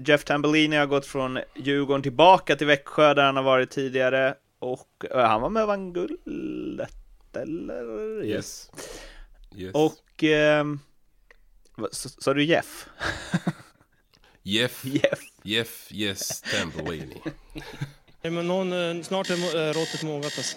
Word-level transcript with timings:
Jeff 0.00 0.24
Tambellini 0.24 0.76
har 0.76 0.86
gått 0.86 1.06
från 1.06 1.38
Djurgården 1.54 2.02
tillbaka 2.02 2.56
till 2.56 2.66
Växjö 2.66 3.14
där 3.14 3.24
han 3.24 3.36
har 3.36 3.42
varit 3.42 3.70
tidigare 3.70 4.34
och 4.58 5.04
uh, 5.14 5.20
han 5.20 5.40
var 5.40 5.50
med 5.50 5.62
och 5.62 5.68
vann 5.68 5.92
guldet, 5.92 7.36
eller? 7.36 8.24
Yes. 8.24 8.70
yes. 9.56 9.74
Och, 9.74 10.22
uh, 10.22 10.76
sa 11.92 12.34
du 12.34 12.44
Jeff? 12.44 12.86
Jeff. 14.42 14.84
Jeff. 14.84 15.20
Jeff, 15.42 15.88
yes, 15.92 16.42
Tambellini. 16.42 17.22
Men 18.22 18.46
någon, 18.46 18.72
eh, 18.72 19.02
snart 19.02 19.30
är 19.30 19.74
råttet 19.74 20.02
mogat 20.02 20.24
alltså. 20.24 20.56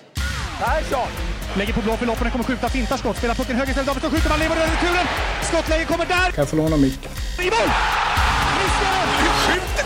Persson! 0.59 1.07
Lägger 1.57 1.73
på 1.73 1.81
blå 1.81 1.97
för 1.97 2.05
loppen, 2.05 2.31
kommer 2.31 2.43
skjuta, 2.43 2.69
fintar 2.69 2.97
skott, 2.97 3.17
spelar 3.17 3.35
pucken 3.35 3.55
höger 3.55 3.69
istället, 3.69 3.87
Davidsson 3.87 4.11
skjuter, 4.11 4.29
man 4.29 4.39
lever 4.39 4.55
över 4.55 4.71
returen! 4.71 5.07
Skottläge 5.43 5.85
kommer 5.85 6.05
där! 6.05 6.31
Kan 6.31 6.41
jag 6.41 6.49
få 6.49 6.55
låna 6.55 6.77
micken? 6.77 7.11
I 7.39 7.43
mål! 7.43 7.69
Skjuter 8.55 9.24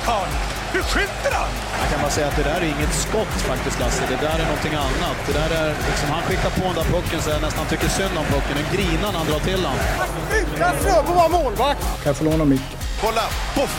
karln? 0.09 0.33
Hur 0.73 0.83
skjuter 0.91 1.31
han? 1.39 1.51
Jag 1.81 1.87
kan 1.91 1.99
bara 2.05 2.13
säga 2.17 2.27
att 2.31 2.37
det 2.41 2.47
där 2.51 2.59
är 2.65 2.69
inget 2.75 2.93
skott 3.05 3.33
faktiskt 3.51 3.79
Lasse, 3.79 4.03
det 4.13 4.19
där 4.27 4.37
är 4.43 4.47
någonting 4.51 4.75
annat. 4.87 5.17
Det 5.27 5.33
där 5.41 5.51
är 5.61 5.69
liksom, 5.89 6.07
han 6.15 6.23
skickar 6.27 6.51
på 6.59 6.63
den 6.69 6.75
där 6.79 6.87
pucken 6.95 7.19
så 7.23 7.29
jag 7.29 7.41
nästan 7.47 7.65
tycker 7.71 7.89
synd 7.99 8.15
om 8.21 8.25
pucken. 8.35 8.55
Den 8.61 8.67
grinar 8.75 9.09
när 9.13 9.19
han 9.21 9.27
drar 9.31 9.41
till 9.49 9.61
den. 9.67 9.77
Utan 10.39 10.73
Fröbo 10.83 11.11
var 11.21 11.29
målvakt! 11.29 11.81
Kan 12.01 12.09
jag 12.11 12.17
få 12.21 12.23
låna 12.23 12.45
micken? 12.45 12.79
Kolla! 13.03 13.25
Poff! 13.55 13.73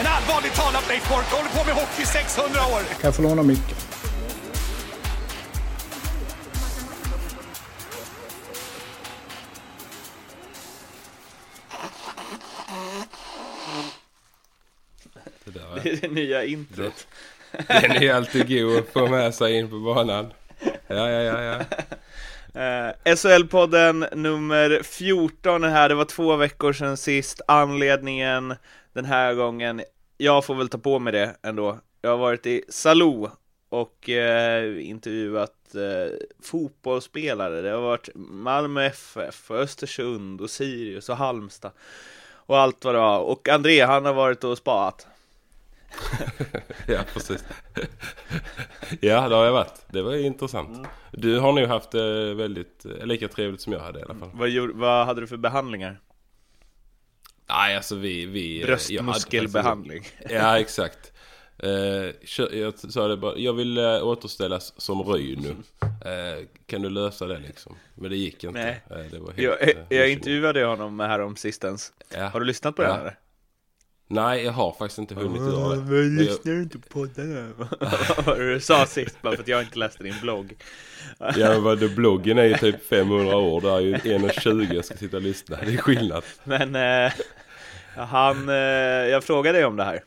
En 0.00 0.06
allvarligt 0.16 0.54
talat 0.54 0.84
Leif 0.88 1.08
Boork, 1.08 1.28
håller 1.38 1.50
på 1.58 1.64
med 1.68 1.74
hockey 1.74 2.02
i 2.02 2.06
600 2.06 2.60
år! 2.74 2.80
Kan 3.00 3.08
jag 3.08 3.14
få 3.14 3.22
låna 3.22 3.42
micken? 3.42 3.91
Där, 15.52 15.80
Det 15.82 15.90
är 15.90 15.96
det 15.96 16.08
nya 16.08 16.44
introt. 16.44 17.06
Den 17.68 17.90
är 17.90 18.14
alltid 18.14 18.48
god 18.48 18.78
att 18.78 18.88
få 18.88 19.06
med 19.06 19.34
sig 19.34 19.58
in 19.58 19.70
på 19.70 19.78
banan. 19.78 20.32
Ja, 20.86 21.10
ja, 21.10 21.20
ja, 21.22 21.42
ja. 21.42 21.58
Uh, 22.56 22.92
SHL-podden 23.04 24.14
nummer 24.14 24.80
14 24.84 25.64
är 25.64 25.68
här, 25.68 25.88
det 25.88 25.94
var 25.94 26.04
två 26.04 26.36
veckor 26.36 26.72
sedan 26.72 26.96
sist. 26.96 27.40
Anledningen 27.48 28.54
den 28.92 29.04
här 29.04 29.34
gången, 29.34 29.82
jag 30.18 30.44
får 30.44 30.54
väl 30.54 30.68
ta 30.68 30.78
på 30.78 30.98
mig 30.98 31.12
det 31.12 31.36
ändå. 31.42 31.78
Jag 32.02 32.10
har 32.10 32.18
varit 32.18 32.46
i 32.46 32.62
Salou 32.68 33.28
och 33.68 34.08
uh, 34.08 34.88
intervjuat 34.88 35.74
uh, 35.74 36.14
fotbollsspelare. 36.42 37.62
Det 37.62 37.70
har 37.70 37.82
varit 37.82 38.08
Malmö 38.14 38.84
FF, 38.84 39.50
Östersund 39.50 40.40
och 40.40 40.50
Sirius 40.50 41.08
och 41.08 41.16
Halmstad 41.16 41.72
och 42.46 42.58
allt 42.58 42.84
vad 42.84 42.94
det 42.94 42.98
var. 42.98 43.18
Och 43.18 43.48
André, 43.48 43.80
han 43.80 44.04
har 44.04 44.14
varit 44.14 44.44
och 44.44 44.58
spaat. 44.58 45.06
Ja, 46.86 47.00
precis. 47.14 47.44
ja, 49.00 49.28
det 49.28 49.34
har 49.34 49.44
jag 49.44 49.52
varit. 49.52 49.84
Det 49.88 50.02
var 50.02 50.14
intressant. 50.14 50.76
Mm. 50.76 50.90
Du 51.10 51.38
har 51.38 51.52
nog 51.52 51.64
haft 51.64 51.90
det 51.90 52.34
väldigt, 52.34 52.86
lika 53.02 53.28
trevligt 53.28 53.60
som 53.60 53.72
jag 53.72 53.80
hade 53.80 54.00
i 54.00 54.02
alla 54.02 54.14
fall. 54.14 54.30
Vad, 54.32 54.48
gjorde, 54.48 54.72
vad 54.74 55.06
hade 55.06 55.20
du 55.20 55.26
för 55.26 55.36
behandlingar? 55.36 56.00
Nej, 57.48 57.76
alltså 57.76 57.96
vi... 57.96 58.26
vi 58.26 58.64
Bröstmuskelbehandling. 58.64 60.04
ja, 60.30 60.58
exakt. 60.58 61.12
Uh, 61.64 62.10
jag 62.52 62.78
sa 62.78 63.08
det 63.08 63.16
bara, 63.16 63.36
jag 63.36 63.52
vill 63.52 63.78
återställas 63.78 64.72
som 64.76 65.02
Ry 65.02 65.36
nu. 65.36 65.48
Uh, 65.48 66.46
kan 66.66 66.82
du 66.82 66.90
lösa 66.90 67.26
det 67.26 67.38
liksom? 67.38 67.76
Men 67.94 68.10
det 68.10 68.16
gick 68.16 68.44
inte. 68.44 68.60
Nej. 68.60 69.08
Det 69.10 69.18
var 69.18 69.32
helt, 69.32 69.60
jag, 69.88 69.98
jag 69.98 70.10
intervjuade 70.10 70.64
honom 70.64 71.00
här 71.00 71.20
om 71.20 71.36
sistens. 71.36 71.92
Ja. 72.14 72.26
Har 72.26 72.40
du 72.40 72.46
lyssnat 72.46 72.76
på 72.76 72.82
ja. 72.82 72.88
det 72.88 72.94
här? 72.94 73.16
Nej, 74.12 74.44
jag 74.44 74.52
har 74.52 74.72
faktiskt 74.72 74.98
inte 74.98 75.14
hunnit 75.14 75.42
göra 75.42 75.76
det. 75.76 75.82
Men 75.82 76.16
lyssnar 76.16 76.52
du 76.52 76.62
inte 76.62 76.78
på 76.78 77.04
det? 77.04 77.48
Vad 78.26 78.38
du 78.38 78.60
sa 78.60 78.86
sist? 78.86 79.22
Bara 79.22 79.34
för 79.34 79.42
att 79.42 79.48
jag 79.48 79.62
inte 79.62 79.78
läste 79.78 80.02
din 80.02 80.14
blogg. 80.22 80.54
ja, 81.18 81.32
men 81.36 81.62
vad 81.62 81.78
det, 81.78 81.88
bloggen 81.88 82.38
är 82.38 82.44
ju 82.44 82.54
typ 82.54 82.86
500 82.86 83.36
år. 83.36 83.60
Det 83.60 83.70
är 83.70 83.80
ju 83.80 83.94
1,20 83.94 84.74
jag 84.74 84.84
ska 84.84 84.96
sitta 84.96 85.16
och 85.16 85.22
lyssna. 85.22 85.58
Det 85.64 85.74
är 85.74 85.76
skillnad. 85.76 86.24
Men 86.44 86.76
eh, 86.76 87.12
han, 87.96 88.48
eh, 88.48 88.54
jag 88.54 89.24
frågade 89.24 89.58
dig 89.58 89.64
om 89.64 89.76
det 89.76 89.84
här. 89.84 90.04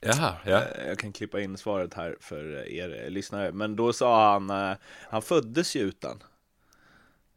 Jaha, 0.00 0.34
ja. 0.44 0.62
Jag 0.86 0.98
kan 0.98 1.12
klippa 1.12 1.40
in 1.40 1.56
svaret 1.56 1.94
här 1.94 2.16
för 2.20 2.68
er 2.68 3.10
lyssnare. 3.10 3.52
Men 3.52 3.76
då 3.76 3.92
sa 3.92 4.32
han, 4.32 4.50
eh, 4.50 4.76
han 5.08 5.22
föddes 5.22 5.76
ju 5.76 5.80
utan. 5.80 6.22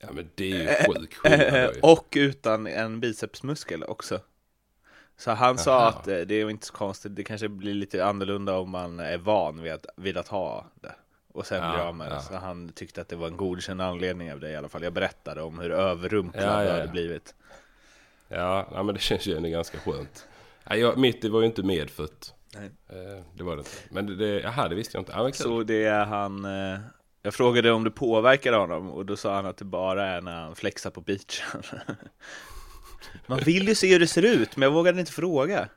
Ja 0.01 0.07
men 0.11 0.29
det 0.35 0.51
är 0.51 0.87
ju 0.87 0.93
sjuk 0.93 1.13
skillnad 1.13 1.75
Och 1.81 2.13
utan 2.15 2.67
en 2.67 2.99
bicepsmuskel 2.99 3.83
också. 3.83 4.19
Så 5.19 5.31
han 5.31 5.57
sa 5.57 5.75
Aha. 5.79 5.89
att 5.89 6.03
det 6.03 6.31
är 6.31 6.49
inte 6.49 6.65
så 6.65 6.73
konstigt, 6.73 7.15
det 7.15 7.23
kanske 7.23 7.47
blir 7.47 7.73
lite 7.73 8.05
annorlunda 8.05 8.57
om 8.57 8.69
man 8.69 8.99
är 8.99 9.17
van 9.17 9.61
vid 9.61 9.71
att, 9.73 9.85
vid 9.95 10.17
att 10.17 10.27
ha 10.27 10.65
det. 10.81 10.95
Och 11.33 11.45
sen 11.45 11.63
Ja, 11.63 11.71
blir 11.73 11.83
av 11.83 11.95
med 11.95 12.07
det. 12.11 12.15
ja. 12.15 12.21
Så 12.21 12.35
han 12.35 12.69
tyckte 12.69 13.01
att 13.01 13.07
det 13.09 13.15
var 13.15 13.27
en 13.27 13.37
godkänd 13.37 13.81
anledning 13.81 14.33
av 14.33 14.39
det 14.39 14.49
i 14.51 14.55
alla 14.55 14.69
fall. 14.69 14.83
Jag 14.83 14.93
berättade 14.93 15.41
om 15.41 15.59
hur 15.59 15.71
överrumplad 15.71 16.43
Ja, 16.43 16.51
ja, 16.51 16.59
det 16.59 16.65
ja. 16.69 16.73
hade 16.73 16.87
blivit. 16.87 17.35
Ja, 18.27 18.67
ja, 18.71 18.83
men 18.83 18.95
det 18.95 19.01
känns 19.01 19.27
ju 19.27 19.37
ändå 19.37 19.49
ganska 19.49 19.77
skönt. 19.79 20.27
Ja, 20.63 20.75
jag, 20.75 20.97
mitt 20.97 21.21
det 21.21 21.29
var 21.29 21.39
ju 21.39 21.45
inte 21.45 21.63
medfött. 21.63 22.33
Nej. 22.55 22.69
Eh, 22.89 23.23
det 23.33 23.43
var 23.43 23.55
det 23.55 23.59
inte. 23.59 23.71
Men 23.89 24.05
det, 24.05 24.15
det, 24.15 24.39
jaha, 24.41 24.67
det 24.67 24.75
visste 24.75 24.97
jag 24.97 25.01
inte. 25.01 25.11
Ja. 25.15 25.31
Så 25.33 25.63
det 25.63 25.85
är 25.85 26.05
han, 26.05 26.45
eh, 26.45 26.79
jag 27.21 27.33
frågade 27.33 27.71
om 27.71 27.83
det 27.83 27.91
påverkade 27.91 28.57
honom 28.57 28.91
och 28.91 29.05
då 29.05 29.15
sa 29.17 29.35
han 29.35 29.45
att 29.45 29.57
det 29.57 29.65
bara 29.65 30.07
är 30.07 30.21
när 30.21 30.41
han 30.41 30.55
flexar 30.55 30.89
på 30.89 31.01
beachen. 31.01 31.63
Man 33.27 33.39
vill 33.39 33.67
ju 33.67 33.75
se 33.75 33.91
hur 33.91 33.99
det 33.99 34.07
ser 34.07 34.25
ut, 34.25 34.55
men 34.57 34.67
jag 34.67 34.73
vågade 34.73 34.99
inte 34.99 35.11
fråga. 35.11 35.69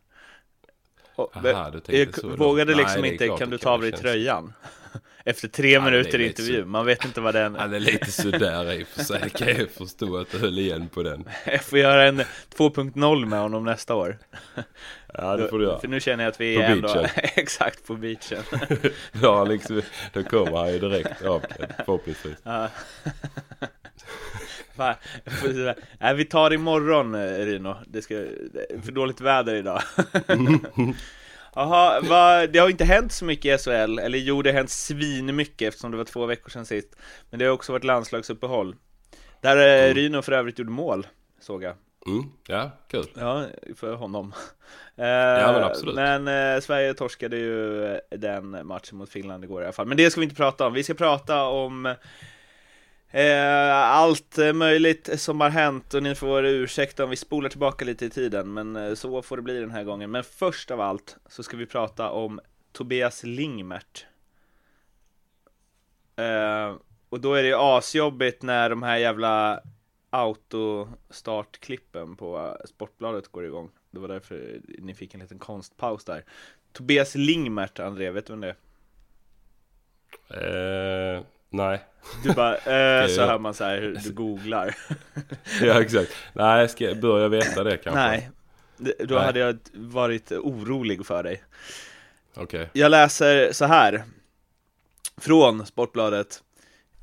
Och, 1.15 1.37
Aha, 1.37 1.71
du 1.87 1.99
jag 1.99 2.15
så 2.19 2.29
vågade 2.29 2.75
Nej, 2.75 2.85
liksom 2.85 3.05
är 3.05 3.13
inte, 3.13 3.27
klart 3.27 3.39
kan 3.39 3.51
du 3.51 3.59
ta 3.59 3.71
av 3.71 3.81
dig 3.81 3.91
känsligt. 3.91 4.13
tröjan? 4.13 4.53
Efter 5.25 5.49
tre 5.49 5.71
Ja, 5.71 5.81
är 5.81 5.85
minuter 5.85 6.19
intervju, 6.19 6.63
så. 6.63 6.69
man 6.69 6.87
vet 6.87 7.05
inte 7.05 7.21
vad 7.21 7.35
den... 7.35 7.55
Ja, 7.55 7.67
det 7.67 7.77
är 7.77 7.81
lite 7.81 8.13
sådär 8.13 8.73
i 8.73 8.83
och 8.83 8.87
för 8.89 9.05
sig. 9.05 9.31
Kan 9.31 9.49
jag 9.49 9.71
förstå 9.71 10.17
att 10.17 10.31
du 10.31 10.39
höll 10.39 10.59
igen 10.59 10.89
på 10.89 11.03
den. 11.03 11.25
Jag 11.47 11.65
får 11.65 11.79
göra 11.79 12.09
en 12.09 12.21
2.0 12.21 13.27
med 13.27 13.41
honom 13.41 13.65
nästa 13.65 13.95
år. 13.95 14.19
Ja, 15.15 15.37
det 15.37 15.49
får 15.49 15.59
du 15.59 15.65
göra. 15.65 15.81
För 15.81 15.89
nu 15.89 16.01
känner 16.01 16.25
jag 16.25 16.31
att 16.31 16.41
vi 16.41 16.57
På 16.57 16.63
är 16.63 16.71
ändå... 16.71 16.89
beachen. 16.93 17.11
Exakt, 17.35 17.87
på 17.87 17.95
beachen. 17.95 18.43
Han 19.13 19.49
liksom, 19.49 19.83
då 20.13 20.23
kommer 20.23 20.57
han 20.57 20.73
ju 20.73 20.79
direkt 20.79 21.23
avklädd, 21.25 21.73
förhoppningsvis. 21.77 22.37
Ja. 22.43 22.69
Va? 24.77 24.97
Nej, 26.01 26.15
vi 26.15 26.25
tar 26.25 26.53
imorgon 26.53 27.15
eh, 27.15 27.47
Rino, 27.47 27.77
det, 27.87 28.03
ska, 28.03 28.15
det 28.15 28.67
är 28.71 28.81
för 28.81 28.93
dåligt 28.93 29.21
väder 29.21 29.55
idag. 29.55 29.83
Jaha, 31.55 32.01
va, 32.01 32.47
det 32.47 32.59
har 32.59 32.69
inte 32.69 32.85
hänt 32.85 33.13
så 33.13 33.25
mycket 33.25 33.61
i 33.61 33.65
SHL, 33.65 33.99
eller 33.99 34.19
jo 34.19 34.43
det 34.43 34.51
har 34.51 34.57
hänt 34.57 34.71
svinmycket 34.71 35.69
eftersom 35.69 35.91
det 35.91 35.97
var 35.97 36.05
två 36.05 36.27
veckor 36.27 36.51
sedan 36.51 36.67
sist. 36.67 36.97
Men 37.31 37.39
det 37.39 37.45
har 37.45 37.53
också 37.53 37.73
varit 37.73 37.85
landslagsuppehåll. 37.85 38.77
Där 39.41 39.57
mm. 39.57 39.95
Rino 39.95 40.23
för 40.23 40.33
övrigt 40.33 40.59
gjorde 40.59 40.71
mål, 40.71 41.07
såg 41.41 41.63
jag. 41.63 41.75
Mm, 42.07 42.25
ja, 42.47 42.71
kul. 42.89 43.07
Ja, 43.15 43.47
för 43.77 43.95
honom. 43.95 44.35
Eh, 44.97 45.05
men 45.53 45.65
absolut. 45.65 45.95
Men 45.95 46.29
eh, 46.29 46.61
Sverige 46.61 46.95
torskade 46.95 47.37
ju 47.37 47.85
eh, 47.85 47.99
den 48.11 48.67
matchen 48.67 48.99
mot 48.99 49.11
Finland 49.11 49.45
igår 49.45 49.63
i 49.63 49.65
alla 49.65 49.73
fall. 49.73 49.87
Men 49.87 49.97
det 49.97 50.11
ska 50.11 50.21
vi 50.21 50.25
inte 50.25 50.37
prata 50.37 50.67
om, 50.67 50.73
vi 50.73 50.83
ska 50.83 50.95
prata 50.95 51.45
om 51.45 51.87
Eh, 51.87 51.97
Eh, 53.15 53.75
allt 53.75 54.39
eh, 54.39 54.53
möjligt 54.53 55.21
som 55.21 55.41
har 55.41 55.51
hänt 55.51 55.95
och 55.95 56.03
ni 56.03 56.15
får 56.15 56.45
ursäkta 56.45 57.05
om 57.05 57.11
vi 57.11 57.17
spolar 57.17 57.49
tillbaka 57.49 57.85
lite 57.85 58.07
i 58.07 58.11
tiden 58.11 58.53
men 58.53 58.77
eh, 58.77 58.95
så 58.95 59.23
får 59.23 59.37
det 59.37 59.43
bli 59.43 59.61
den 59.61 59.71
här 59.71 59.85
gången. 59.85 60.11
Men 60.11 60.25
först 60.25 60.71
av 60.71 60.81
allt 60.81 61.17
så 61.27 61.43
ska 61.43 61.57
vi 61.57 61.67
prata 61.67 62.11
om 62.11 62.41
Tobias 62.73 63.25
Lingmert. 63.25 64.07
Eh, 66.17 66.77
och 67.09 67.21
då 67.21 67.35
är 67.35 67.43
det 67.43 67.49
ju 67.49 67.57
asjobbigt 67.59 68.43
när 68.43 68.71
de 68.71 68.83
här 68.83 68.97
jävla 68.97 69.63
autostartklippen 70.11 72.17
på 72.17 72.57
Sportbladet 72.65 73.29
går 73.29 73.47
igång. 73.47 73.71
Det 73.91 73.99
var 73.99 74.09
därför 74.09 74.61
ni 74.79 74.95
fick 74.95 75.15
en 75.15 75.21
liten 75.21 75.39
konstpaus 75.39 76.05
där. 76.05 76.25
Tobias 76.73 77.15
Lingmert, 77.15 77.79
André, 77.79 78.11
vet 78.11 78.27
du 78.27 78.33
vem 78.33 78.41
det 78.41 78.57
är? 80.29 81.17
Eh, 81.17 81.23
nej. 81.53 81.81
Du 82.25 82.33
bara, 82.33 82.55
eh, 82.57 83.07
så 83.09 83.21
jag- 83.21 83.27
hör 83.27 83.39
man 83.39 83.55
så 83.55 83.65
här 83.65 83.81
hur 83.81 83.95
du 84.05 84.13
googlar. 84.13 84.75
Ja, 85.63 85.81
exakt. 85.83 86.13
Nej, 86.33 86.69
ska 86.69 86.85
jag 86.85 87.01
börja 87.01 87.29
veta 87.29 87.65
det 87.65 87.77
kanske? 87.77 88.01
Nej, 88.01 88.31
då 88.77 89.15
Nej. 89.15 89.25
hade 89.25 89.39
jag 89.39 89.59
varit 89.75 90.33
orolig 90.33 91.07
för 91.07 91.23
dig. 91.23 91.43
Okej. 92.35 92.69
Jag 92.73 92.91
läser 92.91 93.53
så 93.53 93.65
här 93.65 94.03
från 95.21 95.67
Sportbladet. 95.67 96.43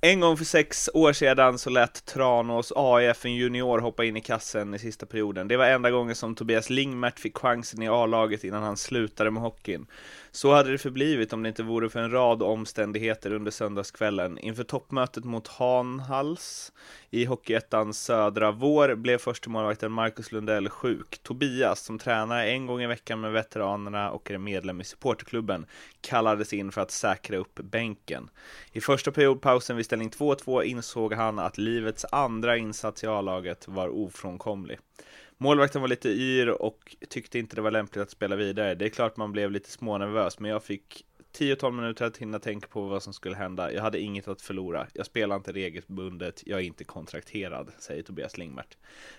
En 0.01 0.19
gång 0.19 0.37
för 0.37 0.45
sex 0.45 0.89
år 0.93 1.13
sedan 1.13 1.57
så 1.57 1.69
lät 1.69 2.05
Tranås 2.05 2.73
AIF 2.75 3.25
en 3.25 3.35
junior 3.35 3.79
hoppa 3.79 4.03
in 4.05 4.17
i 4.17 4.21
kassen 4.21 4.73
i 4.73 4.79
sista 4.79 5.05
perioden. 5.05 5.47
Det 5.47 5.57
var 5.57 5.65
enda 5.65 5.91
gången 5.91 6.15
som 6.15 6.35
Tobias 6.35 6.69
Lingmert 6.69 7.19
fick 7.19 7.37
chansen 7.37 7.81
i 7.81 7.87
A-laget 7.87 8.43
innan 8.43 8.63
han 8.63 8.77
slutade 8.77 9.31
med 9.31 9.43
hockeyn. 9.43 9.85
Så 10.31 10.53
hade 10.53 10.71
det 10.71 10.77
förblivit 10.77 11.33
om 11.33 11.43
det 11.43 11.49
inte 11.49 11.63
vore 11.63 11.89
för 11.89 11.99
en 11.99 12.11
rad 12.11 12.43
omständigheter 12.43 13.33
under 13.33 13.51
söndagskvällen. 13.51 14.37
Inför 14.37 14.63
toppmötet 14.63 15.23
mot 15.23 15.47
Hanhals 15.47 16.71
i 17.09 17.25
Hockeyettans 17.25 18.03
södra 18.03 18.51
vår 18.51 18.95
blev 18.95 19.17
förstemålvakten 19.17 19.91
Marcus 19.91 20.31
Lundell 20.31 20.69
sjuk. 20.69 21.19
Tobias, 21.23 21.85
som 21.85 21.99
tränar 21.99 22.45
en 22.45 22.65
gång 22.65 22.81
i 22.81 22.87
veckan 22.87 23.21
med 23.21 23.31
veteranerna 23.31 24.11
och 24.11 24.31
är 24.31 24.37
medlem 24.37 24.81
i 24.81 24.83
supporterklubben, 24.83 25.65
kallades 26.01 26.53
in 26.53 26.71
för 26.71 26.81
att 26.81 26.91
säkra 26.91 27.37
upp 27.37 27.59
bänken. 27.63 28.29
I 28.71 28.81
första 28.81 29.11
periodpausen 29.11 29.75
vid 29.75 29.85
ställning 29.85 30.09
2-2 30.09 30.63
insåg 30.63 31.13
han 31.13 31.39
att 31.39 31.57
livets 31.57 32.05
andra 32.11 32.57
insats 32.57 33.03
i 33.03 33.07
A-laget 33.07 33.67
var 33.67 33.87
ofrånkomlig. 33.87 34.79
Målvakten 35.41 35.81
var 35.81 35.87
lite 35.87 36.09
yr 36.09 36.49
och 36.49 36.95
tyckte 37.09 37.39
inte 37.39 37.55
det 37.55 37.61
var 37.61 37.71
lämpligt 37.71 38.01
att 38.01 38.11
spela 38.11 38.35
vidare. 38.35 38.75
Det 38.75 38.85
är 38.85 38.89
klart 38.89 39.17
man 39.17 39.31
blev 39.31 39.51
lite 39.51 39.71
smånervös, 39.71 40.39
men 40.39 40.51
jag 40.51 40.63
fick 40.63 41.05
10-12 41.37 41.71
minuter 41.71 42.05
att 42.05 42.17
hinna 42.17 42.39
tänka 42.39 42.67
på 42.67 42.81
vad 42.81 43.03
som 43.03 43.13
skulle 43.13 43.35
hända. 43.35 43.73
Jag 43.73 43.81
hade 43.81 43.99
inget 43.99 44.27
att 44.27 44.41
förlora. 44.41 44.87
Jag 44.93 45.05
spelar 45.05 45.35
inte 45.35 45.51
regelbundet. 45.51 46.43
Jag 46.45 46.59
är 46.59 46.63
inte 46.63 46.83
kontrakterad, 46.83 47.71
säger 47.79 48.03
Tobias 48.03 48.37
Lingmert. 48.37 48.77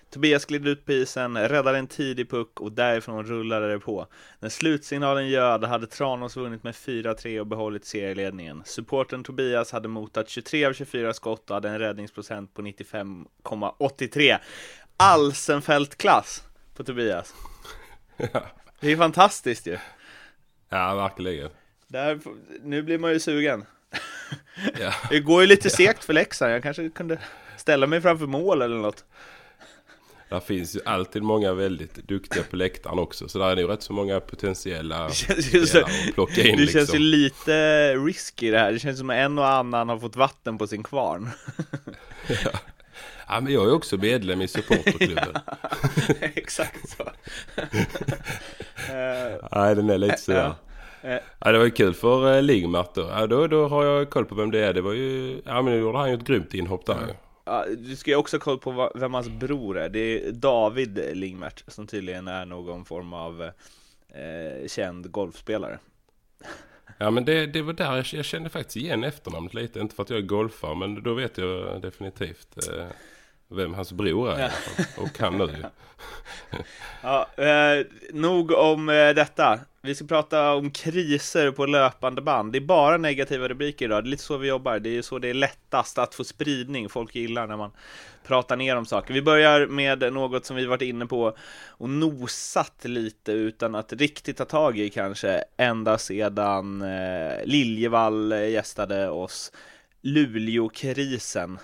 Tobias 0.09 0.45
gled 0.45 0.67
ut 0.67 0.85
på 0.85 0.91
isen, 0.91 1.37
räddade 1.37 1.77
en 1.77 1.87
tidig 1.87 2.29
puck 2.29 2.59
och 2.59 2.71
därifrån 2.71 3.25
rullade 3.25 3.71
det 3.71 3.79
på. 3.79 4.07
När 4.39 4.49
slutsignalen 4.49 5.29
ljöd 5.29 5.63
hade 5.63 5.87
Tranås 5.87 6.35
vunnit 6.35 6.63
med 6.63 6.73
4-3 6.73 7.39
och 7.39 7.47
behållit 7.47 7.85
serieledningen. 7.85 8.61
Supporten 8.65 9.23
Tobias 9.23 9.71
hade 9.71 9.87
motat 9.87 10.29
23 10.29 10.65
av 10.65 10.73
24 10.73 11.13
skott 11.13 11.49
och 11.49 11.55
hade 11.55 11.69
en 11.69 11.79
räddningsprocent 11.79 12.53
på 12.53 12.61
95,83. 12.61 14.37
Alsenfelt-klass 15.01 16.43
på 16.75 16.83
Tobias. 16.83 17.33
Ja, 18.17 18.41
Det 18.79 18.91
är 18.91 18.97
fantastiskt 18.97 19.67
ju. 19.67 19.77
ja 20.69 20.95
verkligen. 20.95 21.49
Där, 21.87 22.19
nu 22.63 22.81
blir 22.81 22.97
man 22.97 23.11
ju 23.11 23.19
sugen. 23.19 23.65
Ja. 24.79 24.93
Det 25.09 25.19
går 25.19 25.41
ju 25.41 25.47
lite 25.47 25.69
segt 25.69 26.03
för 26.03 26.13
Leksand, 26.13 26.51
jag 26.53 26.63
kanske 26.63 26.89
kunde 26.89 27.19
ställa 27.57 27.87
mig 27.87 28.01
framför 28.01 28.25
mål 28.25 28.61
eller 28.61 28.75
något. 28.75 29.05
Där 30.29 30.39
finns 30.39 30.75
ju 30.75 30.79
alltid 30.85 31.23
många 31.23 31.53
väldigt 31.53 31.95
duktiga 31.95 32.43
på 32.43 32.55
läktaren 32.55 32.99
också. 32.99 33.27
Så 33.27 33.39
där 33.39 33.45
är 33.49 33.55
det 33.55 33.61
ju 33.61 33.67
rätt 33.67 33.83
så 33.83 33.93
många 33.93 34.19
potentiella 34.19 35.09
känns 35.09 35.47
spelare 35.47 35.85
att 35.85 36.13
plocka 36.13 36.41
in 36.43 36.57
det 36.57 36.63
känns 36.67 36.73
liksom. 36.75 36.99
ju 36.99 37.05
lite 37.05 37.95
risky 37.95 38.51
det 38.51 38.59
här, 38.59 38.71
det 38.71 38.79
känns 38.79 38.99
som 38.99 39.09
att 39.09 39.15
en 39.15 39.37
och 39.39 39.47
annan 39.47 39.89
har 39.89 39.99
fått 39.99 40.15
vatten 40.15 40.57
på 40.57 40.67
sin 40.67 40.83
kvarn. 40.83 41.29
Ja, 42.43 42.51
men 43.27 43.53
jag 43.53 43.65
är 43.65 43.73
också 43.73 43.97
medlem 43.97 44.41
i 44.41 44.47
supporterklubben. 44.47 45.35
Exakt 46.21 46.89
så. 46.89 47.03
Eh, 48.93 49.49
Nej, 49.51 49.75
den 49.75 49.89
är 49.89 49.97
lite 49.97 50.17
sådär. 50.17 50.53
Eh. 51.01 51.17
Ja, 51.39 51.51
det 51.51 51.57
var 51.57 51.65
ju 51.65 51.71
kul 51.71 51.93
för 51.93 52.41
Lingmart 52.41 52.95
då. 52.95 53.01
Ja, 53.01 53.27
då. 53.27 53.47
Då 53.47 53.67
har 53.67 53.85
jag 53.85 54.09
koll 54.09 54.25
på 54.25 54.35
vem 54.35 54.51
det 54.51 54.59
är. 54.59 54.73
Det 54.73 54.81
var 54.81 54.93
ju... 54.93 55.41
Ja, 55.45 55.61
men 55.61 55.73
nu 55.73 55.79
gjorde 55.79 55.97
han 55.97 56.09
ju 56.09 56.15
ett 56.15 56.23
grymt 56.23 56.53
inhopp 56.53 56.85
där 56.85 57.07
ju. 57.07 57.13
Ja, 57.45 57.65
du 57.77 57.95
ska 57.95 58.11
ju 58.11 58.17
också 58.17 58.37
ha 58.37 58.41
koll 58.41 58.59
på 58.59 58.91
vem 58.95 59.13
hans 59.13 59.29
bror 59.29 59.77
är. 59.77 59.89
Det 59.89 59.99
är 59.99 60.31
David 60.31 60.99
Lingmert 61.13 61.63
som 61.67 61.87
tydligen 61.87 62.27
är 62.27 62.45
någon 62.45 62.85
form 62.85 63.13
av 63.13 63.43
eh, 63.43 64.67
känd 64.67 65.11
golfspelare. 65.11 65.79
Ja, 66.97 67.11
men 67.11 67.25
det, 67.25 67.45
det 67.45 67.61
var 67.61 67.73
där 67.73 67.95
jag, 67.95 68.05
jag 68.11 68.25
kände 68.25 68.49
faktiskt 68.49 68.77
igen 68.77 69.03
efternamnet 69.03 69.53
lite. 69.53 69.79
Inte 69.79 69.95
för 69.95 70.03
att 70.03 70.09
jag 70.09 70.19
är 70.19 70.23
golfare, 70.23 70.75
men 70.75 71.03
då 71.03 71.13
vet 71.13 71.37
jag 71.37 71.81
definitivt 71.81 72.67
eh, 72.69 72.85
vem 73.47 73.73
hans 73.73 73.91
bror 73.91 74.31
är. 74.31 74.49
fall. 74.49 74.85
Och 75.03 75.19
han 75.19 75.37
nu. 75.37 75.65
Ja, 77.03 77.27
eh, 77.37 77.85
nog 78.13 78.51
om 78.51 78.89
eh, 78.89 79.09
detta. 79.09 79.59
Vi 79.83 79.95
ska 79.95 80.05
prata 80.05 80.53
om 80.53 80.71
kriser 80.71 81.51
på 81.51 81.65
löpande 81.65 82.21
band. 82.21 82.51
Det 82.51 82.57
är 82.57 82.61
bara 82.61 82.97
negativa 82.97 83.47
rubriker 83.47 83.85
idag. 83.85 84.03
Det 84.03 84.07
är 84.07 84.09
lite 84.09 84.23
så 84.23 84.37
vi 84.37 84.47
jobbar. 84.47 84.79
Det 84.79 84.97
är 84.97 85.01
så 85.01 85.19
det 85.19 85.29
är 85.29 85.33
lättast 85.33 85.97
att 85.97 86.15
få 86.15 86.23
spridning. 86.23 86.89
Folk 86.89 87.15
gillar 87.15 87.47
när 87.47 87.57
man 87.57 87.71
pratar 88.23 88.55
ner 88.55 88.75
om 88.75 88.85
saker. 88.85 89.13
Vi 89.13 89.21
börjar 89.21 89.67
med 89.67 90.13
något 90.13 90.45
som 90.45 90.55
vi 90.55 90.65
varit 90.65 90.81
inne 90.81 91.05
på 91.05 91.37
och 91.67 91.89
nosat 91.89 92.85
lite 92.85 93.31
utan 93.31 93.75
att 93.75 93.93
riktigt 93.93 94.37
ta 94.37 94.45
tag 94.45 94.79
i 94.79 94.89
kanske 94.89 95.43
ända 95.57 95.97
sedan 95.97 96.81
eh, 96.81 97.45
Liljevall 97.45 98.31
eh, 98.31 98.49
gästade 98.49 99.09
oss. 99.09 99.51
Luleåkrisen. 100.01 101.59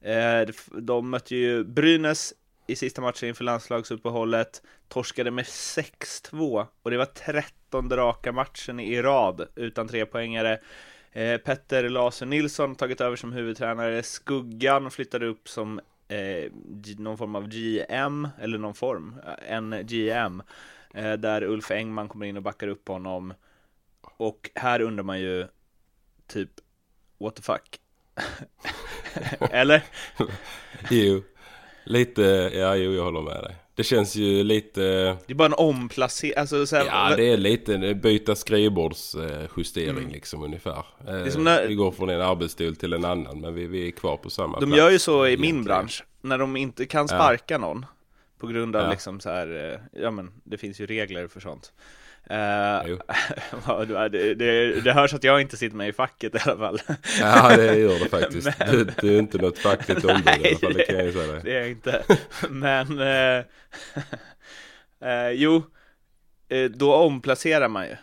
Eh, 0.00 0.54
de 0.80 1.10
mötte 1.10 1.36
ju 1.36 1.64
Brynäs 1.64 2.34
i 2.72 2.76
sista 2.76 3.00
matchen 3.00 3.28
inför 3.28 3.44
landslagsuppehållet, 3.44 4.62
torskade 4.88 5.30
med 5.30 5.44
6-2 5.44 6.66
och 6.82 6.90
det 6.90 6.96
var 6.96 7.04
13 7.04 7.90
raka 7.90 8.32
matchen 8.32 8.80
i 8.80 9.02
rad 9.02 9.48
utan 9.54 9.88
trepoängare. 9.88 10.60
Eh, 11.12 11.38
Petter 11.38 11.88
Laser 11.88 12.26
Nilsson 12.26 12.74
tagit 12.74 13.00
över 13.00 13.16
som 13.16 13.32
huvudtränare, 13.32 14.02
Skuggan 14.02 14.90
flyttade 14.90 15.26
upp 15.26 15.48
som 15.48 15.80
eh, 16.08 16.52
någon 16.98 17.18
form 17.18 17.34
av 17.34 17.48
GM, 17.48 18.28
eller 18.40 18.58
någon 18.58 18.74
form, 18.74 19.20
eh, 19.26 19.52
en 19.54 19.86
GM, 19.86 20.42
eh, 20.94 21.12
där 21.12 21.42
Ulf 21.42 21.70
Engman 21.70 22.08
kommer 22.08 22.26
in 22.26 22.36
och 22.36 22.42
backar 22.42 22.68
upp 22.68 22.88
honom. 22.88 23.34
Och 24.00 24.50
här 24.54 24.82
undrar 24.82 25.04
man 25.04 25.20
ju 25.20 25.46
typ, 26.26 26.50
what 27.18 27.36
the 27.36 27.42
fuck? 27.42 27.80
eller? 29.50 29.82
Jo, 30.90 31.22
lite, 31.84 32.22
ja 32.54 32.76
jo 32.76 32.92
jag 32.92 33.04
håller 33.04 33.22
med 33.22 33.42
dig. 33.42 33.56
Det 33.74 33.82
känns 33.84 34.16
ju 34.16 34.44
lite, 34.44 34.80
Det 35.26 35.32
är 35.32 35.34
bara 35.34 35.46
en 35.48 35.54
omplacering, 35.54 36.34
alltså 36.36 36.66
så 36.66 36.76
här, 36.76 36.84
ja 36.86 37.16
det 37.16 37.28
är 37.32 37.36
lite 37.36 37.94
byta 37.94 38.34
skrivbordsjustering 38.34 40.08
liksom 40.12 40.42
ungefär. 40.42 40.84
Eh, 41.08 41.38
när- 41.38 41.66
Vi 41.66 41.74
går 41.74 41.90
från 41.92 42.10
en 42.10 42.20
arbetsstol 42.20 42.76
till 42.76 42.92
en 42.92 43.04
annan 43.04 43.40
men 43.40 43.54
vi, 43.54 43.66
vi 43.66 43.86
är 43.86 43.90
kvar 43.90 44.16
på 44.16 44.30
samma 44.30 44.60
De 44.60 44.66
plats. 44.66 44.78
gör 44.78 44.90
ju 44.90 44.98
så 44.98 45.26
i 45.26 45.36
min 45.36 45.64
bransch, 45.64 46.04
när 46.20 46.38
de 46.38 46.56
inte 46.56 46.86
kan 46.86 47.08
sparka 47.08 47.58
någon 47.58 47.86
på 48.38 48.46
grund 48.46 48.76
av 48.76 48.82
Ja. 48.82 48.90
liksom 48.90 49.20
så 49.20 49.30
här, 49.30 49.72
eh, 49.94 50.00
ja 50.02 50.10
men 50.10 50.30
det 50.44 50.58
finns 50.58 50.80
ju 50.80 50.86
regler 50.86 51.26
för 51.28 51.40
sånt. 51.40 51.72
Ja, 52.28 54.08
det, 54.08 54.34
det, 54.34 54.80
det, 54.80 54.92
hörs 54.92 55.14
att 55.14 55.24
jag 55.24 55.40
inte 55.40 55.56
sitter 55.56 55.76
med 55.76 55.88
i 55.88 55.92
facket 55.92 56.34
i 56.34 56.38
alla 56.44 56.56
fall. 56.58 56.80
Ja 57.20 57.56
det 57.56 57.78
gör 57.78 57.98
det 57.98 58.08
faktiskt. 58.08 58.48
Men- 58.58 58.70
Du, 58.70 58.84
du 58.84 59.14
är 59.14 59.18
inte 59.18 59.38
något 59.38 59.58
fackligt 59.58 60.04
ombud 60.04 60.28
i 60.28 60.48
alla 60.48 60.58
fall, 60.58 60.72
det 60.74 60.84
kan 60.84 60.96
jag 60.96 61.12
säga 61.14 61.40
det 61.42 61.52
är 61.56 61.60
jag 61.60 61.70
inte. 61.70 62.02
Men, 62.50 62.98
eh, 63.00 63.44
eh, 65.10 65.30
jo, 65.30 65.62
då 66.74 66.94
omplacerar 66.94 67.68
man 67.68 67.86
ju. 67.86 67.96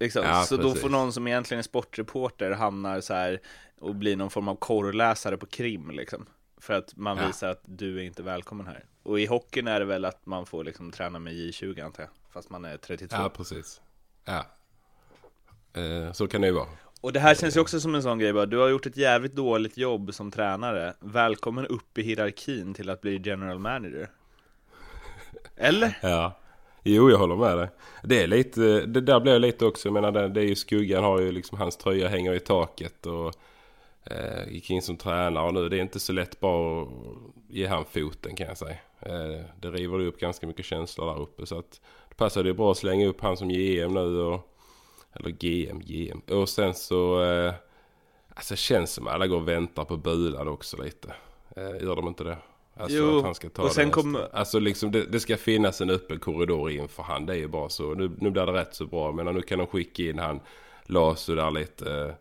Liksom. 0.00 0.24
Ja, 0.24 0.42
så 0.42 0.56
då 0.56 0.62
precis. 0.62 0.80
får 0.82 0.88
någon 0.88 1.12
som 1.12 1.26
egentligen 1.26 1.58
är 1.58 1.62
sportreporter 1.62 2.50
hamnar 2.50 3.00
så 3.00 3.14
här 3.14 3.40
och 3.80 3.94
blir 3.94 4.16
någon 4.16 4.30
form 4.30 4.48
av 4.48 4.54
korrläsare 4.56 5.36
på 5.36 5.46
krim 5.46 5.90
liksom. 5.90 6.26
För 6.60 6.74
att 6.74 6.96
man 6.96 7.16
Ja. 7.18 7.26
visar 7.26 7.48
att 7.48 7.62
du 7.64 7.98
är 7.98 8.02
inte 8.02 8.22
välkommen 8.22 8.66
här. 8.66 8.84
Och 9.02 9.20
i 9.20 9.26
hockeyn 9.26 9.68
är 9.68 9.80
det 9.80 9.86
väl 9.86 10.04
att 10.04 10.26
man 10.26 10.46
får 10.46 10.64
liksom 10.64 10.90
träna 10.92 11.18
med 11.18 11.32
J20 11.32 11.84
antar 11.84 12.02
jag. 12.02 12.10
Fast 12.34 12.50
man 12.50 12.64
är 12.64 12.76
32. 12.76 13.16
Ja 13.16 13.28
precis. 13.28 13.80
Ja. 14.24 14.46
Eh, 15.80 16.12
så 16.12 16.26
kan 16.26 16.40
det 16.40 16.46
ju 16.46 16.52
vara. 16.52 16.68
Och 17.00 17.12
det 17.12 17.20
här 17.20 17.34
känns 17.34 17.56
ju 17.56 17.60
också 17.60 17.80
som 17.80 17.94
en 17.94 18.02
sån 18.02 18.18
grej 18.18 18.32
bara, 18.32 18.46
du 18.46 18.58
har 18.58 18.68
gjort 18.68 18.86
ett 18.86 18.96
jävligt 18.96 19.34
dåligt 19.34 19.76
jobb 19.76 20.14
som 20.14 20.30
tränare. 20.30 20.94
Välkommen 21.00 21.66
upp 21.66 21.98
i 21.98 22.02
hierarkin 22.02 22.74
till 22.74 22.90
att 22.90 23.00
bli 23.00 23.20
general 23.24 23.58
manager. 23.58 24.10
Eller? 25.56 25.98
Ja. 26.02 26.38
Jo, 26.82 27.10
jag 27.10 27.18
håller 27.18 27.36
med 27.36 27.58
dig. 27.58 27.68
Det 28.02 28.22
är 28.22 28.26
lite, 28.26 28.86
det 28.86 29.00
där 29.00 29.20
blir 29.20 29.38
lite 29.38 29.64
också, 29.64 29.88
jag 29.88 29.92
menar 29.92 30.12
det, 30.12 30.28
det 30.28 30.40
är 30.40 30.46
ju 30.46 30.54
skuggan 30.54 31.04
har 31.04 31.20
ju 31.20 31.32
liksom, 31.32 31.58
hans 31.58 31.76
tröja 31.76 32.08
hänger 32.08 32.34
i 32.34 32.40
taket 32.40 33.06
och 33.06 33.34
eh, 34.04 34.48
gick 34.48 34.70
in 34.70 34.82
som 34.82 34.96
tränare 34.96 35.46
och 35.46 35.54
nu 35.54 35.68
det 35.68 35.76
är 35.76 35.80
inte 35.80 36.00
så 36.00 36.12
lätt 36.12 36.40
bara 36.40 36.82
att 36.82 36.88
ge 37.48 37.66
han 37.66 37.84
foten 37.84 38.36
kan 38.36 38.46
jag 38.46 38.58
säga. 38.58 38.76
Eh, 39.00 39.44
det 39.60 39.70
river 39.70 40.00
upp 40.00 40.20
ganska 40.20 40.46
mycket 40.46 40.64
känslor 40.64 41.06
där 41.06 41.22
uppe 41.22 41.46
så 41.46 41.58
att 41.58 41.80
passade 42.16 42.48
ju 42.48 42.54
bra 42.54 42.70
att 42.70 42.76
slänga 42.78 43.06
upp 43.06 43.20
han 43.20 43.36
som 43.36 43.48
GM 43.48 43.94
nu 43.94 44.20
och 44.20 44.50
eller 45.12 45.30
GM, 45.30 45.80
GM. 45.80 46.20
Och 46.30 46.48
sen 46.48 46.74
så 46.74 47.22
eh, 47.24 47.54
alltså 48.34 48.56
känns 48.56 48.92
som 48.92 49.06
alla 49.06 49.26
går 49.26 49.36
och 49.36 49.48
väntar 49.48 49.84
på 49.84 49.96
Bulad 49.96 50.48
också 50.48 50.82
lite. 50.82 51.14
Eh, 51.56 51.82
gör 51.84 51.96
de 51.96 52.08
inte 52.08 52.24
det? 52.24 52.38
Alltså 52.76 52.96
Jo, 52.96 53.18
att 53.18 53.24
han 53.24 53.34
ska 53.34 53.48
ta 53.48 53.62
och 53.62 53.68
det 53.68 53.74
sen 53.74 53.90
kommer- 53.90 54.28
Alltså 54.36 54.58
liksom 54.58 54.90
det, 54.90 55.04
det 55.06 55.20
ska 55.20 55.36
finnas 55.36 55.80
en 55.80 55.90
öppen 55.90 56.18
korridor 56.18 56.70
in 56.70 56.88
för 56.88 57.02
han. 57.02 57.26
Det 57.26 57.32
är 57.32 57.36
ju 57.36 57.48
bara 57.48 57.68
så. 57.68 57.94
Nu, 57.94 58.10
nu 58.18 58.30
blir 58.30 58.46
det 58.46 58.52
rätt 58.52 58.74
så 58.74 58.86
bra. 58.86 59.12
Men 59.12 59.34
nu 59.34 59.42
kan 59.42 59.58
de 59.58 59.66
skicka 59.66 60.02
in 60.02 60.18
han 60.18 60.40
Lasu 60.86 61.34
där 61.34 61.50
lite. 61.50 62.14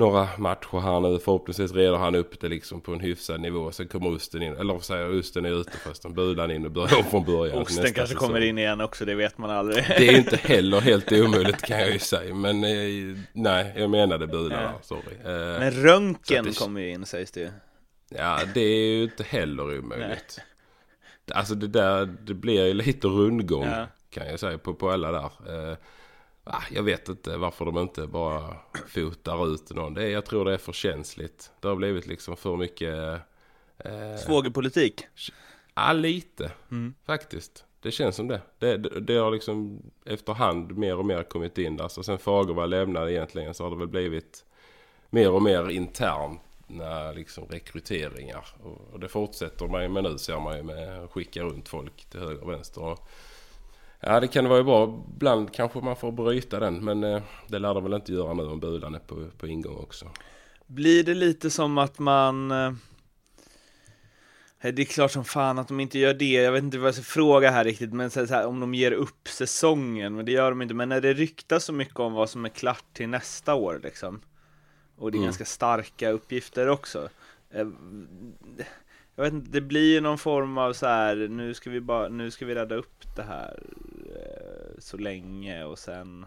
Eh, 0.00 0.06
några 0.06 0.28
matcher 0.38 0.80
här 0.80 1.00
nu. 1.00 1.18
Förhoppningsvis 1.18 1.72
reder 1.72 1.96
han 1.96 2.14
upp 2.14 2.40
det 2.40 2.48
liksom 2.48 2.80
på 2.80 2.92
en 2.92 3.00
hyfsad 3.00 3.40
nivå. 3.40 3.72
Sen 3.72 3.88
kommer 3.88 4.14
Osten 4.14 4.42
in, 4.42 4.56
eller 4.56 4.72
vad 4.74 4.84
säger 4.84 5.02
jag, 5.02 5.18
Osten 5.18 5.44
är 5.44 5.60
ute 5.60 5.78
förresten. 5.78 6.14
Bulan 6.14 6.50
in 6.50 6.64
och 6.64 6.70
börjar 6.70 6.98
om 6.98 7.04
från 7.04 7.24
början. 7.24 7.58
Osten 7.58 7.84
kanske 7.84 8.06
säsong. 8.06 8.28
kommer 8.28 8.40
in 8.40 8.58
igen 8.58 8.80
också, 8.80 9.04
det 9.04 9.14
vet 9.14 9.38
man 9.38 9.50
aldrig. 9.50 9.84
Det 9.88 10.08
är 10.08 10.16
inte 10.16 10.36
heller 10.42 10.80
helt 10.80 11.12
omöjligt 11.12 11.62
kan 11.62 11.80
jag 11.80 11.92
ju 11.92 11.98
säga. 11.98 12.34
Men 12.34 12.64
eh, 12.64 13.18
nej, 13.32 13.74
jag 13.76 13.90
menade 13.90 14.26
Bulan 14.26 14.72
sorry. 14.82 15.16
Eh, 15.24 15.60
Men 15.60 15.70
Röntgen 15.70 16.44
det... 16.44 16.58
kommer 16.58 16.80
ju 16.80 16.90
in 16.90 17.06
sägs 17.06 17.30
det 17.30 17.40
ju. 17.40 17.50
Ja, 18.08 18.40
det 18.54 18.60
är 18.60 18.86
ju 18.86 19.02
inte 19.02 19.24
heller 19.24 19.62
omöjligt. 19.62 20.38
Nej. 20.38 20.46
Alltså 21.32 21.54
det 21.54 21.68
där, 21.68 22.06
det 22.06 22.34
blir 22.34 22.66
ju 22.66 22.74
lite 22.74 23.08
rundgång 23.08 23.66
ja. 23.66 23.86
kan 24.10 24.26
jag 24.26 24.40
säga 24.40 24.58
på, 24.58 24.74
på 24.74 24.90
alla 24.90 25.12
där. 25.12 25.30
Ah, 26.52 26.62
jag 26.70 26.82
vet 26.82 27.08
inte 27.08 27.36
varför 27.36 27.64
de 27.64 27.78
inte 27.78 28.06
bara 28.06 28.56
fotar 28.88 29.54
ut 29.54 29.70
någon. 29.70 29.94
Det 29.94 30.02
är, 30.02 30.10
jag 30.10 30.24
tror 30.24 30.44
det 30.44 30.54
är 30.54 30.58
för 30.58 30.72
känsligt. 30.72 31.50
Det 31.60 31.68
har 31.68 31.76
blivit 31.76 32.06
liksom 32.06 32.36
för 32.36 32.56
mycket... 32.56 32.94
Eh, 33.78 34.16
Svågerpolitik? 34.26 35.06
Ja, 35.74 35.92
lite 35.92 36.52
mm. 36.70 36.94
faktiskt. 37.06 37.64
Det 37.82 37.90
känns 37.90 38.16
som 38.16 38.28
det. 38.28 38.40
Det, 38.58 38.76
det. 38.76 39.00
det, 39.00 39.14
har 39.14 39.30
liksom 39.30 39.82
efterhand 40.04 40.78
mer 40.78 40.96
och 40.96 41.06
mer 41.06 41.22
kommit 41.22 41.58
in 41.58 41.76
där. 41.76 41.88
Så 41.88 42.02
sen 42.02 42.18
Fagervall 42.18 42.70
lämnade 42.70 43.12
egentligen 43.12 43.54
så 43.54 43.64
har 43.64 43.70
det 43.70 43.76
väl 43.76 43.88
blivit 43.88 44.44
mer 45.10 45.30
och 45.30 45.42
mer 45.42 45.70
internt 45.70 46.40
liksom 47.14 47.44
rekryteringar. 47.44 48.46
Och, 48.62 48.92
och 48.92 49.00
det 49.00 49.08
fortsätter 49.08 49.66
man 49.66 49.82
ju 49.82 49.88
med 49.88 50.02
nu 50.02 50.18
ser 50.18 50.40
man 50.40 50.56
ju 50.56 50.62
med 50.62 51.04
att 51.04 51.10
skicka 51.10 51.42
runt 51.42 51.68
folk 51.68 52.04
till 52.10 52.20
höger 52.20 52.42
och 52.42 52.50
vänster. 52.50 52.82
Och, 52.82 53.08
ja 54.00 54.20
det 54.20 54.28
kan 54.28 54.48
vara 54.48 54.62
bra. 54.62 55.04
Ibland 55.14 55.54
kanske 55.54 55.80
man 55.80 55.96
får 55.96 56.12
bryta 56.12 56.60
den 56.60 56.84
men 56.84 57.04
eh, 57.04 57.22
det 57.48 57.58
lär 57.58 57.74
de 57.74 57.84
väl 57.84 57.94
inte 57.94 58.12
göra 58.12 58.34
nu 58.34 58.42
om 58.42 58.60
Bulan 58.60 58.94
är 58.94 58.98
på, 58.98 59.26
på 59.38 59.46
ingång 59.46 59.76
också. 59.76 60.10
Blir 60.66 61.04
det 61.04 61.14
lite 61.14 61.50
som 61.50 61.78
att 61.78 61.98
man 61.98 62.50
eh... 62.50 62.72
Det 64.62 64.82
är 64.82 64.84
klart 64.84 65.10
som 65.10 65.24
fan 65.24 65.58
att 65.58 65.68
de 65.68 65.80
inte 65.80 65.98
gör 65.98 66.14
det, 66.14 66.30
jag 66.30 66.52
vet 66.52 66.62
inte 66.62 66.78
vad 66.78 66.88
jag 66.88 66.94
ska 66.94 67.04
fråga 67.04 67.50
här 67.50 67.64
riktigt, 67.64 67.92
men 67.92 68.10
så 68.10 68.26
här, 68.26 68.46
om 68.46 68.60
de 68.60 68.74
ger 68.74 68.92
upp 68.92 69.28
säsongen, 69.28 70.14
men 70.14 70.24
det 70.24 70.32
gör 70.32 70.50
de 70.50 70.62
inte, 70.62 70.74
men 70.74 70.88
när 70.88 71.00
det 71.00 71.12
ryktas 71.12 71.64
så 71.64 71.72
mycket 71.72 71.98
om 71.98 72.12
vad 72.12 72.30
som 72.30 72.44
är 72.44 72.48
klart 72.48 72.84
till 72.92 73.08
nästa 73.08 73.54
år 73.54 73.80
liksom, 73.82 74.20
och 74.96 75.10
det 75.10 75.16
är 75.16 75.18
mm. 75.18 75.26
ganska 75.26 75.44
starka 75.44 76.10
uppgifter 76.10 76.68
också. 76.68 77.08
Jag 79.20 79.24
vet 79.24 79.34
inte, 79.34 79.50
det 79.50 79.60
blir 79.60 79.94
ju 79.94 80.00
någon 80.00 80.18
form 80.18 80.58
av 80.58 80.72
så 80.72 80.86
här, 80.86 81.16
nu 81.16 81.54
ska 81.54 81.70
vi 81.70 81.80
bara, 81.80 82.08
nu 82.08 82.30
ska 82.30 82.46
vi 82.46 82.54
rädda 82.54 82.74
upp 82.74 83.16
det 83.16 83.22
här 83.22 83.62
eh, 84.16 84.78
så 84.78 84.96
länge 84.96 85.64
och 85.64 85.78
sen 85.78 86.26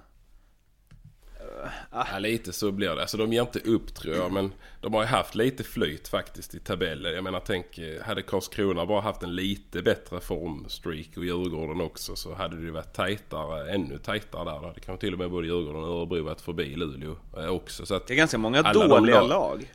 Ah. 1.92 2.06
Ja, 2.12 2.20
lite 2.20 2.54
så 2.54 2.72
blir 2.72 2.96
det. 2.96 3.02
Alltså 3.02 3.18
de 3.18 3.34
ger 3.34 3.42
inte 3.42 3.60
upp 3.60 3.96
tror 3.96 4.16
jag. 4.16 4.32
Men 4.32 4.54
de 4.82 4.94
har 4.94 5.02
ju 5.02 5.08
haft 5.08 5.36
lite 5.36 5.64
flyt 5.64 6.08
faktiskt 6.08 6.56
i 6.56 6.60
tabellen. 6.60 7.14
Jag 7.14 7.24
menar 7.24 7.42
tänk, 7.46 7.80
hade 8.06 8.22
Karlskrona 8.22 8.86
bara 8.86 9.02
haft 9.02 9.24
en 9.24 9.36
lite 9.36 9.82
bättre 9.82 10.20
formstreak 10.20 11.18
och 11.18 11.26
Djurgården 11.26 11.82
också 11.82 12.16
så 12.16 12.34
hade 12.34 12.56
det 12.56 12.62
ju 12.62 12.72
varit 12.72 12.94
tajtare, 12.94 13.72
ännu 13.72 13.98
tajtare 13.98 14.44
där. 14.44 14.72
Det 14.76 14.82
kan 14.82 14.98
till 14.98 15.14
och 15.14 15.20
med 15.20 15.32
både 15.32 15.48
Djurgården 15.48 15.84
och 15.84 16.00
Örebro 16.00 16.24
varit 16.24 16.42
förbi 16.42 16.76
Luleå 16.76 17.16
eh, 17.38 17.48
också. 17.48 17.86
Så 17.86 18.00
det 18.08 18.14
är 18.14 18.18
ganska 18.18 18.38
många 18.38 18.74
dåliga 18.74 19.22
lag. 19.22 19.30
lag. 19.30 19.72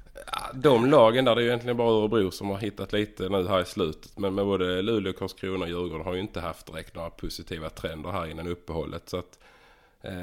De 0.55 0.91
lagen 0.91 1.25
där 1.25 1.35
det 1.35 1.41
är 1.41 1.43
ju 1.43 1.49
egentligen 1.49 1.77
bara 1.77 1.91
Örebro 1.91 2.31
som 2.31 2.51
har 2.51 2.59
hittat 2.59 2.93
lite 2.93 3.29
nu 3.29 3.49
här 3.49 3.61
i 3.61 3.65
slutet. 3.65 4.19
Men 4.19 4.35
med 4.35 4.45
både 4.45 4.83
Luleå, 4.83 5.13
Karlskrona 5.13 5.65
och 5.65 5.69
Djurgården 5.69 6.07
har 6.07 6.15
ju 6.15 6.21
inte 6.21 6.41
haft 6.41 6.67
direkt 6.67 6.95
några 6.95 7.11
positiva 7.11 7.71
trender 7.71 8.11
här 8.11 8.27
innan 8.27 8.49
uppehållet. 8.49 9.09
Så 9.09 9.17
att 9.17 9.39
Eh, 9.39 9.48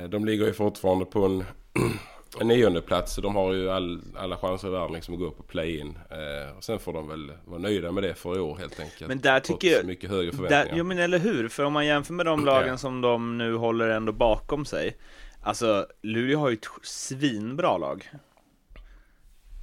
de 0.10 0.26
ligger 0.26 0.46
ju 0.46 0.54
fortfarande 0.54 1.06
på 1.06 1.26
en, 1.26 1.44
en 2.40 2.48
nionde 2.48 2.82
plats 2.82 3.14
så 3.14 3.22
de 3.22 3.36
har 3.36 3.54
ju 3.54 3.70
all, 3.70 4.02
alla 4.18 4.38
chanser 4.38 4.68
i 4.68 4.72
världen 4.72 4.94
liksom 4.94 5.14
att 5.14 5.20
gå 5.20 5.26
upp 5.26 5.40
och 5.40 5.48
play-in. 5.48 5.98
Eh, 6.10 6.58
och 6.58 6.64
sen 6.64 6.80
får 6.80 6.94
de 6.94 7.08
väl 7.08 7.32
vara 7.46 7.60
nöjda 7.60 7.92
med 7.92 8.04
det 8.04 8.14
för 8.14 8.38
i 8.38 8.40
år 8.40 8.58
helt 8.58 8.80
enkelt. 8.80 9.08
Men 9.08 9.20
där 9.20 9.40
tycker 9.40 9.68
jag... 9.68 9.86
mycket 9.86 10.10
högre 10.10 10.32
förväntningar. 10.32 10.66
Där, 10.66 10.78
ja 10.78 10.84
men 10.84 11.00
eller 11.00 11.20
hur, 11.20 11.48
för 11.48 11.64
om 11.64 11.74
man 11.74 11.86
jämför 11.86 12.14
med 12.14 12.26
de 12.26 12.46
lagen 12.46 12.68
ja. 12.68 12.78
som 12.78 13.02
de 13.02 13.38
nu 13.38 13.56
håller 13.56 13.90
ändå 13.90 14.12
bakom 14.12 14.66
sig. 14.66 14.98
Alltså, 15.44 15.88
Luleå 16.02 16.40
har 16.40 16.50
ju 16.50 16.54
ett 16.54 16.66
svinbra 16.84 17.78
lag. 17.78 18.10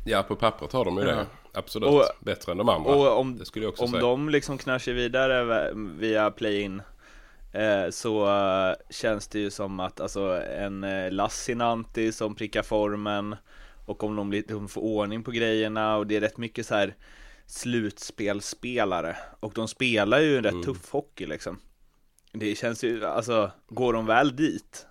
Ja, 0.04 0.22
på 0.22 0.36
pappret 0.36 0.72
har 0.72 0.84
de 0.84 0.98
ju 0.98 1.04
det. 1.04 1.26
Absolut. 1.52 1.88
Och, 1.88 2.04
Bättre 2.20 2.52
än 2.52 2.58
de 2.58 2.68
andra. 2.68 2.90
Och 2.90 3.18
om, 3.18 3.38
det 3.38 3.44
skulle 3.44 3.64
jag 3.64 3.72
också 3.72 3.84
om 3.84 3.90
säga. 3.90 4.02
de 4.02 4.28
liksom 4.28 4.58
knär 4.58 4.78
sig 4.78 4.94
vidare 4.94 5.72
via 5.74 6.30
play-in 6.30 6.80
Eh, 6.80 6.91
så 7.90 8.26
uh, 8.26 8.74
känns 8.90 9.28
det 9.28 9.38
ju 9.38 9.50
som 9.50 9.80
att 9.80 10.00
alltså 10.00 10.42
en 10.42 10.84
uh, 10.84 11.12
Lassinanti 11.12 12.12
som 12.12 12.34
prickar 12.34 12.62
formen 12.62 13.36
och 13.86 14.04
om 14.04 14.30
de, 14.30 14.42
de 14.48 14.68
får 14.68 14.80
ordning 14.80 15.22
på 15.22 15.30
grejerna 15.30 15.96
och 15.96 16.06
det 16.06 16.16
är 16.16 16.20
rätt 16.20 16.36
mycket 16.36 16.66
så 16.66 16.74
här 16.74 16.94
slutspelspelare 17.46 19.16
och 19.40 19.52
de 19.54 19.68
spelar 19.68 20.20
ju 20.20 20.36
en 20.36 20.44
rätt 20.44 20.52
mm. 20.52 20.64
tuff 20.64 20.90
hockey 20.90 21.26
liksom. 21.26 21.58
Det 22.32 22.54
känns 22.54 22.84
ju, 22.84 23.04
alltså, 23.04 23.50
går 23.68 23.92
de 23.92 24.06
väl 24.06 24.36
dit? 24.36 24.86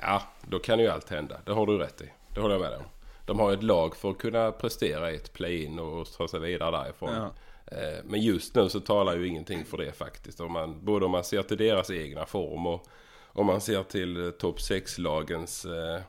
Ja, 0.00 0.22
då 0.48 0.58
kan 0.58 0.78
ju 0.78 0.88
allt 0.88 1.10
hända. 1.10 1.40
Det 1.44 1.52
har 1.52 1.66
du 1.66 1.78
rätt 1.78 2.00
i. 2.00 2.12
Det 2.34 2.40
håller 2.40 2.54
jag 2.54 2.60
med 2.60 2.74
om. 2.74 2.84
De 3.26 3.38
har 3.38 3.52
ett 3.52 3.62
lag 3.62 3.96
för 3.96 4.10
att 4.10 4.18
kunna 4.18 4.52
prestera 4.52 5.12
i 5.12 5.16
ett 5.16 5.32
play-in 5.32 5.78
och 5.78 6.12
ta 6.12 6.28
sig 6.28 6.40
vidare 6.40 6.70
därifrån. 6.70 7.14
Ja. 7.14 7.32
Eh, 7.70 8.04
men 8.04 8.20
just 8.20 8.54
nu 8.54 8.68
så 8.68 8.80
talar 8.80 9.16
ju 9.16 9.26
ingenting 9.26 9.64
för 9.64 9.78
det 9.78 9.92
faktiskt. 9.92 10.40
Om 10.40 10.52
man, 10.52 10.84
både 10.84 11.04
om 11.04 11.10
man 11.10 11.24
ser 11.24 11.42
till 11.42 11.56
deras 11.56 11.90
egna 11.90 12.26
form 12.26 12.66
och 12.66 12.86
om 13.32 13.46
man 13.46 13.60
ser 13.60 13.82
till 13.82 14.24
eh, 14.24 14.30
topp 14.30 14.58
6-lagens 14.58 15.64
eh, 15.64 16.02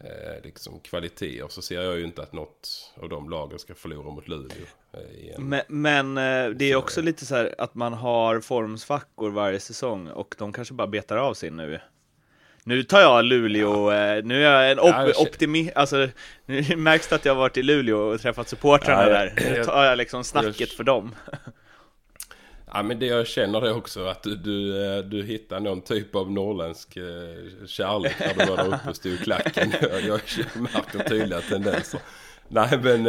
eh, 0.00 0.42
liksom 0.44 0.80
kvaliteter 0.80 1.48
så 1.48 1.62
ser 1.62 1.80
jag 1.82 1.98
ju 1.98 2.04
inte 2.04 2.22
att 2.22 2.32
något 2.32 2.92
av 3.02 3.08
de 3.08 3.30
lagen 3.30 3.58
ska 3.58 3.74
förlora 3.74 4.10
mot 4.10 4.28
Luleå. 4.28 4.66
Men, 5.38 5.62
men 5.68 6.14
det 6.58 6.72
är 6.72 6.76
också 6.76 7.02
lite 7.02 7.26
så 7.26 7.34
här 7.34 7.54
att 7.58 7.74
man 7.74 7.92
har 7.92 8.40
formsvackor 8.40 9.30
varje 9.30 9.60
säsong 9.60 10.08
och 10.08 10.34
de 10.38 10.52
kanske 10.52 10.74
bara 10.74 10.86
betar 10.86 11.16
av 11.16 11.34
sig 11.34 11.50
nu. 11.50 11.80
Nu 12.68 12.82
tar 12.82 13.00
jag 13.00 13.24
Luleå, 13.24 13.92
ja. 13.92 14.16
Eh, 14.16 14.24
nu 14.24 14.44
är 14.46 14.62
jag 14.62 14.70
en 14.70 14.78
op 14.78 14.88
ja, 14.88 15.12
optimist, 15.22 15.76
alltså 15.76 16.08
nu 16.46 16.64
märks 16.76 17.08
det 17.08 17.14
att 17.14 17.24
jag 17.24 17.34
har 17.34 17.40
varit 17.40 17.56
i 17.56 17.62
Luleå 17.62 17.98
och 17.98 18.20
träffat 18.20 18.48
supportrarna 18.48 19.02
ja, 19.02 19.08
där. 19.08 19.32
Nu 19.36 19.64
tar 19.64 19.84
jag 19.84 19.98
liksom 19.98 20.24
snacket 20.24 20.60
jag, 20.60 20.68
för 20.68 20.84
dem. 20.84 21.14
Ja 22.72 22.82
men 22.82 22.98
det 22.98 23.06
jag 23.06 23.26
känner 23.26 23.60
det 23.60 23.72
också 23.72 24.06
att 24.06 24.22
du, 24.22 24.36
du, 24.36 24.84
eh, 24.84 24.98
du 24.98 25.22
hittar 25.22 25.60
någon 25.60 25.80
typ 25.80 26.14
av 26.14 26.30
norrländsk 26.30 26.96
eh, 26.96 27.04
kärlek 27.66 28.14
när 28.20 28.46
du 28.46 28.50
var 28.50 28.56
där 28.56 28.66
uppe 28.66 28.90
och 28.90 28.96
stod 28.96 29.12
i 29.12 29.18
klacken. 29.18 29.72
Jag, 30.06 30.20
märker 30.54 31.08
tydliga 31.08 31.40
tendenser. 31.40 32.00
Nej 32.48 32.78
men, 32.82 33.06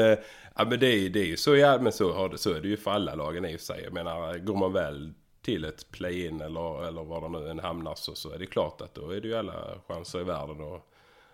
ja, 0.56 0.66
men 0.70 0.80
det, 0.80 0.88
är, 0.88 1.10
det 1.10 1.20
är 1.20 1.26
ju 1.26 1.38
så, 1.38 1.56
ja, 1.56 1.78
men 1.82 1.92
så, 1.92 2.14
har 2.14 2.30
det, 2.30 2.38
så 2.38 2.54
är 2.54 2.62
det 2.62 2.68
ju 2.68 2.78
för 2.78 2.92
alla 2.92 3.16
lagen 3.16 3.46
i 3.46 3.56
och 3.56 3.60
för 3.60 3.66
sig. 3.66 3.82
Jag 3.84 3.94
menar, 3.94 4.38
går 4.38 4.56
man 4.56 4.74
väl 4.74 5.14
till 5.48 5.66
ett 5.66 5.92
play-in 5.92 6.42
eller, 6.42 6.88
eller 6.88 7.04
var 7.04 7.22
det 7.22 7.40
nu 7.40 7.50
än 7.50 7.60
hamnar 7.60 7.96
så, 7.96 8.16
så 8.16 8.32
är 8.32 8.40
det 8.40 8.46
klart 8.46 8.82
att 8.82 8.94
då 8.94 9.10
är 9.10 9.22
det 9.22 9.28
ju 9.28 9.36
alla 9.36 9.80
chanser 9.88 10.20
i 10.20 10.24
världen 10.24 10.74
att, 10.74 10.82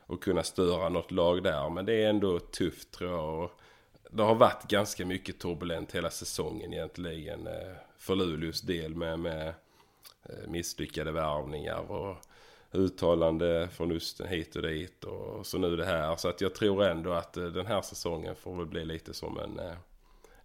att 0.08 0.20
kunna 0.20 0.44
störa 0.44 0.90
något 0.90 1.12
lag 1.12 1.44
där. 1.44 1.70
Men 1.70 1.86
det 1.86 2.04
är 2.04 2.10
ändå 2.10 2.40
tufft 2.40 2.92
tror 2.92 3.12
jag. 3.12 3.44
Och 3.44 3.52
det 4.10 4.24
har 4.24 4.36
varit 4.36 4.64
ganska 4.68 5.06
mycket 5.06 5.40
turbulent 5.40 5.96
hela 5.96 6.10
säsongen 6.10 6.74
egentligen 6.74 7.48
eh, 7.48 7.74
för 7.98 8.16
Luleås 8.16 8.62
del 8.62 8.96
med, 8.96 9.20
med 9.20 9.48
eh, 10.24 10.48
misslyckade 10.48 11.12
värvningar 11.12 11.92
och 11.92 12.16
uttalande 12.72 13.70
från 13.72 13.92
Östen 13.92 14.28
hit 14.28 14.56
och 14.56 14.62
dit 14.62 15.04
och 15.04 15.46
så 15.46 15.58
nu 15.58 15.76
det 15.76 15.86
här. 15.86 16.16
Så 16.16 16.28
att 16.30 16.42
jag 16.42 16.56
tror 16.56 16.84
ändå 16.84 17.12
att 17.14 17.38
eh, 17.38 17.46
den 17.46 17.66
här 17.66 17.82
säsongen 17.82 18.36
får 18.36 18.56
väl 18.56 18.66
bli 18.66 18.86
lite 18.86 19.14
som 19.14 19.40
en 19.40 19.60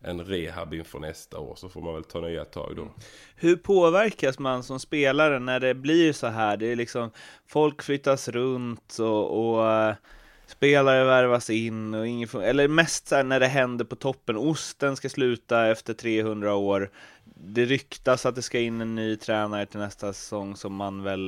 en 0.00 0.24
rehab 0.24 0.74
inför 0.74 0.98
nästa 0.98 1.38
år 1.38 1.56
så 1.56 1.68
får 1.68 1.80
man 1.80 1.94
väl 1.94 2.04
ta 2.04 2.20
nya 2.20 2.44
tag 2.44 2.72
då. 2.76 2.82
Mm. 2.82 2.94
Hur 3.36 3.56
påverkas 3.56 4.38
man 4.38 4.62
som 4.62 4.80
spelare 4.80 5.38
när 5.38 5.60
det 5.60 5.74
blir 5.74 6.12
så 6.12 6.26
här? 6.26 6.56
Det 6.56 6.66
är 6.66 6.76
liksom 6.76 7.10
folk 7.46 7.82
flyttas 7.82 8.28
runt 8.28 8.98
och, 8.98 9.54
och 9.54 9.64
uh, 9.64 9.94
spelare 10.46 11.04
värvas 11.04 11.50
in 11.50 11.94
och 11.94 12.08
ingen 12.08 12.28
eller 12.42 12.68
mest 12.68 13.08
så 13.08 13.16
här 13.16 13.24
när 13.24 13.40
det 13.40 13.46
händer 13.46 13.84
på 13.84 13.96
toppen. 13.96 14.36
Osten 14.36 14.96
ska 14.96 15.08
sluta 15.08 15.66
efter 15.66 15.94
300 15.94 16.54
år. 16.54 16.90
Det 17.24 17.64
ryktas 17.64 18.26
att 18.26 18.34
det 18.34 18.42
ska 18.42 18.60
in 18.60 18.80
en 18.80 18.94
ny 18.94 19.16
tränare 19.16 19.66
till 19.66 19.80
nästa 19.80 20.12
säsong 20.12 20.56
som 20.56 20.74
man 20.74 21.02
väl 21.02 21.20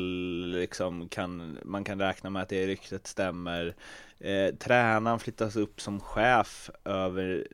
liksom 0.56 1.08
kan, 1.08 1.58
man 1.64 1.84
kan 1.84 2.00
räkna 2.00 2.30
med 2.30 2.42
att 2.42 2.48
det 2.48 2.66
ryktet 2.66 3.06
stämmer. 3.06 3.74
Eh, 4.20 4.54
tränaren 4.54 5.18
flyttas 5.18 5.56
upp 5.56 5.80
som 5.80 6.00
chef 6.00 6.70
över 6.84 7.46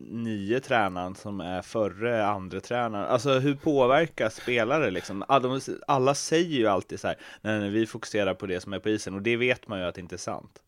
nye 0.00 0.60
tränaren 0.60 1.14
som 1.14 1.40
är 1.40 1.62
förre 1.62 2.26
andra 2.26 2.60
tränaren. 2.60 3.06
Alltså 3.06 3.38
hur 3.38 3.54
påverkas 3.54 4.36
spelare 4.36 4.90
liksom? 4.90 5.24
Alla, 5.28 5.60
alla 5.86 6.14
säger 6.14 6.58
ju 6.58 6.66
alltid 6.66 7.00
så 7.00 7.08
här, 7.08 7.18
nej, 7.40 7.60
nej, 7.60 7.70
vi 7.70 7.86
fokuserar 7.86 8.34
på 8.34 8.46
det 8.46 8.60
som 8.60 8.72
är 8.72 8.78
på 8.78 8.88
isen 8.88 9.14
och 9.14 9.22
det 9.22 9.36
vet 9.36 9.68
man 9.68 9.78
ju 9.78 9.84
att 9.84 9.94
det 9.94 10.00
inte 10.00 10.14
är 10.14 10.18
sant. 10.18 10.62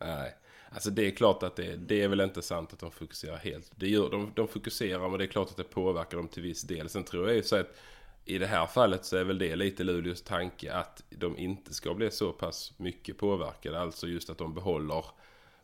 Nej, 0.00 0.34
alltså 0.70 0.90
det 0.90 1.06
är 1.06 1.10
klart 1.10 1.42
att 1.42 1.56
det, 1.56 1.76
det 1.76 2.02
är 2.02 2.08
väl 2.08 2.20
inte 2.20 2.42
sant 2.42 2.72
att 2.72 2.78
de 2.78 2.90
fokuserar 2.90 3.36
helt. 3.36 3.72
Det 3.76 3.88
gör, 3.88 4.10
de, 4.10 4.32
de 4.34 4.48
fokuserar 4.48 5.08
men 5.08 5.18
det 5.18 5.24
är 5.24 5.26
klart 5.26 5.50
att 5.50 5.56
det 5.56 5.64
påverkar 5.64 6.16
dem 6.16 6.28
till 6.28 6.42
viss 6.42 6.62
del. 6.62 6.88
Sen 6.88 7.04
tror 7.04 7.26
jag 7.26 7.36
ju 7.36 7.42
så 7.42 7.56
att 7.56 7.76
i 8.24 8.38
det 8.38 8.46
här 8.46 8.66
fallet 8.66 9.04
så 9.04 9.16
är 9.16 9.24
väl 9.24 9.38
det 9.38 9.56
lite 9.56 9.84
Luleås 9.84 10.22
tanke 10.22 10.74
att 10.74 11.02
de 11.10 11.38
inte 11.38 11.74
ska 11.74 11.94
bli 11.94 12.10
så 12.10 12.32
pass 12.32 12.72
mycket 12.76 13.18
påverkade. 13.18 13.80
Alltså 13.80 14.06
just 14.06 14.30
att 14.30 14.38
de 14.38 14.54
behåller 14.54 15.04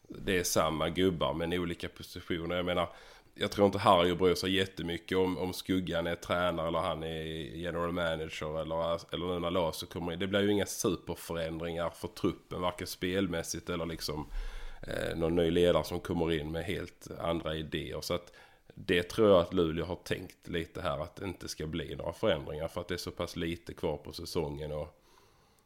det 0.09 0.39
är 0.39 0.45
samma 0.45 0.89
gubbar 0.89 1.35
men 1.35 1.53
i 1.53 1.59
olika 1.59 1.89
positioner. 1.89 2.57
Jag 2.57 2.65
menar, 2.65 2.89
jag 3.35 3.51
tror 3.51 3.67
inte 3.67 3.79
Harry 3.79 4.15
bryr 4.15 4.35
sig 4.35 4.55
jättemycket 4.55 5.19
om, 5.19 5.39
om 5.39 5.53
Skuggan 5.53 6.07
är 6.07 6.15
tränare 6.15 6.69
eller 6.69 6.79
han 6.79 7.03
är 7.03 7.25
general 7.57 7.93
manager 7.93 8.61
eller, 8.61 9.15
eller 9.15 9.27
nu 9.27 9.39
när 9.39 9.51
Lasu 9.51 9.87
kommer 9.87 10.13
in. 10.13 10.19
Det 10.19 10.27
blir 10.27 10.41
ju 10.41 10.53
inga 10.53 10.67
superförändringar 10.67 11.91
för 11.91 12.09
truppen, 12.09 12.61
varken 12.61 12.87
spelmässigt 12.87 13.71
eller 13.71 13.87
liksom 13.87 14.27
eh, 14.83 15.17
någon 15.17 15.37
ny 15.37 15.51
ledare 15.51 15.85
som 15.85 16.01
kommer 16.01 16.33
in 16.33 16.53
med 16.53 16.65
helt 16.65 17.09
andra 17.21 17.55
idéer. 17.55 18.01
Så 18.01 18.15
att 18.15 18.33
det 18.75 19.03
tror 19.03 19.29
jag 19.29 19.41
att 19.41 19.55
Luleå 19.55 19.85
har 19.85 19.97
tänkt 19.97 20.49
lite 20.49 20.81
här 20.81 20.99
att 20.99 21.17
det 21.17 21.25
inte 21.25 21.49
ska 21.49 21.67
bli 21.67 21.97
några 21.97 22.13
förändringar 22.13 22.69
för 22.69 22.81
att 22.81 22.89
det 22.89 22.95
är 22.95 22.99
så 22.99 23.11
pass 23.11 23.37
lite 23.37 23.75
kvar 23.75 23.97
på 23.97 24.13
säsongen 24.13 24.73
och 24.73 25.01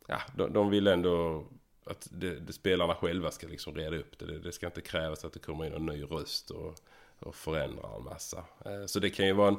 ja, 0.07 0.21
de, 0.37 0.53
de 0.53 0.71
vill 0.71 0.87
ändå 0.87 1.45
att 1.91 2.09
det, 2.11 2.35
det, 2.35 2.53
spelarna 2.53 2.95
själva 2.95 3.31
ska 3.31 3.47
liksom 3.47 3.75
reda 3.75 3.97
upp 3.97 4.19
det. 4.19 4.27
det. 4.27 4.39
det. 4.39 4.53
ska 4.53 4.67
inte 4.67 4.81
krävas 4.81 5.25
att 5.25 5.33
det 5.33 5.39
kommer 5.39 5.67
in 5.67 5.73
en 5.73 5.87
ny 5.87 6.03
röst 6.03 6.51
och, 6.51 6.75
och 7.19 7.35
förändrar 7.35 7.97
en 7.97 8.05
massa. 8.05 8.45
Eh, 8.65 8.87
så 8.87 9.01
det 9.01 9.11
kan 9.11 9.27
ju 9.27 9.33
vara 9.33 9.49
en, 9.49 9.57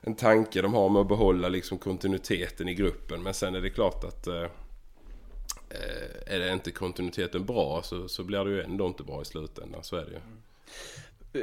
en 0.00 0.14
tanke 0.14 0.62
de 0.62 0.74
har 0.74 0.88
med 0.88 1.00
att 1.00 1.08
behålla 1.08 1.48
liksom 1.48 1.78
kontinuiteten 1.78 2.68
i 2.68 2.74
gruppen. 2.74 3.22
Men 3.22 3.34
sen 3.34 3.54
är 3.54 3.60
det 3.60 3.70
klart 3.70 4.04
att 4.04 4.26
eh, 4.26 4.42
eh, 5.70 6.34
är 6.34 6.38
det 6.38 6.52
inte 6.52 6.70
kontinuiteten 6.70 7.44
bra 7.44 7.82
så, 7.82 8.08
så 8.08 8.24
blir 8.24 8.44
det 8.44 8.50
ju 8.50 8.62
ändå 8.62 8.86
inte 8.86 9.02
bra 9.02 9.22
i 9.22 9.24
slutändan. 9.24 9.84
Så 9.84 9.96
är 9.96 10.04
det 10.04 10.12
ju. 10.12 10.20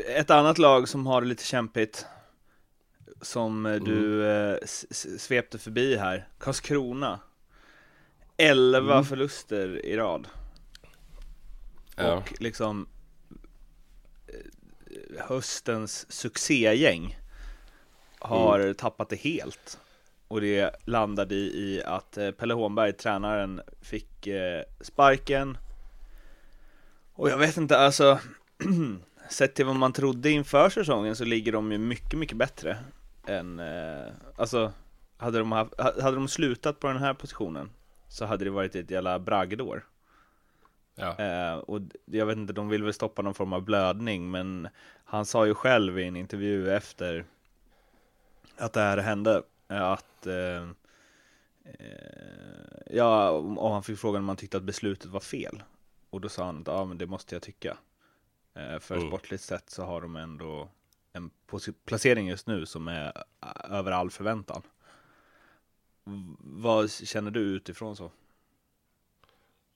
Ett 0.02 0.30
annat 0.30 0.58
lag 0.58 0.90
som 0.90 1.08
har 1.08 1.22
det 1.22 1.28
lite 1.28 1.46
kämpigt 1.46 2.06
som 3.22 3.66
mm. 3.66 3.84
du 3.84 4.28
eh, 4.30 4.58
svepte 5.18 5.58
förbi 5.58 5.98
här, 5.98 6.28
Karlskrona. 6.38 7.20
11 8.38 8.94
mm. 8.94 9.04
förluster 9.04 9.86
i 9.86 9.98
rad. 9.98 10.28
Ja. 11.96 12.14
Och 12.14 12.42
liksom 12.42 12.88
eh, 14.28 15.26
höstens 15.28 16.12
succégäng 16.12 17.20
har 18.20 18.60
mm. 18.60 18.76
tappat 18.76 19.10
det 19.10 19.16
helt. 19.16 19.80
Och 20.28 20.42
det 20.42 20.76
landade 20.86 21.36
i 21.36 21.82
att 21.86 22.18
eh, 22.18 22.32
Pelle 22.32 22.54
Hånberg, 22.54 22.94
tränaren, 22.94 23.62
fick 23.82 24.28
eh, 24.28 24.64
sparken. 24.82 25.58
Och 27.14 27.30
jag 27.30 27.38
vet 27.38 27.58
inte, 27.58 27.78
alltså 27.78 28.20
Sett 29.30 29.56
till 29.56 29.66
vad 29.66 29.76
man 29.76 29.94
trodde 29.94 30.30
inför 30.30 30.70
säsongen 30.70 31.16
så 31.16 31.26
ligger 31.26 31.52
de 31.52 31.72
ju 31.72 31.78
mycket, 31.78 32.20
mycket 32.20 32.38
bättre 32.38 32.78
än, 33.28 33.62
alltså 34.36 34.74
hade 35.18 35.40
de, 35.40 35.52
haft, 35.52 35.72
hade 35.80 36.16
de 36.16 36.28
slutat 36.28 36.80
på 36.80 36.88
den 36.88 36.98
här 36.98 37.14
positionen 37.14 37.70
så 38.14 38.26
hade 38.26 38.46
det 38.46 38.52
varit 38.52 38.76
ett 38.76 38.92
jävla 38.92 39.20
bragdår. 39.20 39.86
Ja. 40.96 41.18
Eh, 41.18 41.58
och 41.58 41.82
jag 42.06 42.26
vet 42.26 42.38
inte, 42.38 42.54
de 42.54 42.70
vill 42.70 42.84
väl 42.84 42.94
stoppa 42.94 43.22
någon 43.22 43.34
form 43.34 43.54
av 43.54 43.62
blödning, 43.62 44.32
men 44.32 44.68
han 45.04 45.26
sa 45.26 45.46
ju 45.46 45.54
själv 45.54 46.00
i 46.00 46.04
en 46.04 46.16
intervju 46.16 46.72
efter 46.72 47.26
att 48.58 48.74
det 48.74 48.80
här 48.80 48.98
hände, 48.98 49.44
att 49.68 50.28
eh, 50.28 50.70
eh, 51.64 52.78
ja, 52.90 53.30
och 53.30 53.72
han 53.74 53.84
fick 53.84 54.00
frågan 54.00 54.22
om 54.22 54.28
han 54.28 54.38
tyckte 54.38 54.58
att 54.58 54.64
beslutet 54.64 55.12
var 55.12 55.20
fel. 55.20 55.64
Och 56.10 56.22
då 56.22 56.30
sa 56.30 56.46
han 56.46 56.62
att 56.62 56.68
ja, 56.68 56.86
men 56.86 56.98
det 56.98 57.06
måste 57.06 57.36
jag 57.36 57.42
tycka. 57.42 57.78
Eh, 58.54 58.80
för 58.80 58.96
mm. 58.96 59.08
sportligt 59.08 59.44
sett 59.44 59.70
så 59.70 59.84
har 59.84 60.02
de 60.02 60.16
ändå 60.16 60.70
en 61.14 61.30
placering 61.86 62.28
just 62.28 62.48
nu 62.48 62.66
som 62.66 62.88
är 62.88 63.14
över 63.70 63.92
all 63.92 64.12
förväntan. 64.12 64.62
Vad 66.40 66.92
känner 66.92 67.32
du 67.32 67.40
utifrån 67.40 67.96
så? 67.96 68.12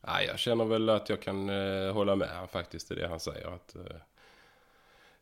Ja, 0.02 0.22
jag 0.22 0.40
känner 0.40 0.66
väl 0.66 0.90
att 0.90 1.10
jag 1.10 1.22
kan 1.22 1.50
eh, 1.50 1.94
hålla 1.94 2.16
med 2.16 2.48
faktiskt 2.52 2.92
i 2.92 2.96
det 2.96 3.08
han 3.08 3.20
säger. 3.20 3.48
Att, 3.48 3.76
eh, 3.76 3.98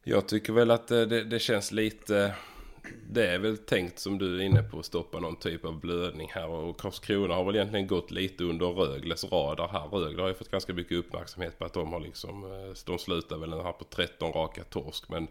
jag 0.03 0.27
tycker 0.27 0.53
väl 0.53 0.71
att 0.71 0.91
eh, 0.91 1.01
det, 1.01 1.24
det, 1.24 1.39
känns 1.39 1.71
lite... 1.71 2.35
Det 3.09 3.27
är 3.27 3.39
väl 3.39 3.57
tänkt 3.57 4.00
som 4.00 4.17
du 4.17 4.39
är 4.39 4.43
inne 4.43 4.63
på 4.63 4.79
att 4.79 4.85
stoppa 4.85 5.19
någon 5.19 5.35
typ 5.35 5.65
av 5.65 5.79
blödning 5.79 6.29
här. 6.33 6.47
Och 6.47 6.79
Karlskrona 6.79 7.33
har 7.33 7.45
väl 7.45 7.55
egentligen 7.55 7.88
gått 7.88 8.12
lite 8.12 8.43
under 8.43 8.65
Rögles 8.65 9.24
radar 9.24 9.67
här. 9.67 9.88
Rögle 9.88 10.21
har 10.21 10.29
ju 10.29 10.35
fått 10.35 10.51
ganska 10.51 10.74
mycket 10.74 10.97
uppmärksamhet 10.97 11.59
på 11.59 11.65
att 11.65 11.74
de 11.74 11.93
har 11.93 12.00
liksom... 12.00 12.43
Eh, 12.43 12.74
de 12.85 13.00
slutar 13.00 13.38
väl 13.38 13.53
här 13.53 13.71
på 13.71 13.83
13 13.83 14.31
raka 14.31 14.63
torsk. 14.63 15.09
Men 15.09 15.27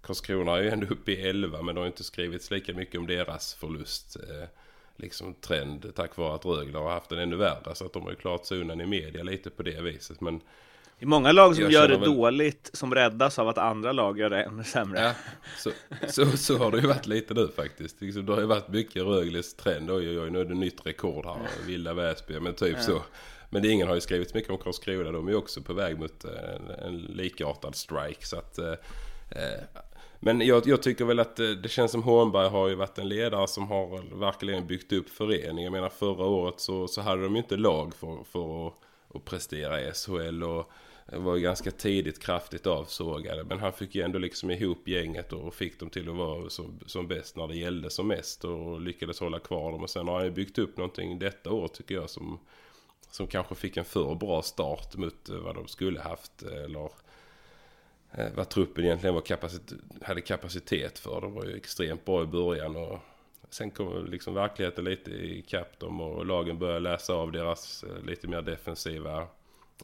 Karlskrona 0.00 0.56
är 0.56 0.62
ju 0.62 0.70
ändå 0.70 0.86
uppe 0.86 1.12
i 1.12 1.28
11 1.28 1.62
men 1.62 1.74
det 1.74 1.80
har 1.80 1.86
inte 1.86 2.04
skrivits 2.04 2.50
lika 2.50 2.74
mycket 2.74 3.00
om 3.00 3.06
deras 3.06 3.54
förlust. 3.54 4.16
Eh, 4.16 4.48
liksom 4.96 5.34
trend 5.34 5.92
tack 5.94 6.16
vare 6.16 6.34
att 6.34 6.44
Rögle 6.44 6.78
har 6.78 6.90
haft 6.90 7.08
den 7.08 7.18
ännu 7.18 7.36
värre. 7.36 7.74
Så 7.74 7.86
att 7.86 7.92
de 7.92 8.02
har 8.02 8.10
ju 8.10 8.16
klarat 8.16 8.46
sig 8.46 8.60
undan 8.60 8.80
i 8.80 8.86
media 8.86 9.22
lite 9.22 9.50
på 9.50 9.62
det 9.62 9.80
viset. 9.80 10.20
Men 10.20 10.40
det 10.98 11.04
är 11.04 11.08
många 11.08 11.32
lag 11.32 11.56
som 11.56 11.70
gör 11.70 11.88
det 11.88 11.96
väl... 11.96 12.14
dåligt 12.14 12.70
som 12.72 12.94
räddas 12.94 13.38
av 13.38 13.48
att 13.48 13.58
andra 13.58 13.92
lag 13.92 14.18
gör 14.18 14.30
det 14.30 14.42
ännu 14.42 14.64
sämre. 14.64 15.00
Ja, 15.00 15.12
så, 15.58 15.70
så, 16.08 16.36
så 16.36 16.58
har 16.58 16.70
det 16.70 16.78
ju 16.78 16.86
varit 16.86 17.06
lite 17.06 17.34
nu 17.34 17.48
faktiskt. 17.48 18.00
Liksom, 18.00 18.26
det 18.26 18.32
har 18.32 18.40
ju 18.40 18.46
varit 18.46 18.68
mycket 18.68 19.02
Rögles 19.02 19.54
trend. 19.54 19.90
Oj, 19.90 20.08
oj, 20.08 20.20
oj, 20.20 20.30
nu 20.30 20.40
är 20.40 20.44
det 20.44 20.54
nytt 20.54 20.86
rekord 20.86 21.26
här. 21.26 21.36
Vilda 21.66 21.94
Väsby, 21.94 22.40
men 22.40 22.54
typ 22.54 22.76
ja. 22.76 22.82
så. 22.82 23.02
Men 23.50 23.62
det, 23.62 23.68
ingen 23.68 23.88
har 23.88 23.94
ju 23.94 24.00
skrivit 24.00 24.34
mycket 24.34 24.50
om 24.50 24.58
Karlskrona. 24.58 25.12
De 25.12 25.26
är 25.26 25.30
ju 25.30 25.38
också 25.38 25.62
på 25.62 25.72
väg 25.72 25.98
mot 25.98 26.24
en, 26.24 26.70
en 26.70 26.96
likartad 26.96 27.74
strike. 27.74 28.26
Så 28.26 28.36
att, 28.36 28.58
eh, 28.58 28.72
eh 29.30 29.60
men 30.24 30.40
jag, 30.40 30.66
jag, 30.66 30.82
tycker 30.82 31.04
väl 31.04 31.20
att 31.20 31.40
eh, 31.40 31.48
det, 31.48 31.68
känns 31.68 31.92
som 31.92 32.02
Hånberg 32.02 32.48
har 32.48 32.68
ju 32.68 32.74
varit 32.74 32.98
en 32.98 33.08
ledare 33.08 33.48
som 33.48 33.68
har 33.68 34.18
verkligen 34.20 34.66
byggt 34.66 34.92
upp 34.92 35.08
föreningen. 35.08 35.62
Jag 35.62 35.72
menar 35.72 35.88
förra 35.88 36.24
året 36.24 36.60
så, 36.60 36.88
så 36.88 37.00
hade 37.00 37.22
de 37.22 37.32
ju 37.32 37.38
inte 37.38 37.56
lag 37.56 37.94
för, 37.94 38.24
för 38.24 38.66
att, 38.66 38.74
att 39.14 39.24
prestera 39.24 39.80
i 39.80 39.92
SHL 39.92 40.42
och 40.42 40.70
var 41.06 41.36
ju 41.36 41.42
ganska 41.42 41.70
tidigt 41.70 42.22
kraftigt 42.22 42.66
avsågade. 42.66 43.44
Men 43.44 43.58
han 43.58 43.72
fick 43.72 43.94
ju 43.94 44.02
ändå 44.02 44.18
liksom 44.18 44.50
ihop 44.50 44.88
gänget 44.88 45.32
och 45.32 45.54
fick 45.54 45.80
dem 45.80 45.90
till 45.90 46.08
att 46.08 46.16
vara 46.16 46.50
som, 46.50 46.80
som 46.86 47.08
bäst 47.08 47.36
när 47.36 47.48
det 47.48 47.56
gällde 47.56 47.90
som 47.90 48.08
mest 48.08 48.44
och 48.44 48.80
lyckades 48.80 49.20
hålla 49.20 49.38
kvar 49.38 49.72
dem. 49.72 49.82
Och 49.82 49.90
sen 49.90 50.08
har 50.08 50.14
han 50.14 50.24
ju 50.24 50.30
byggt 50.30 50.58
upp 50.58 50.76
någonting 50.76 51.18
detta 51.18 51.52
år 51.52 51.68
tycker 51.68 51.94
jag 51.94 52.10
som, 52.10 52.38
som 53.10 53.26
kanske 53.26 53.54
fick 53.54 53.76
en 53.76 53.84
för 53.84 54.14
bra 54.14 54.42
start 54.42 54.96
mot 54.96 55.28
eh, 55.28 55.36
vad 55.36 55.54
de 55.54 55.68
skulle 55.68 56.00
haft. 56.00 56.42
Eh, 56.42 56.64
eller 56.64 56.90
Eh, 58.14 58.32
vad 58.34 58.48
truppen 58.48 58.84
egentligen 58.84 59.14
var 59.14 59.22
kapacit 59.22 59.72
hade 60.02 60.20
kapacitet 60.20 60.98
för. 60.98 61.20
De 61.20 61.34
var 61.34 61.44
ju 61.44 61.56
extremt 61.56 62.04
bra 62.04 62.22
i 62.22 62.26
början 62.26 62.76
och 62.76 62.98
sen 63.50 63.70
kom 63.70 64.06
liksom 64.06 64.34
verkligheten 64.34 64.84
lite 64.84 65.10
ikapp 65.10 65.78
dem 65.78 66.00
och 66.00 66.26
lagen 66.26 66.58
började 66.58 66.80
läsa 66.80 67.14
av 67.14 67.32
deras 67.32 67.84
eh, 67.84 68.04
lite 68.04 68.28
mer 68.28 68.42
defensiva 68.42 69.20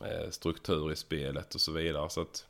eh, 0.05 0.31
struktur 0.31 0.93
i 0.93 0.97
spelet 0.97 1.55
och 1.55 1.61
så 1.61 1.73
vidare. 1.73 2.11
Så 2.11 2.21
att, 2.21 2.47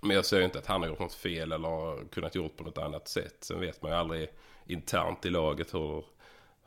men 0.00 0.16
jag 0.16 0.24
ser 0.24 0.38
ju 0.38 0.44
inte 0.44 0.58
att 0.58 0.66
han 0.66 0.80
har 0.80 0.88
gjort 0.88 0.98
något 0.98 1.14
fel 1.14 1.52
eller 1.52 2.04
kunnat 2.08 2.34
gjort 2.34 2.56
på 2.56 2.64
något 2.64 2.78
annat 2.78 3.08
sätt. 3.08 3.36
Sen 3.40 3.60
vet 3.60 3.82
man 3.82 3.90
ju 3.90 3.96
aldrig 3.96 4.28
internt 4.66 5.26
i 5.26 5.30
laget 5.30 5.74
hur 5.74 6.04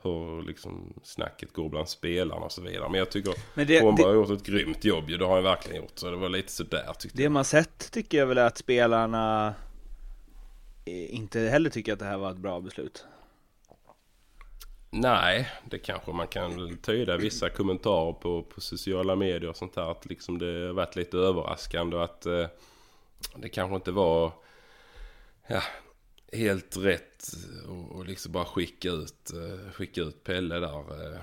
hur 0.04 0.42
liksom 0.42 0.94
snacket 1.02 1.52
går 1.52 1.68
bland 1.68 1.88
spelarna 1.88 2.44
och 2.44 2.52
så 2.52 2.62
vidare. 2.62 2.88
Men 2.88 2.98
jag 2.98 3.10
tycker 3.10 3.34
Men 3.54 3.66
det, 3.66 3.80
Holmberg 3.80 4.06
har 4.06 4.14
gjort 4.14 4.30
ett 4.30 4.46
grymt 4.46 4.84
jobb 4.84 5.10
ju. 5.10 5.16
Det 5.16 5.24
har 5.24 5.34
han 5.34 5.44
verkligen 5.44 5.82
gjort. 5.82 5.98
Så 5.98 6.10
det 6.10 6.16
var 6.16 6.28
lite 6.28 6.52
sådär 6.52 6.92
tyckte 6.98 7.16
Det 7.16 7.22
jag. 7.22 7.32
man 7.32 7.44
sett 7.44 7.92
tycker 7.92 8.18
jag 8.18 8.26
väl 8.26 8.38
är 8.38 8.46
att 8.46 8.58
spelarna 8.58 9.54
inte 10.84 11.40
heller 11.40 11.70
tycker 11.70 11.92
att 11.92 11.98
det 11.98 12.04
här 12.04 12.18
var 12.18 12.30
ett 12.30 12.36
bra 12.36 12.60
beslut. 12.60 13.04
Nej, 14.90 15.48
det 15.64 15.78
kanske 15.78 16.12
man 16.12 16.26
kan 16.26 16.76
tyda 16.76 17.16
vissa 17.16 17.48
kommentarer 17.50 18.12
på, 18.12 18.42
på 18.42 18.60
sociala 18.60 19.16
medier 19.16 19.50
och 19.50 19.56
sånt 19.56 19.76
här. 19.76 19.90
Att 19.90 20.06
liksom 20.06 20.38
det 20.38 20.66
har 20.66 20.72
varit 20.72 20.96
lite 20.96 21.16
överraskande 21.16 21.96
och 21.96 22.04
att 22.04 22.26
eh, 22.26 22.46
det 23.36 23.48
kanske 23.48 23.76
inte 23.76 23.90
var 23.90 24.32
ja, 25.46 25.62
helt 26.32 26.76
rätt 26.76 27.26
och 27.90 28.06
liksom 28.06 28.32
bara 28.32 28.44
skicka 28.44 28.90
ut, 28.90 29.32
eh, 29.32 29.72
skicka 29.72 30.00
ut 30.00 30.24
Pelle 30.24 30.58
där. 30.58 31.04
Eh, 31.04 31.20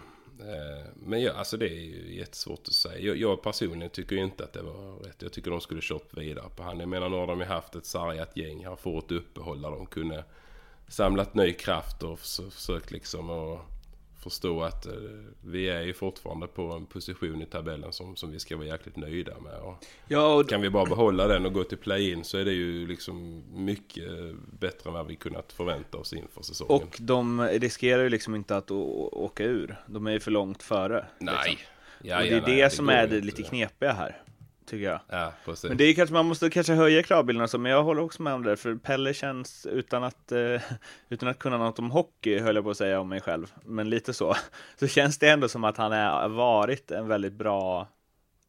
eh, 0.49 0.85
men 0.95 1.21
ja, 1.21 1.33
alltså 1.33 1.57
det 1.57 1.65
är 1.65 1.79
ju 1.79 2.15
jättesvårt 2.15 2.67
att 2.67 2.73
säga. 2.73 2.99
Jag, 2.99 3.17
jag 3.17 3.41
personligen 3.41 3.89
tycker 3.89 4.15
inte 4.15 4.43
att 4.43 4.53
det 4.53 4.61
var 4.61 5.03
rätt. 5.03 5.21
Jag 5.21 5.33
tycker 5.33 5.51
de 5.51 5.61
skulle 5.61 5.81
kört 5.83 6.17
vidare 6.17 6.49
på 6.55 6.63
han. 6.63 6.79
Jag 6.79 6.89
menar 6.89 7.09
nu 7.09 7.15
har 7.15 7.27
de 7.27 7.39
ju 7.39 7.45
haft 7.45 7.75
ett 7.75 7.85
sargat 7.85 8.37
gäng 8.37 8.65
här 8.65 8.75
fått 8.75 9.11
uppehåll 9.11 9.61
där 9.61 9.71
De 9.71 9.85
kunde 9.85 10.23
samlat 10.87 11.33
ny 11.33 11.53
kraft 11.53 12.03
och 12.03 12.19
försökt 12.19 12.91
liksom 12.91 13.29
att 13.29 13.59
förstå 14.23 14.63
att 14.63 14.85
eh, 14.85 14.93
vi 15.41 15.69
är 15.69 15.81
ju 15.81 15.93
fortfarande 15.93 16.47
på 16.47 16.61
en 16.61 16.85
position 16.85 17.41
i 17.41 17.45
tabellen 17.45 17.93
som, 17.93 18.15
som 18.15 18.31
vi 18.31 18.39
ska 18.39 18.57
vara 18.57 18.67
jäkligt 18.67 18.95
nöjda 18.95 19.39
med. 19.39 19.59
Och 19.59 19.85
ja, 20.07 20.35
och... 20.35 20.49
Kan 20.49 20.61
vi 20.61 20.69
bara 20.69 20.85
behålla 20.85 21.27
den 21.27 21.45
och 21.45 21.53
gå 21.53 21.63
till 21.63 21.77
play-in 21.77 22.23
så 22.23 22.37
är 22.37 22.45
det 22.45 22.53
ju 22.53 22.87
liksom 22.87 23.43
mycket 23.53 24.35
bättre 24.59 24.89
än 24.89 24.93
vad 24.93 25.07
vi 25.07 25.15
kunnat 25.15 25.53
förvänta 25.53 25.97
oss 25.97 26.13
inför 26.13 26.41
säsongen. 26.41 26.71
Och 26.71 26.97
de 26.99 27.41
riskerar 27.41 28.03
ju 28.03 28.09
liksom 28.09 28.35
inte 28.35 28.57
att 28.57 28.71
åka 28.71 29.43
ur. 29.43 29.75
De 29.87 30.07
är 30.07 30.11
ju 30.11 30.19
för 30.19 30.31
långt 30.31 30.63
före. 30.63 31.05
Nej. 31.19 31.35
Liksom. 31.49 31.65
Ja, 32.03 32.17
och 32.17 32.23
det 32.23 32.29
är 32.29 32.33
ja, 32.33 32.45
det 32.45 32.61
nej, 32.61 32.71
som 32.71 32.85
det 32.85 32.93
är 32.93 33.07
det 33.07 33.21
lite 33.21 33.43
knepiga 33.43 33.93
här. 33.93 34.21
Tycker 34.71 34.85
jag. 34.85 34.99
Ja, 35.09 35.33
precis. 35.45 35.69
Men 35.69 35.77
det 35.77 35.83
är 35.83 35.93
kanske, 35.93 36.13
man 36.13 36.25
måste 36.25 36.49
kanske 36.49 36.73
höja 36.73 37.03
kravbilden 37.03 37.47
så, 37.47 37.57
men 37.57 37.71
jag 37.71 37.83
håller 37.83 38.01
också 38.01 38.21
med 38.21 38.33
om 38.33 38.43
det, 38.43 38.57
för 38.57 38.75
Pelle 38.75 39.13
känns 39.13 39.65
utan 39.65 40.03
att, 40.03 40.31
eh, 40.31 40.61
utan 41.09 41.29
att 41.29 41.39
kunna 41.39 41.57
något 41.57 41.79
om 41.79 41.91
hockey, 41.91 42.39
höll 42.39 42.55
jag 42.55 42.63
på 42.63 42.71
att 42.71 42.77
säga 42.77 42.99
om 42.99 43.09
mig 43.09 43.21
själv, 43.21 43.53
men 43.65 43.89
lite 43.89 44.13
så, 44.13 44.35
så 44.79 44.87
känns 44.87 45.17
det 45.17 45.29
ändå 45.29 45.49
som 45.49 45.63
att 45.63 45.77
han 45.77 45.91
har 45.91 46.29
varit 46.29 46.91
en 46.91 47.07
väldigt 47.07 47.33
bra, 47.33 47.87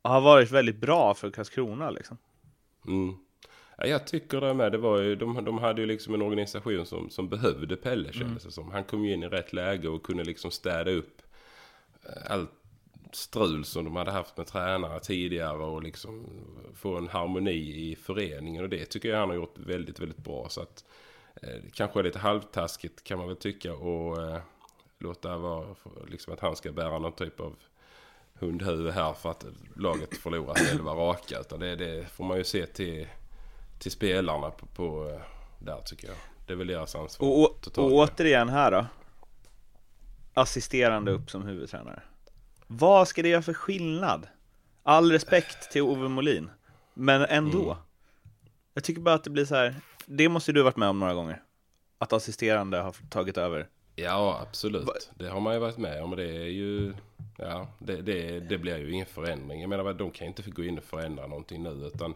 har 0.03 0.21
varit 0.21 0.51
väldigt 0.51 0.81
bra 0.81 1.15
för 1.15 1.31
Karlskrona 1.31 1.91
liksom. 1.91 2.19
Mm. 2.87 3.15
Ja, 3.79 3.87
jag 3.87 4.07
tycker 4.07 4.41
det 4.41 4.55
med. 4.55 4.73
Det 4.73 4.79
var 4.79 4.99
ju, 5.01 5.17
de, 5.17 5.45
de 5.45 5.59
hade 5.59 5.81
ju 5.81 5.87
liksom 5.87 6.15
en 6.15 6.23
organisation 6.23 6.87
som, 6.87 7.11
som 7.11 7.29
behövde 7.29 7.77
Pelle 7.77 8.13
kändes 8.13 8.45
det 8.45 8.51
som. 8.51 8.71
Han 8.71 8.85
kom 8.85 9.05
ju 9.05 9.13
in 9.13 9.23
i 9.23 9.29
rätt 9.29 9.53
läge 9.53 9.89
och 9.89 10.03
kunde 10.03 10.25
liksom 10.25 10.51
städa 10.51 10.91
upp 10.91 11.23
eh, 12.05 12.33
allt 12.33 12.62
strul 13.15 13.65
som 13.65 13.85
de 13.85 13.97
hade 13.97 14.11
haft 14.11 14.37
med 14.37 14.47
tränare 14.47 15.01
tidigare 15.01 15.59
och 15.59 15.83
liksom 15.83 16.27
få 16.75 16.97
en 16.97 17.09
harmoni 17.09 17.91
i 17.91 17.97
föreningen 17.97 18.63
och 18.63 18.69
det 18.69 18.85
tycker 18.85 19.09
jag 19.09 19.19
han 19.19 19.29
har 19.29 19.37
gjort 19.37 19.59
väldigt, 19.59 20.01
väldigt 20.01 20.25
bra. 20.25 20.49
Så 20.49 20.63
att 20.63 20.85
eh, 21.43 21.61
kanske 21.73 21.99
är 21.99 22.05
lite 22.05 22.19
halvtaskigt 22.19 23.05
kan 23.05 23.19
man 23.19 23.29
väl 23.29 23.37
tycka 23.37 23.75
och 23.75 24.23
eh, 24.23 24.39
låta 24.99 25.39
vara 25.39 25.67
liksom 26.09 26.33
att 26.33 26.41
han 26.41 26.57
ska 26.57 26.73
bära 26.73 26.99
någon 26.99 27.13
typ 27.13 27.41
av 27.41 27.57
hundhuvud 28.35 28.93
här 28.93 29.13
för 29.13 29.31
att 29.31 29.47
laget 29.77 30.17
förlorat 30.17 30.61
elva 30.73 30.93
raka. 30.93 31.41
Utan 31.41 31.61
det, 31.61 31.77
det 31.77 32.09
får 32.09 32.25
man 32.25 32.39
ju 32.39 32.45
se 32.45 32.67
till, 32.67 33.09
till 33.79 33.91
spelarna 33.91 34.51
på, 34.51 34.67
på 34.67 35.11
eh, 35.11 35.21
där 35.59 35.81
tycker 35.81 36.09
jag. 36.09 36.17
Det 36.47 36.53
är 36.53 36.57
väl 36.57 36.67
deras 36.67 36.95
ansvar. 36.95 37.29
Och, 37.29 37.79
och 37.79 37.93
återigen 37.93 38.49
här 38.49 38.71
då, 38.71 38.87
assisterande 40.35 41.13
upp 41.13 41.31
som 41.31 41.43
huvudtränare. 41.43 42.03
Vad 42.79 43.09
ska 43.09 43.23
det 43.23 43.29
göra 43.29 43.43
för 43.43 43.55
skillnad? 43.55 44.27
All 44.83 45.13
respekt 45.13 45.71
till 45.71 45.83
Ove 45.83 46.09
Molin, 46.09 46.51
men 46.95 47.23
ändå. 47.23 47.63
Mm. 47.63 47.77
Jag 48.75 48.85
tycker 48.85 49.01
bara 49.01 49.15
att 49.15 49.25
det 49.25 49.31
blir 49.31 49.45
så 49.45 49.55
här. 49.55 49.75
det 50.07 50.29
måste 50.29 50.53
du 50.53 50.63
varit 50.63 50.77
med 50.77 50.89
om 50.89 50.99
några 50.99 51.15
gånger. 51.15 51.43
Att 51.99 52.13
assisterande 52.13 52.79
har 52.79 52.95
tagit 53.11 53.39
över. 53.39 53.69
Ja, 53.97 54.41
absolut. 54.49 55.11
Det 55.15 55.29
har 55.29 55.41
man 55.41 55.55
ju 55.55 55.61
varit 55.61 55.79
med 55.79 56.03
om. 56.03 56.17
Det 56.17 56.25
är 56.25 56.49
ju... 56.49 56.95
Ja, 57.39 57.69
det, 57.79 58.03
det, 58.03 58.41
det 58.41 58.59
blir 58.59 58.79
ju 58.79 58.91
ingen 58.93 59.07
förändring. 59.07 59.61
Jag 59.61 59.71
menar, 59.71 59.93
de 59.93 60.11
kan 60.11 60.27
inte 60.27 60.51
gå 60.51 60.65
in 60.65 60.79
och 60.79 60.85
förändra 60.85 61.27
någonting 61.27 61.63
nu. 61.63 61.71
Utan 61.71 62.15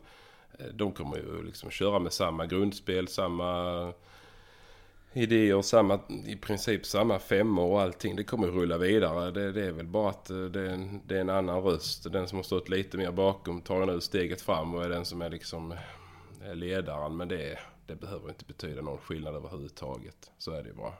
eh, 0.59 0.67
de 0.67 0.93
kommer 0.93 1.17
ju 1.17 1.43
liksom 1.43 1.71
köra 1.71 1.99
med 1.99 2.13
samma 2.13 2.47
grundspel, 2.47 3.09
samma 3.09 3.93
idéer, 5.17 5.63
samma, 5.63 6.01
i 6.27 6.37
princip 6.37 6.87
samma 6.87 7.19
femmor 7.19 7.65
och 7.65 7.81
allting. 7.81 8.17
Det 8.17 8.25
kommer 8.25 8.47
ju 8.47 8.53
rulla 8.53 8.79
vidare. 8.79 9.31
Det, 9.31 9.53
det 9.53 9.67
är 9.67 9.73
väl 9.73 9.87
bara 9.87 10.11
att 10.11 10.31
eh, 10.31 10.45
det 10.45 10.61
är, 10.61 10.71
en, 10.71 11.01
det 11.07 11.17
är 11.17 11.21
en 11.21 11.31
annan 11.31 11.63
röst. 11.63 12.13
Den 12.13 12.29
som 12.29 12.39
har 12.39 12.43
stått 12.43 12.69
lite 12.69 12.97
mer 12.97 13.13
bakom 13.13 13.61
tar 13.61 13.87
nu 13.87 14.01
steget 14.01 14.41
fram 14.41 14.75
och 14.75 14.85
är 14.85 14.89
den 14.89 15.05
som 15.05 15.23
är 15.23 15.31
liksom 15.31 15.73
eh, 16.45 16.55
ledaren. 16.55 17.17
Men 17.17 17.29
det, 17.29 17.59
det 17.87 17.95
behöver 17.95 18.29
inte 18.29 18.45
betyda 18.45 18.83
någon 18.83 18.99
skillnad 18.99 19.35
överhuvudtaget. 19.35 20.31
Så 20.39 20.51
är 20.51 20.63
det 20.63 20.69
ju 20.69 20.75
bara. 20.75 20.95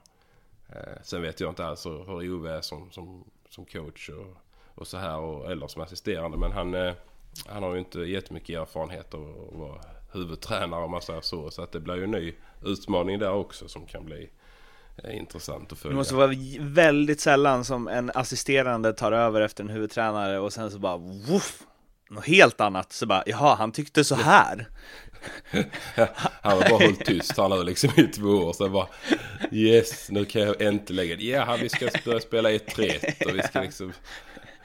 Eh, 0.69 1.03
sen 1.03 1.23
vet 1.23 1.41
jag 1.41 1.51
inte 1.51 1.67
alls 1.67 1.87
hur 1.87 2.05
hur 2.05 2.35
Ove 2.35 2.53
är 2.53 2.61
som, 2.61 2.91
som, 2.91 3.25
som 3.49 3.65
coach 3.65 4.09
och, 4.09 4.37
och 4.75 4.87
så 4.87 4.97
här. 4.97 5.19
Och, 5.19 5.51
eller 5.51 5.69
som 5.69 5.83
assisterande. 5.83 6.39
Men 6.39 6.53
han, 6.53 6.75
eh, 6.75 6.93
han 7.47 7.63
har 7.63 7.73
ju 7.73 7.79
inte 7.79 8.01
jättemycket 8.01 8.61
erfarenhet 8.61 9.15
av 9.15 9.49
att 9.49 9.59
vara 9.59 9.81
huvudtränare 10.13 10.85
om 10.85 10.91
man 10.91 11.03
säger 11.03 11.21
så. 11.21 11.51
Så 11.51 11.63
att 11.63 11.73
det 11.73 11.81
blir 11.81 11.97
ju 11.97 12.05
en 12.05 12.11
ny 12.11 12.35
utmaning 12.65 13.19
där 13.19 13.33
också 13.33 13.69
som 13.69 13.87
kan 13.87 14.05
bli 14.05 14.31
eh, 15.05 15.17
intressant 15.17 15.63
att 15.63 15.69
Det 15.69 15.77
följa. 15.77 15.97
måste 15.97 16.15
vara 16.15 16.33
väldigt 16.61 17.21
sällan 17.21 17.65
som 17.65 17.89
en 17.89 18.11
assisterande 18.15 18.93
tar 18.93 19.13
över 19.13 19.41
efter 19.41 19.65
en 19.65 19.71
huvudtränare 19.71 20.39
och 20.39 20.53
sen 20.53 20.71
så 20.71 20.79
bara 20.79 20.97
woof, 20.97 21.63
något 22.11 22.27
helt 22.27 22.61
annat. 22.61 22.93
Så 22.93 23.07
bara, 23.07 23.23
jaha, 23.27 23.55
han 23.55 23.73
tyckte 23.73 24.05
så 24.05 24.15
här. 24.15 24.69
Han 26.43 26.53
har 26.53 26.61
bara 26.71 26.85
hållit 26.85 27.05
tyst 27.05 27.37
här 27.39 27.49
nu 27.49 27.63
liksom 27.65 27.91
i 27.97 28.03
två 28.03 28.29
år. 28.29 28.53
Så 28.53 28.69
bara 28.69 28.87
yes, 29.53 30.11
nu 30.11 30.25
kan 30.25 30.43
jag 30.43 30.63
äntligen. 30.63 31.19
Ja, 31.21 31.59
vi 31.61 31.69
ska 31.69 31.89
börja 32.05 32.21
spela 32.21 32.51
1-3 32.51 33.27
och 33.29 33.37
vi 33.39 33.43
ska 33.43 33.61
liksom. 33.61 33.93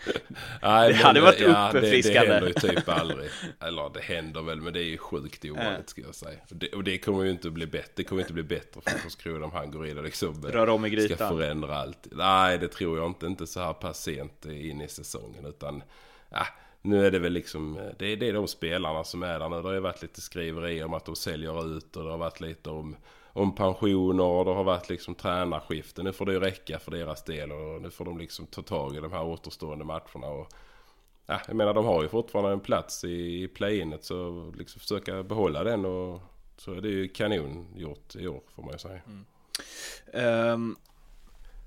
Nej, 0.62 0.90
Det 0.90 0.96
hade 0.96 1.22
varit 1.22 1.38
det, 1.38 1.46
det, 1.46 1.80
uppfriskande. 1.80 2.20
det 2.20 2.34
händer 2.34 2.48
ju 2.48 2.54
typ 2.54 2.90
aldrig. 2.90 3.30
Eller 3.60 3.90
det 3.94 4.02
händer 4.02 4.42
väl, 4.42 4.62
men 4.62 4.74
det 4.74 4.80
är 4.80 4.84
ju 4.90 4.98
sjukt 4.98 5.46
ovanligt 5.46 5.90
ska 5.90 6.02
jag 6.02 6.16
säga. 6.16 6.40
Och 6.50 6.56
det, 6.56 6.74
och 6.74 6.84
det 6.84 6.98
kommer 6.98 7.24
ju 7.24 7.30
inte 7.32 7.48
att 7.48 7.54
bli 7.54 7.68
bättre. 7.68 7.92
Det 7.96 8.04
kommer 8.04 8.22
inte 8.22 8.34
bli 8.34 8.44
bättre 8.44 8.82
för 8.82 8.92
Karlskrona 9.00 9.46
om 9.46 9.52
han 9.52 9.72
går 9.72 9.88
in 9.88 9.98
och 9.98 10.04
liksom 10.04 10.44
Rör 10.44 10.70
om 10.70 10.86
i 10.86 10.90
ska 10.90 10.96
grytan. 10.98 11.38
förändra 11.38 11.76
allt. 11.78 12.08
Nej, 12.12 12.58
det 12.58 12.68
tror 12.68 12.98
jag 12.98 13.08
inte. 13.08 13.26
Inte 13.26 13.48
så 13.48 13.60
här 13.60 13.74
pass 13.74 14.04
sent 14.04 14.46
in 14.46 14.82
i 14.82 14.88
säsongen. 14.88 15.46
Utan 15.46 15.84
ja, 16.30 16.46
nu 16.82 17.06
är 17.06 17.12
det 17.12 17.20
väl 17.20 17.34
liksom, 17.34 17.80
det 18.00 18.06
är, 18.06 18.18
det 18.18 18.30
är 18.30 18.34
de 18.34 18.48
spelarna 18.48 19.04
som 19.04 19.24
är 19.24 19.40
där 19.40 19.50
nu. 19.50 19.56
Det 19.56 19.68
har 19.68 19.74
ju 19.74 19.80
varit 19.80 20.02
lite 20.02 20.22
skriverier 20.22 20.86
om 20.86 20.94
att 20.94 21.06
de 21.06 21.16
säljer 21.16 21.78
ut 21.78 21.96
och 21.96 22.04
det 22.04 22.10
har 22.10 22.18
varit 22.18 22.40
lite 22.42 22.70
om, 22.70 22.96
om 23.34 23.56
pensioner 23.56 24.24
och 24.24 24.46
det 24.46 24.52
har 24.54 24.63
varit 24.63 24.89
liksom 24.89 25.15
tränarskiften. 25.15 26.06
Nu 26.06 26.13
får 26.13 26.26
det 26.26 26.34
ju 26.34 26.39
räcka 26.39 26.80
för 26.80 26.91
deras 26.91 27.24
del 27.24 27.52
och 27.52 27.82
nu 27.82 27.91
får 27.91 28.06
de 28.06 28.17
liksom 28.17 28.46
ta 28.46 28.62
tag 28.62 28.96
i 28.96 29.00
de 29.00 29.12
här 29.12 29.24
återstående 29.26 29.86
matcherna. 29.86 30.28
Och, 30.28 30.48
ja, 31.26 31.41
jag 31.48 31.56
menar 31.56 31.74
de 31.74 31.86
har 31.86 32.04
ju 32.04 32.10
fortfarande 32.10 32.52
en 32.52 32.60
plats 32.60 33.04
i, 33.04 33.44
i 33.44 33.48
play-inet 33.48 34.04
så 34.04 34.52
liksom 34.58 34.80
försöka 34.80 35.24
behålla 35.24 35.63
den 35.63 35.86
och 35.86 36.22
så 36.58 36.74
är 36.74 36.82
det 36.82 36.89
ju 36.89 37.08
kanon 37.08 37.67
gjort 37.76 38.15
i 38.15 38.28
år 38.28 38.41
får 38.56 38.63
man 38.63 38.72
ju 38.72 38.78
säga. 38.78 39.02
Ehm, 40.13 40.76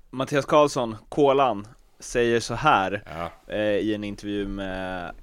Mattias 0.09 0.45
Karlsson, 0.45 0.95
Kolan, 1.09 1.67
säger 1.99 2.39
så 2.39 2.53
här 2.53 3.03
Ja. 3.05 3.53
eh, 3.53 3.59
i 3.77 3.95
en 3.95 4.03
intervju 4.03 4.47
med 4.47 5.15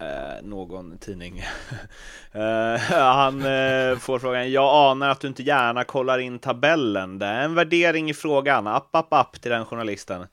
eh, 0.00 0.42
någon 0.42 0.98
tidning. 0.98 1.38
eh, 2.32 2.76
han 2.90 3.38
eh, 3.38 3.98
får 3.98 4.18
frågan, 4.18 4.52
jag 4.52 4.90
anar 4.90 5.08
att 5.08 5.20
du 5.20 5.28
inte 5.28 5.42
gärna 5.42 5.84
kollar 5.84 6.18
in 6.18 6.38
tabellen. 6.38 7.18
Det 7.18 7.26
är 7.26 7.44
en 7.44 7.54
värdering 7.54 8.10
i 8.10 8.14
frågan, 8.14 8.66
app, 8.66 8.96
app, 8.96 9.12
app 9.12 9.40
till 9.40 9.50
den 9.50 9.64
journalisten. 9.64 10.26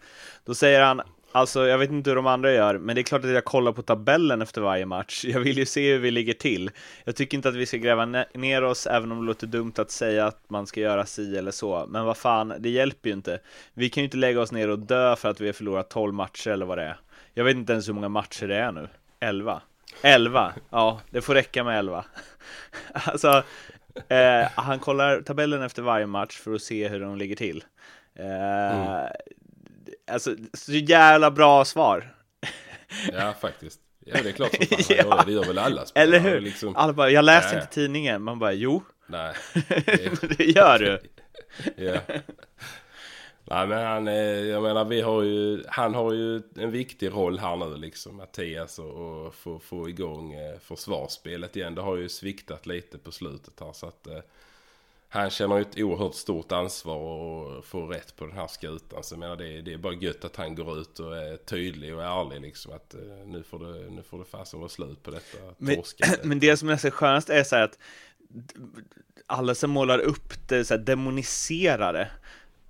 Då 0.46 0.56
säger 0.56 0.82
han, 0.82 1.02
alltså 1.32 1.68
jag 1.68 1.78
vet 1.78 1.92
inte 1.92 2.10
hur 2.10 2.16
de 2.16 2.28
andra 2.28 2.54
gör, 2.54 2.78
men 2.78 2.96
det 2.96 3.02
är 3.02 3.04
klart 3.04 3.24
att 3.24 3.30
jag 3.30 3.46
kollar 3.46 3.72
på 3.72 3.82
tabellen 3.82 4.42
efter 4.42 4.62
varje 4.62 4.86
match. 4.86 5.26
Jag 5.26 5.40
vill 5.40 5.58
ju 5.58 5.66
se 5.66 5.94
hur 5.94 6.00
vi 6.00 6.12
ligger 6.12 6.34
till. 6.34 6.72
Jag 7.04 7.16
tycker 7.16 7.38
inte 7.38 7.50
att 7.50 7.56
vi 7.56 7.66
ska 7.66 7.78
gräva 7.78 8.06
ner 8.34 8.64
oss, 8.64 8.88
även 8.88 9.12
om 9.12 9.20
det 9.20 9.26
låter 9.26 9.48
dumt 9.48 9.74
att 9.76 9.92
säga 9.92 10.26
att 10.26 10.50
man 10.50 10.68
ska 10.68 10.80
göra 10.80 11.06
si 11.06 11.38
eller 11.38 11.52
så. 11.52 11.86
Men 11.90 12.06
vad 12.06 12.18
fan, 12.18 12.54
det 12.60 12.70
hjälper 12.70 13.10
ju 13.10 13.16
inte. 13.16 13.40
Vi 13.74 13.90
kan 13.90 14.02
ju 14.02 14.06
inte 14.06 14.18
lägga 14.18 14.42
oss 14.42 14.52
ner 14.52 14.70
och 14.70 14.80
dö 14.80 15.16
för 15.16 15.30
att 15.30 15.42
vi 15.42 15.46
har 15.46 15.54
förlorat 15.54 15.90
12 15.90 16.14
matcher 16.14 16.50
eller 16.50 16.66
vad 16.66 16.78
det 16.78 16.84
är. 16.84 16.98
Jag 17.34 17.44
vet 17.44 17.56
inte 17.56 17.74
ens 17.74 17.88
hur 17.88 17.94
många 17.94 18.10
matcher 18.10 18.48
det 18.48 18.56
är 18.56 18.72
nu. 18.72 18.88
11? 19.20 19.62
11? 20.02 20.54
Ja, 20.70 21.02
det 21.10 21.22
får 21.22 21.34
räcka 21.34 21.64
med 21.64 21.80
11. 21.80 22.06
alltså, 22.94 23.44
eh, 24.10 24.48
han 24.56 24.80
kollar 24.80 25.22
tabellen 25.22 25.62
efter 25.62 25.82
varje 25.82 26.06
match 26.06 26.38
för 26.38 26.54
att 26.54 26.62
se 26.62 26.88
hur 26.88 27.00
de 27.00 27.18
ligger 27.18 27.36
till. 27.36 27.64
Eh, 28.20 29.06
Alltså, 30.12 30.36
så 30.54 30.72
jävla 30.72 31.32
bra 31.32 31.66
svar. 31.66 32.14
Ja, 33.14 33.34
faktiskt. 33.42 33.80
Ja, 34.06 34.18
det 34.24 34.30
är 34.30 34.34
klart 34.34 34.56
som 34.56 34.66
fan 34.68 34.96
gör 34.98 35.18
det. 35.18 35.24
Det 35.26 35.32
gör 35.32 35.44
väl 35.44 35.58
alla 35.58 35.86
spelare. 35.86 36.08
Eller 36.08 36.20
hur? 36.20 36.40
Liksom, 36.40 36.76
Alla 36.76 36.94
bara, 36.94 37.10
jag 37.10 37.26
läste 37.26 37.56
inte 37.56 37.68
tidningen. 37.68 38.22
Man 38.24 38.40
bara, 38.40 38.54
jo, 38.54 38.84
nej. 39.08 39.34
Det 39.54 40.06
är- 40.06 40.38
det 40.38 40.44
gör 40.46 40.80
du. 40.80 41.00
ja. 41.86 42.00
Nej 43.50 43.68
men 43.68 43.86
han, 43.86 44.06
jag 44.48 44.64
menar 44.64 44.86
vi 44.86 45.02
har 45.02 45.24
ju, 45.24 45.64
han 45.68 45.96
har 45.96 46.14
ju 46.14 46.42
en 46.56 46.72
viktig 46.72 47.12
roll 47.12 47.40
här 47.40 47.56
nu 47.56 47.78
liksom 47.78 48.16
Mattias 48.16 48.80
och, 48.80 49.26
och 49.26 49.36
få, 49.36 49.60
få 49.60 49.90
igång 49.90 50.34
eh, 50.34 50.60
försvarsspelet 50.60 51.56
igen. 51.56 51.76
Det 51.76 51.82
har 51.82 51.96
ju 51.98 52.10
sviktat 52.10 52.66
lite 52.66 52.98
på 52.98 53.12
slutet 53.12 53.60
här 53.60 53.74
så 53.74 53.88
att 53.88 54.08
eh, 54.08 54.20
han 55.10 55.30
känner 55.30 55.56
ju 55.56 55.62
ett 55.62 55.78
oerhört 55.78 56.16
stort 56.16 56.52
ansvar 56.52 57.60
att 57.60 57.66
få 57.66 57.88
rätt 57.88 58.16
på 58.16 58.26
den 58.26 58.36
här 58.36 58.48
skutan. 58.48 59.04
Så 59.04 59.14
jag 59.14 59.20
menar 59.20 59.36
det, 59.36 59.62
det 59.62 59.74
är 59.74 59.78
bara 59.78 59.94
gött 59.94 60.26
att 60.26 60.36
han 60.36 60.56
går 60.56 60.80
ut 60.80 61.00
och 61.00 61.18
är 61.18 61.38
tydlig 61.38 61.96
och 61.96 62.04
ärlig 62.04 62.42
liksom 62.42 62.74
att 62.74 62.94
eh, 62.94 63.02
nu 63.26 63.44
får 63.44 63.60
det, 63.60 63.90
nu 63.90 64.04
får 64.04 64.20
det 64.20 64.26
fasen 64.26 64.60
vara 64.60 64.70
slut 64.70 65.04
på 65.04 65.12
detta 65.12 65.38
Men, 65.58 65.84
men 66.24 66.40
det 66.40 66.58
som 66.58 66.70
är 66.70 66.78
så 66.78 66.92
skönast 66.92 67.30
är 67.30 67.44
så 67.44 67.56
här 67.56 67.64
att 67.64 67.80
alla 69.28 69.56
som 69.56 69.72
målar 69.72 70.00
upp 70.00 70.48
det 70.48 70.66
så 70.66 70.74
här 70.74 70.82
demoniserade. 70.82 72.12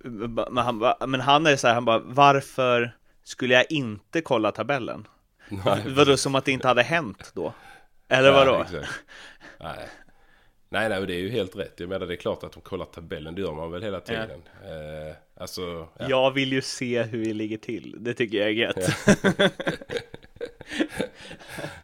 Men 0.04 0.56
han, 0.56 0.92
men 1.10 1.20
han 1.20 1.46
är 1.46 1.56
så 1.56 1.66
här, 1.66 1.74
han 1.74 1.84
bara, 1.84 1.98
varför 1.98 2.96
skulle 3.24 3.54
jag 3.54 3.64
inte 3.72 4.20
kolla 4.20 4.52
tabellen? 4.52 5.06
Nej, 5.48 5.82
Vadå, 5.86 6.16
som 6.16 6.34
att 6.34 6.44
det 6.44 6.52
inte 6.52 6.68
hade 6.68 6.82
hänt 6.82 7.30
då? 7.34 7.52
Eller 8.08 8.28
Ja, 8.28 8.34
vadå? 8.44 8.62
exakt. 8.62 8.88
Nej. 9.60 9.88
Nej, 10.70 10.88
nej, 10.88 11.06
det 11.06 11.14
är 11.14 11.18
ju 11.18 11.30
helt 11.30 11.56
rätt. 11.56 11.74
Jag 11.80 11.88
menar, 11.88 12.06
det 12.06 12.14
är 12.14 12.16
klart 12.16 12.44
att 12.44 12.52
de 12.52 12.60
kollar 12.62 12.84
tabellen. 12.84 13.34
Det 13.34 13.40
gör 13.40 13.52
man 13.52 13.70
väl 13.70 13.82
hela 13.82 14.00
tiden. 14.00 14.42
Eh, 14.64 15.16
alltså, 15.40 15.88
ja. 15.98 16.06
Jag 16.08 16.30
vill 16.30 16.52
ju 16.52 16.62
se 16.62 17.02
hur 17.02 17.18
vi 17.18 17.34
ligger 17.34 17.56
till, 17.56 17.96
det 17.98 18.14
tycker 18.14 18.38
jag 18.38 18.46
är 18.46 18.52
gött. 18.52 18.76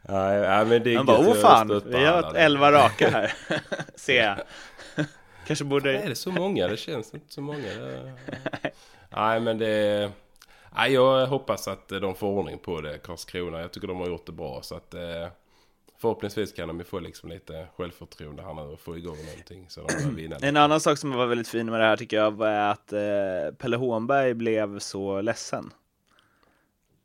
Nej, 0.03 0.41
nej, 0.41 0.65
men 0.67 0.83
det 0.83 0.93
är 0.93 0.97
Han 0.97 1.07
bara, 1.07 1.19
åh 1.19 1.27
Jag 1.29 1.41
fan, 1.41 1.83
vi 1.87 2.05
har 2.05 2.13
alla. 2.13 2.31
ett 2.31 2.37
elva 2.37 2.73
raka 2.73 3.11
här, 3.11 3.33
ser 3.95 4.23
jag. 4.25 4.39
Kanske 5.47 5.65
Är 5.65 5.67
borde... 5.67 5.93
det 5.93 6.15
så 6.15 6.31
många? 6.33 6.69
Det 6.69 6.77
känns 6.77 7.15
inte 7.15 7.33
så 7.33 7.41
många. 7.41 7.59
Nej, 9.11 9.41
men 9.41 9.59
det... 9.59 10.13
Nej, 10.77 10.93
jag 10.93 11.27
hoppas 11.27 11.69
att 11.69 11.89
de 11.89 12.15
får 12.15 12.27
ordning 12.27 12.59
på 12.59 12.81
det, 12.81 12.99
Karlskrona. 12.99 13.61
Jag 13.61 13.73
tycker 13.73 13.89
de 13.89 14.01
har 14.01 14.07
gjort 14.07 14.27
det 14.27 14.33
bra. 14.33 14.63
Så 14.63 14.75
att, 14.75 14.95
eh, 14.95 15.29
förhoppningsvis 15.99 16.53
kan 16.53 16.69
de 16.69 16.79
ju 16.79 16.85
få 16.85 17.01
liksom 17.01 17.29
lite 17.29 17.67
självförtroende 17.77 18.43
här 18.43 18.55
nu 18.55 18.63
och 18.63 18.81
få 18.81 18.99
igång 18.99 19.17
någonting 19.17 19.67
så 19.69 19.81
de 19.81 20.03
kan 20.03 20.17
vinna. 20.17 20.37
En 20.37 20.57
annan 20.57 20.81
sak 20.81 20.99
som 20.99 21.11
var 21.11 21.27
väldigt 21.27 21.49
fin 21.49 21.71
med 21.71 21.81
det 21.81 21.87
här 21.87 21.97
tycker 21.97 22.17
jag 22.17 22.31
var 22.31 22.49
att 22.49 22.93
eh, 22.93 23.01
Pelle 23.59 23.77
Hånberg 23.77 24.35
blev 24.35 24.79
så 24.79 25.21
ledsen. 25.21 25.71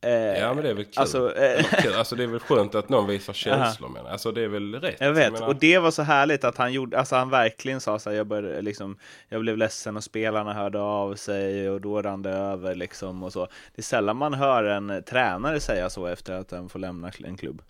Eh, 0.01 0.11
Ja 0.11 0.53
men 0.53 0.63
det 0.63 0.69
är 0.69 0.73
väl 0.73 0.85
kul. 0.85 0.93
Alltså, 0.95 1.35
eh, 1.35 1.63
kul. 1.63 1.93
alltså 1.93 2.15
det 2.15 2.23
är 2.23 2.27
väl 2.27 2.39
skönt 2.49 2.75
att 2.75 2.89
någon 2.89 3.07
visar 3.07 3.33
känslor 3.33 3.89
men 3.89 4.05
alltså 4.07 4.31
det 4.31 4.41
är 4.41 4.47
väl 4.47 4.75
rätt. 4.75 4.95
Jag 4.99 5.13
vet, 5.13 5.33
menar- 5.33 5.47
och 5.47 5.55
det 5.55 5.79
var 5.79 5.91
så 5.91 6.01
härligt 6.01 6.43
att 6.43 6.57
han 6.57 6.73
gjorde, 6.73 6.99
alltså 6.99 7.15
han 7.15 7.29
verkligen 7.29 7.81
sa 7.81 7.99
så 7.99 8.09
här, 8.09 8.17
jag, 8.17 8.27
började, 8.27 8.61
liksom, 8.61 8.97
jag 9.29 9.41
blev 9.41 9.57
ledsen 9.57 9.97
och 9.97 10.03
spelarna 10.03 10.53
hörde 10.53 10.79
av 10.79 11.15
sig 11.15 11.69
och 11.69 11.81
då 11.81 12.01
rann 12.01 12.21
det 12.21 12.29
över 12.29 12.75
liksom 12.75 13.23
och 13.23 13.33
så. 13.33 13.45
Det 13.45 13.79
är 13.79 13.83
sällan 13.83 14.17
man 14.17 14.33
hör 14.33 14.63
en 14.63 15.03
tränare 15.03 15.59
säga 15.59 15.89
så 15.89 16.05
efter 16.07 16.33
att 16.33 16.47
den 16.49 16.69
får 16.69 16.79
lämna 16.79 17.11
en 17.23 17.37
klubb. 17.37 17.61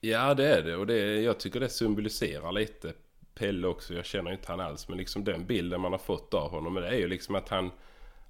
Ja 0.00 0.34
det 0.34 0.48
är 0.56 0.62
det 0.62 0.76
och 0.76 0.86
det, 0.86 1.20
jag 1.22 1.38
tycker 1.38 1.60
det 1.60 1.68
symboliserar 1.68 2.52
lite 2.52 2.92
Pelle 3.34 3.68
också. 3.68 3.94
Jag 3.94 4.04
känner 4.04 4.32
inte 4.32 4.52
han 4.52 4.60
alls 4.60 4.88
men 4.88 4.98
liksom 4.98 5.24
den 5.24 5.46
bilden 5.46 5.80
man 5.80 5.92
har 5.92 5.98
fått 5.98 6.34
av 6.34 6.50
honom. 6.50 6.74
Det 6.74 6.88
är 6.88 6.92
ju 6.98 7.08
liksom 7.08 7.34
att 7.34 7.48
han, 7.48 7.70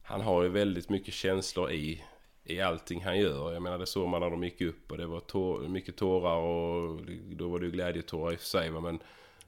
han 0.05 0.21
har 0.21 0.43
ju 0.43 0.49
väldigt 0.49 0.89
mycket 0.89 1.15
känslor 1.15 1.71
i, 1.71 2.05
i 2.51 2.61
allting 2.61 3.05
han 3.05 3.19
gör. 3.19 3.53
Jag 3.53 3.63
menar 3.63 3.79
det 3.79 3.87
såg 3.87 4.09
man 4.09 4.21
när 4.21 4.31
de 4.31 4.45
gick 4.45 4.61
upp 4.61 4.91
och 4.91 4.99
det 4.99 5.07
var 5.07 5.21
tår, 5.21 5.69
mycket 5.69 5.97
tårar 5.97 6.37
och 6.37 7.01
då 7.31 7.49
var 7.49 7.59
det 7.59 7.67
ju 7.67 7.73
glädjetårar 7.73 8.33
i 8.33 8.37
och 8.37 8.41
för 8.41 8.47
sig. 8.47 8.71
Men 8.71 8.99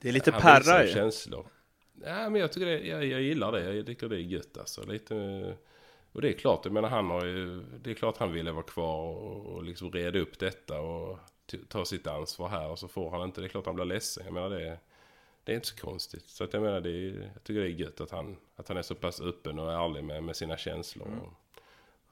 Det 0.00 0.08
är 0.08 0.12
lite 0.12 0.32
perra 0.32 0.84
ju. 0.84 0.92
känslor. 0.92 1.46
Ja 2.04 2.30
men 2.30 2.40
jag 2.40 2.52
tycker 2.52 2.66
det, 2.66 2.86
jag, 2.86 3.04
jag 3.04 3.22
gillar 3.22 3.52
det. 3.52 3.74
Jag 3.74 3.86
tycker 3.86 4.08
det 4.08 4.16
är 4.16 4.20
gött 4.20 4.58
alltså. 4.58 4.82
Lite, 4.86 5.14
och 6.12 6.22
det 6.22 6.28
är 6.28 6.32
klart, 6.32 6.60
jag 6.64 6.72
menar 6.72 6.88
han 6.88 7.10
har 7.10 7.24
ju, 7.24 7.62
det 7.82 7.90
är 7.90 7.94
klart 7.94 8.16
han 8.16 8.32
ville 8.32 8.52
vara 8.52 8.62
kvar 8.62 9.02
och, 9.04 9.46
och 9.46 9.64
liksom 9.64 9.92
reda 9.92 10.18
upp 10.18 10.38
detta 10.38 10.80
och 10.80 11.18
ta 11.68 11.84
sitt 11.84 12.06
ansvar 12.06 12.48
här 12.48 12.68
och 12.70 12.78
så 12.78 12.88
får 12.88 13.10
han 13.10 13.22
inte. 13.22 13.40
Det 13.40 13.46
är 13.46 13.48
klart 13.48 13.66
han 13.66 13.74
blir 13.74 13.84
ledsen. 13.84 14.24
Jag 14.24 14.34
menar 14.34 14.50
det, 14.50 14.78
det 15.44 15.52
är 15.52 15.56
inte 15.56 15.68
så 15.68 15.76
konstigt. 15.76 16.28
Så 16.28 16.44
att 16.44 16.52
jag 16.52 16.62
menar 16.62 16.80
det 16.80 16.90
jag 17.34 17.44
tycker 17.44 17.60
det 17.60 17.66
är 17.66 17.80
gött 17.80 18.00
att 18.00 18.10
han, 18.10 18.36
att 18.56 18.68
han 18.68 18.76
är 18.76 18.82
så 18.82 18.94
pass 18.94 19.20
öppen 19.20 19.58
och 19.58 19.72
ärlig 19.72 20.04
med, 20.04 20.22
med 20.22 20.36
sina 20.36 20.56
känslor. 20.56 21.08
Och 21.22 21.32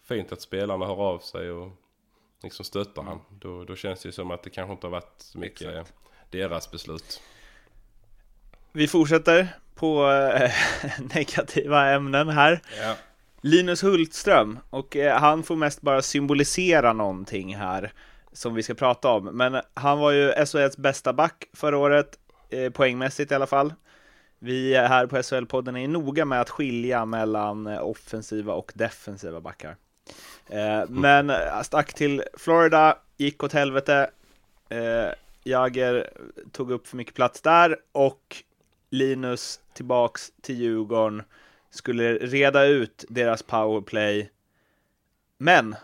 fint 0.08 0.32
att 0.32 0.40
spelarna 0.40 0.86
hör 0.86 1.02
av 1.02 1.18
sig 1.18 1.50
och 1.50 1.70
liksom 2.42 2.64
stöttar 2.64 3.02
han. 3.02 3.20
Då, 3.30 3.64
då 3.64 3.76
känns 3.76 4.02
det 4.02 4.08
ju 4.08 4.12
som 4.12 4.30
att 4.30 4.42
det 4.42 4.50
kanske 4.50 4.72
inte 4.72 4.86
har 4.86 4.92
varit 4.92 5.14
så 5.16 5.38
mycket 5.38 5.92
deras 6.30 6.70
beslut. 6.70 7.20
Vi 8.72 8.88
fortsätter 8.88 9.48
på 9.74 10.10
eh, 10.10 10.50
negativa 11.14 11.90
ämnen 11.90 12.28
här. 12.28 12.60
Ja. 12.80 12.94
Linus 13.40 13.82
Hultström, 13.82 14.58
och 14.70 14.96
eh, 14.96 15.20
han 15.20 15.42
får 15.42 15.56
mest 15.56 15.80
bara 15.80 16.02
symbolisera 16.02 16.92
någonting 16.92 17.56
här 17.56 17.92
som 18.32 18.54
vi 18.54 18.62
ska 18.62 18.74
prata 18.74 19.08
om. 19.08 19.24
Men 19.24 19.60
han 19.74 19.98
var 19.98 20.10
ju 20.10 20.46
SHLs 20.46 20.76
bästa 20.76 21.12
back 21.12 21.44
förra 21.52 21.78
året, 21.78 22.18
eh, 22.50 22.70
poängmässigt 22.70 23.32
i 23.32 23.34
alla 23.34 23.46
fall. 23.46 23.74
Vi 24.38 24.76
här 24.76 25.06
på 25.06 25.16
SHL-podden 25.16 25.78
är 25.78 25.88
noga 25.88 26.24
med 26.24 26.40
att 26.40 26.50
skilja 26.50 27.04
mellan 27.04 27.66
offensiva 27.66 28.54
och 28.54 28.72
defensiva 28.74 29.40
backar. 29.40 29.76
Eh, 30.46 30.88
men 30.88 31.30
eh, 31.30 31.62
stack 31.62 31.94
till 31.94 32.22
Florida, 32.34 32.98
gick 33.16 33.42
åt 33.42 33.52
helvete. 33.52 34.10
Eh, 34.68 35.08
Jagger 35.44 36.10
tog 36.52 36.70
upp 36.70 36.86
för 36.86 36.96
mycket 36.96 37.14
plats 37.14 37.40
där 37.40 37.76
och 37.92 38.36
Linus 38.90 39.60
tillbaks 39.72 40.32
till 40.40 40.58
Djurgården 40.58 41.22
skulle 41.70 42.14
reda 42.14 42.64
ut 42.64 43.04
deras 43.08 43.42
powerplay. 43.42 44.30
Men 45.38 45.76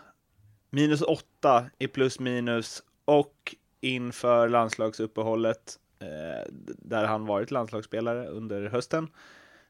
minus 0.69 1.01
åtta 1.01 1.65
i 1.77 1.87
plus 1.87 2.19
minus 2.19 2.83
och 3.05 3.55
inför 3.81 4.49
landslagsuppehållet 4.49 5.79
eh, 5.99 6.51
där 6.67 7.05
han 7.05 7.25
varit 7.25 7.51
landslagsspelare 7.51 8.27
under 8.27 8.69
hösten 8.69 9.07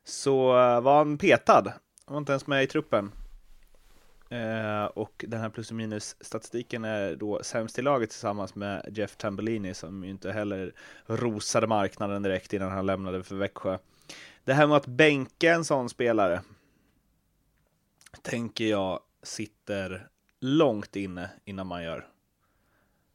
så 0.03 0.49
eh, 0.49 0.81
var 0.81 0.97
han 0.97 1.17
petad. 1.17 1.73
Han 2.05 2.13
var 2.13 2.17
inte 2.17 2.31
ens 2.31 2.47
med 2.47 2.63
i 2.63 2.67
truppen. 2.67 3.11
Eh, 4.29 4.85
och 4.85 5.25
den 5.27 5.41
här 5.41 5.49
plus 5.49 5.69
och 5.69 5.75
minus 5.75 6.15
statistiken 6.21 6.85
är 6.85 7.15
då 7.15 7.43
sämst 7.43 7.79
i 7.79 7.81
laget 7.81 8.09
tillsammans 8.09 8.55
med 8.55 8.97
Jeff 8.97 9.15
Tambellini 9.15 9.73
som 9.73 10.03
ju 10.03 10.09
inte 10.09 10.31
heller 10.31 10.73
rosade 11.05 11.67
marknaden 11.67 12.23
direkt 12.23 12.53
innan 12.53 12.71
han 12.71 12.85
lämnade 12.85 13.23
för 13.23 13.35
Växjö. 13.35 13.77
Det 14.43 14.53
här 14.53 14.67
med 14.67 14.77
att 14.77 14.87
bänka 14.87 15.53
en 15.53 15.65
sån 15.65 15.89
spelare 15.89 16.41
tänker 18.21 18.65
jag 18.65 18.99
sitter 19.23 20.07
långt 20.39 20.95
inne 20.95 21.29
innan 21.45 21.67
man 21.67 21.83
gör. 21.83 22.07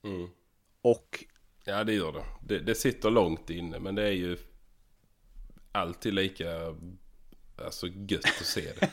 Mm. 0.04 0.28
Och 0.82 1.24
Ja 1.64 1.84
det 1.84 1.92
gör 1.92 2.12
det. 2.12 2.24
det. 2.40 2.58
Det 2.58 2.74
sitter 2.74 3.10
långt 3.10 3.50
inne 3.50 3.78
men 3.78 3.94
det 3.94 4.02
är 4.02 4.12
ju 4.12 4.38
alltid 5.72 6.14
lika 6.14 6.46
alltså 7.64 7.86
gött 8.08 8.24
att 8.40 8.46
se 8.46 8.64
det. 8.80 8.88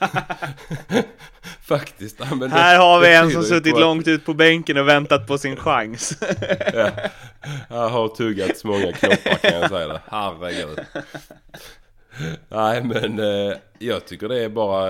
Faktiskt. 1.61 2.19
Ja, 2.19 2.25
här 2.49 2.77
har 2.79 2.99
vi 2.99 3.15
en 3.15 3.31
som 3.31 3.43
suttit 3.43 3.73
att- 3.73 3.79
långt 3.79 4.07
ut 4.07 4.25
på 4.25 4.33
bänken 4.33 4.77
och 4.77 4.87
väntat 4.87 5.27
på 5.27 5.37
sin 5.37 5.55
chans. 5.55 6.17
Ja. 6.73 6.91
Jag 7.69 7.89
har 7.89 8.07
tuggats 8.07 8.63
många 8.63 8.91
knoppar 8.91 9.35
kan 9.37 9.59
jag 9.59 9.69
säga 9.69 9.87
det. 9.87 10.01
Herregud. 10.07 10.79
Nej 12.49 12.83
men 12.83 13.19
eh, 13.19 13.57
jag 13.79 14.05
tycker 14.05 14.27
det 14.29 14.43
är 14.43 14.49
bara 14.49 14.89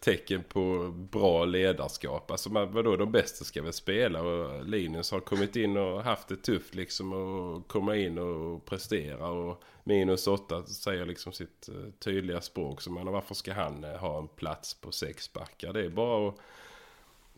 tecken 0.00 0.42
på 0.48 0.88
bra 1.12 1.44
ledarskap. 1.44 2.30
Alltså 2.30 2.50
man, 2.50 2.72
vadå 2.72 2.96
de 2.96 3.12
bästa 3.12 3.44
ska 3.44 3.62
väl 3.62 3.72
spela 3.72 4.22
och 4.22 4.64
Linus 4.64 5.10
har 5.10 5.20
kommit 5.20 5.56
in 5.56 5.76
och 5.76 6.02
haft 6.02 6.28
det 6.28 6.36
tufft 6.36 6.74
liksom 6.74 7.12
och 7.12 7.68
komma 7.68 7.96
in 7.96 8.18
och 8.18 8.64
prestera 8.66 9.26
och 9.28 9.62
minus 9.88 10.26
åtta 10.26 10.66
säger 10.66 11.06
liksom 11.06 11.32
sitt 11.32 11.68
eh, 11.68 11.92
tydliga 11.98 12.40
språk. 12.40 12.82
Så 12.82 12.90
man, 12.90 13.06
varför 13.06 13.34
ska 13.34 13.52
han 13.52 13.84
eh, 13.84 13.90
ha 13.90 14.18
en 14.18 14.28
plats 14.28 14.74
på 14.74 14.92
sex 14.92 15.32
backar? 15.32 15.72
Det 15.72 15.84
är 15.84 15.88
bara 15.88 16.28
att 16.28 16.34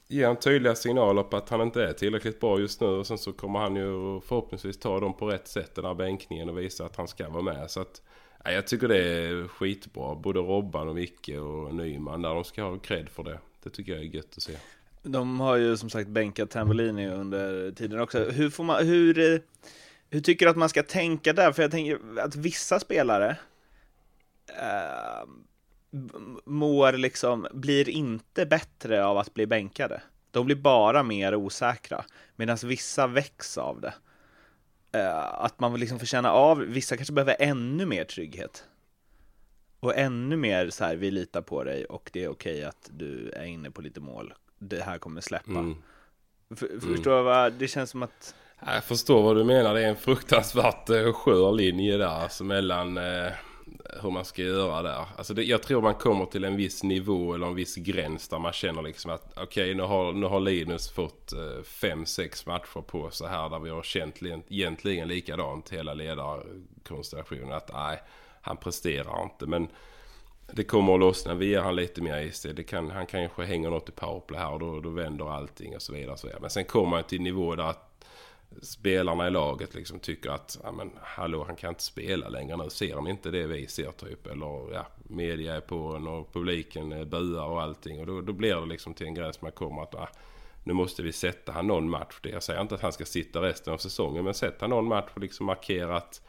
ge 0.08 0.24
han 0.24 0.36
tydliga 0.36 0.74
signaler 0.74 1.22
på 1.22 1.36
att 1.36 1.48
han 1.48 1.60
inte 1.60 1.84
är 1.84 1.92
tillräckligt 1.92 2.40
bra 2.40 2.60
just 2.60 2.80
nu 2.80 2.86
och 2.86 3.06
sen 3.06 3.18
så 3.18 3.32
kommer 3.32 3.58
han 3.58 3.76
ju 3.76 4.20
förhoppningsvis 4.20 4.78
ta 4.78 5.00
dem 5.00 5.14
på 5.14 5.26
rätt 5.26 5.48
sätt 5.48 5.74
den 5.74 5.84
här 5.84 5.94
bänkningen 5.94 6.48
och 6.48 6.58
visa 6.58 6.84
att 6.84 6.96
han 6.96 7.08
ska 7.08 7.28
vara 7.28 7.42
med. 7.42 7.70
Så 7.70 7.80
att 7.80 8.02
ja, 8.44 8.50
jag 8.52 8.66
tycker 8.66 8.88
det 8.88 8.98
är 8.98 9.48
skitbra. 9.48 10.14
Både 10.14 10.40
Robban 10.40 10.88
och 10.88 10.94
Micke 10.94 11.28
och 11.28 11.74
Nyman 11.74 12.22
där 12.22 12.34
de 12.34 12.44
ska 12.44 12.62
ha 12.62 12.78
cred 12.78 13.08
för 13.08 13.22
det. 13.22 13.38
Det 13.62 13.70
tycker 13.70 13.92
jag 13.92 14.00
är 14.00 14.04
gött 14.04 14.36
att 14.36 14.42
se. 14.42 14.56
De 15.02 15.40
har 15.40 15.56
ju 15.56 15.76
som 15.76 15.90
sagt 15.90 16.08
bänkat 16.08 16.50
Tambellini 16.50 17.08
under 17.08 17.72
tiden 17.72 18.00
också. 18.00 18.24
Hur, 18.24 18.50
får 18.50 18.64
man, 18.64 18.86
hur, 18.86 19.18
eh, 19.18 19.40
hur 20.10 20.20
tycker 20.20 20.46
du 20.46 20.50
att 20.50 20.56
man 20.56 20.68
ska 20.68 20.82
tänka 20.82 21.32
där? 21.32 21.52
För 21.52 21.62
jag 21.62 21.70
tänker 21.70 22.20
att 22.20 22.36
vissa 22.36 22.80
spelare 22.80 23.36
eh, 24.48 25.28
mår 26.44 26.92
liksom, 26.92 27.46
blir 27.52 27.88
inte 27.88 28.46
bättre 28.46 29.04
av 29.04 29.18
att 29.18 29.34
bli 29.34 29.46
bänkade. 29.46 30.02
De 30.30 30.46
blir 30.46 30.56
bara 30.56 31.02
mer 31.02 31.34
osäkra, 31.34 32.04
medan 32.36 32.56
vissa 32.64 33.06
väcks 33.06 33.58
av 33.58 33.80
det. 33.80 33.94
Eh, 34.92 35.44
att 35.44 35.60
man 35.60 35.80
liksom 35.80 35.98
får 35.98 36.06
känna 36.06 36.32
av, 36.32 36.58
vissa 36.58 36.96
kanske 36.96 37.14
behöver 37.14 37.36
ännu 37.38 37.86
mer 37.86 38.04
trygghet. 38.04 38.64
Och 39.80 39.96
ännu 39.96 40.36
mer 40.36 40.70
så 40.70 40.84
här, 40.84 40.96
vi 40.96 41.10
litar 41.10 41.42
på 41.42 41.64
dig 41.64 41.84
och 41.84 42.10
det 42.12 42.24
är 42.24 42.28
okej 42.28 42.64
att 42.64 42.90
du 42.90 43.30
är 43.30 43.44
inne 43.44 43.70
på 43.70 43.82
lite 43.82 44.00
mål. 44.00 44.34
Det 44.58 44.82
här 44.82 44.98
kommer 44.98 45.20
släppa. 45.20 45.50
Mm. 45.50 45.76
För, 46.54 46.80
Förstår 46.80 47.16
du 47.16 47.22
vad, 47.22 47.52
det 47.52 47.68
känns 47.68 47.90
som 47.90 48.02
att 48.02 48.34
jag 48.66 48.84
förstår 48.84 49.22
vad 49.22 49.36
du 49.36 49.44
menar. 49.44 49.74
Det 49.74 49.84
är 49.84 49.88
en 49.88 49.96
fruktansvärt 49.96 50.90
eh, 50.90 51.12
skör 51.12 51.52
linje 51.52 51.96
där. 51.96 52.06
Alltså 52.06 52.44
mellan 52.44 52.98
eh, 52.98 53.32
hur 54.02 54.10
man 54.10 54.24
ska 54.24 54.42
göra 54.42 54.82
där. 54.82 55.04
Alltså 55.16 55.34
det, 55.34 55.42
jag 55.42 55.62
tror 55.62 55.82
man 55.82 55.94
kommer 55.94 56.26
till 56.26 56.44
en 56.44 56.56
viss 56.56 56.82
nivå 56.82 57.34
eller 57.34 57.46
en 57.46 57.54
viss 57.54 57.76
gräns 57.76 58.28
där 58.28 58.38
man 58.38 58.52
känner 58.52 58.82
liksom 58.82 59.10
att 59.10 59.38
okej 59.38 59.74
nu, 59.74 59.82
har, 59.82 60.12
nu 60.12 60.26
har 60.26 60.40
Linus 60.40 60.90
fått 60.90 61.32
eh, 61.32 61.62
fem, 61.62 62.06
sex 62.06 62.46
matcher 62.46 62.80
på 62.80 63.10
sig 63.10 63.28
här 63.28 63.48
där 63.48 63.58
vi 63.58 63.70
har 63.70 63.82
känt 63.82 64.16
egentligen 64.48 65.08
likadant 65.08 65.70
hela 65.70 65.94
ledarkonstellationen. 65.94 67.52
Att 67.52 67.72
nej, 67.72 68.00
han 68.40 68.56
presterar 68.56 69.22
inte. 69.22 69.46
Men 69.46 69.68
det 70.52 70.64
kommer 70.64 70.94
att 70.94 71.00
lossna. 71.00 71.34
Vi 71.34 71.46
ger 71.46 71.60
han 71.60 71.76
lite 71.76 72.02
mer 72.02 72.20
is. 72.20 72.46
Det 72.54 72.62
kan, 72.62 72.90
han 72.90 73.06
kanske 73.06 73.44
hänger 73.44 73.70
något 73.70 73.88
i 73.88 73.92
powerplay 73.92 74.40
här 74.40 74.52
och 74.52 74.58
då, 74.58 74.80
då 74.80 74.90
vänder 74.90 75.32
allting 75.32 75.74
och 75.74 75.82
så 75.82 75.92
vidare. 75.92 76.12
Och 76.12 76.18
så 76.18 76.26
vidare. 76.26 76.40
Men 76.40 76.50
sen 76.50 76.64
kommer 76.64 76.90
man 76.90 77.04
till 77.04 77.18
en 77.18 77.24
nivå 77.24 77.54
där 77.54 77.64
att 77.64 77.89
spelarna 78.62 79.26
i 79.26 79.30
laget 79.30 79.74
liksom 79.74 79.98
tycker 79.98 80.30
att 80.30 80.58
ja, 80.62 80.72
men, 80.72 80.90
hallå 81.02 81.44
han 81.44 81.56
kan 81.56 81.68
inte 81.68 81.82
spela 81.82 82.28
längre 82.28 82.56
nu. 82.56 82.70
Ser 82.70 82.94
han 82.94 83.06
inte 83.06 83.30
det 83.30 83.46
vi 83.46 83.66
ser 83.66 83.90
typ? 83.92 84.26
Eller 84.26 84.72
ja, 84.72 84.86
media 85.02 85.56
är 85.56 85.60
på 85.60 85.76
en 85.76 86.06
och 86.06 86.32
publiken 86.32 87.10
buar 87.10 87.46
och 87.46 87.62
allting. 87.62 88.00
Och 88.00 88.06
då, 88.06 88.20
då 88.20 88.32
blir 88.32 88.54
det 88.54 88.66
liksom 88.66 88.94
till 88.94 89.06
en 89.06 89.14
gräns 89.14 89.42
man 89.42 89.52
kommer 89.52 89.82
att 89.82 89.94
ah, 89.94 90.08
nu 90.64 90.72
måste 90.72 91.02
vi 91.02 91.12
sätta 91.12 91.52
han 91.52 91.66
någon 91.66 91.90
match. 91.90 92.18
Det- 92.22 92.28
Jag 92.30 92.42
säger 92.42 92.60
inte 92.60 92.74
att 92.74 92.80
han 92.80 92.92
ska 92.92 93.04
sitta 93.04 93.42
resten 93.42 93.72
av 93.74 93.78
säsongen. 93.78 94.24
Men 94.24 94.34
sätta 94.34 94.66
någon 94.66 94.84
match 94.88 95.10
och 95.14 95.20
liksom 95.20 95.46
markera 95.46 95.96
att 95.96 96.20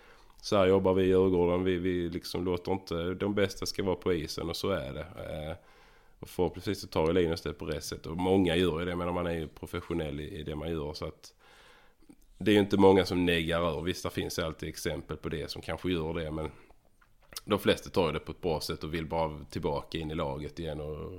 så 0.42 0.58
här 0.58 0.68
jobbar 0.68 0.94
vi 0.94 1.04
i 1.04 1.08
Djurgården. 1.08 1.64
Vi, 1.64 1.76
vi 1.78 2.10
liksom 2.10 2.46
låter 2.46 2.72
inte 2.72 3.14
de 3.14 3.34
bästa 3.36 3.66
ska 3.66 3.84
vara 3.84 3.96
på 3.96 4.14
isen 4.14 4.50
och 4.50 4.56
så 4.56 4.70
är 4.70 4.94
det. 4.94 5.00
Eh, 5.50 5.56
och 6.20 6.30
förhoppningsvis 6.30 6.82
så 6.82 6.88
tar 6.88 7.08
ju 7.08 7.14
Linus 7.14 7.42
det 7.42 7.54
på 7.54 7.66
rätt 7.66 7.84
sätt. 7.84 8.06
Och 8.06 8.18
många 8.18 8.56
gör 8.56 8.80
ju 8.80 8.86
det. 8.86 8.96
Men 8.96 9.14
man 9.14 9.28
är 9.28 9.34
ju 9.34 9.48
professionell 9.48 10.20
i, 10.20 10.40
i 10.40 10.44
det 10.44 10.56
man 10.56 10.72
gör. 10.72 10.94
Så 10.94 11.06
att 11.06 11.34
det 12.44 12.52
är 12.52 12.54
ju 12.54 12.60
inte 12.60 12.78
många 12.78 13.06
som 13.06 13.26
neggar 13.26 13.78
ur. 13.80 13.82
Visst, 13.82 14.04
det 14.04 14.10
finns 14.10 14.40
alltid 14.40 14.70
exempel 14.70 15.18
på 15.18 15.30
det 15.30 15.52
som 15.52 15.62
kanske 15.62 15.90
gör 15.92 16.14
det. 16.14 16.32
Men 16.32 16.52
de 17.46 17.60
flesta 17.60 17.90
tar 17.90 18.08
ju 18.08 18.12
det 18.14 18.20
på 18.20 18.32
ett 18.32 18.42
bra 18.42 18.62
sätt 18.62 18.84
och 18.84 18.94
vill 18.94 19.06
bara 19.06 19.46
tillbaka 19.50 19.98
in 19.98 20.12
i 20.12 20.16
laget 20.16 20.60
igen 20.60 20.80
och 20.82 21.12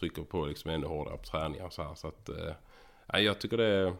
trycker 0.00 0.22
på 0.22 0.46
liksom 0.46 0.70
ännu 0.70 0.86
hårdare 0.86 1.16
på 1.16 1.24
träningar 1.24 1.64
och 1.64 1.72
så 1.72 1.82
här. 1.82 1.94
Så 1.94 2.08
att, 2.08 2.28
eh, 2.28 3.20
jag 3.22 3.38
tycker 3.38 3.56
det, 3.56 3.92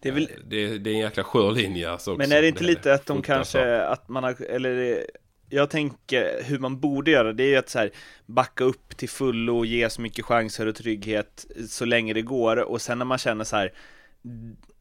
Det 0.00 0.08
är 0.08 0.12
väl, 0.12 0.28
det, 0.44 0.78
det 0.78 0.90
är 0.90 0.94
en 0.94 1.00
jäkla 1.00 1.24
skör 1.24 1.50
linje 1.50 1.90
alltså 1.90 2.16
men 2.16 2.32
är 2.32 2.42
det 2.42 2.48
inte 2.48 2.64
lite 2.64 2.94
att 2.94 3.06
de 3.06 3.22
kanske, 3.22 3.80
att 3.82 4.08
man 4.08 4.24
har, 4.24 4.42
eller 4.42 4.74
det- 4.76 5.06
jag 5.48 5.70
tänker 5.70 6.42
hur 6.44 6.58
man 6.58 6.80
borde 6.80 7.10
göra, 7.10 7.32
det 7.32 7.42
är 7.44 7.48
ju 7.48 7.56
att 7.56 7.68
så 7.68 7.78
här, 7.78 7.90
backa 8.26 8.64
upp 8.64 8.96
till 8.96 9.08
fullo 9.08 9.58
och 9.58 9.66
ge 9.66 9.90
så 9.90 10.00
mycket 10.00 10.24
chanser 10.24 10.66
och 10.66 10.74
trygghet 10.74 11.46
så 11.68 11.84
länge 11.84 12.12
det 12.12 12.22
går 12.22 12.56
och 12.56 12.80
sen 12.82 12.98
när 12.98 13.04
man 13.04 13.18
känner 13.18 13.44
så 13.44 13.56
här, 13.56 13.72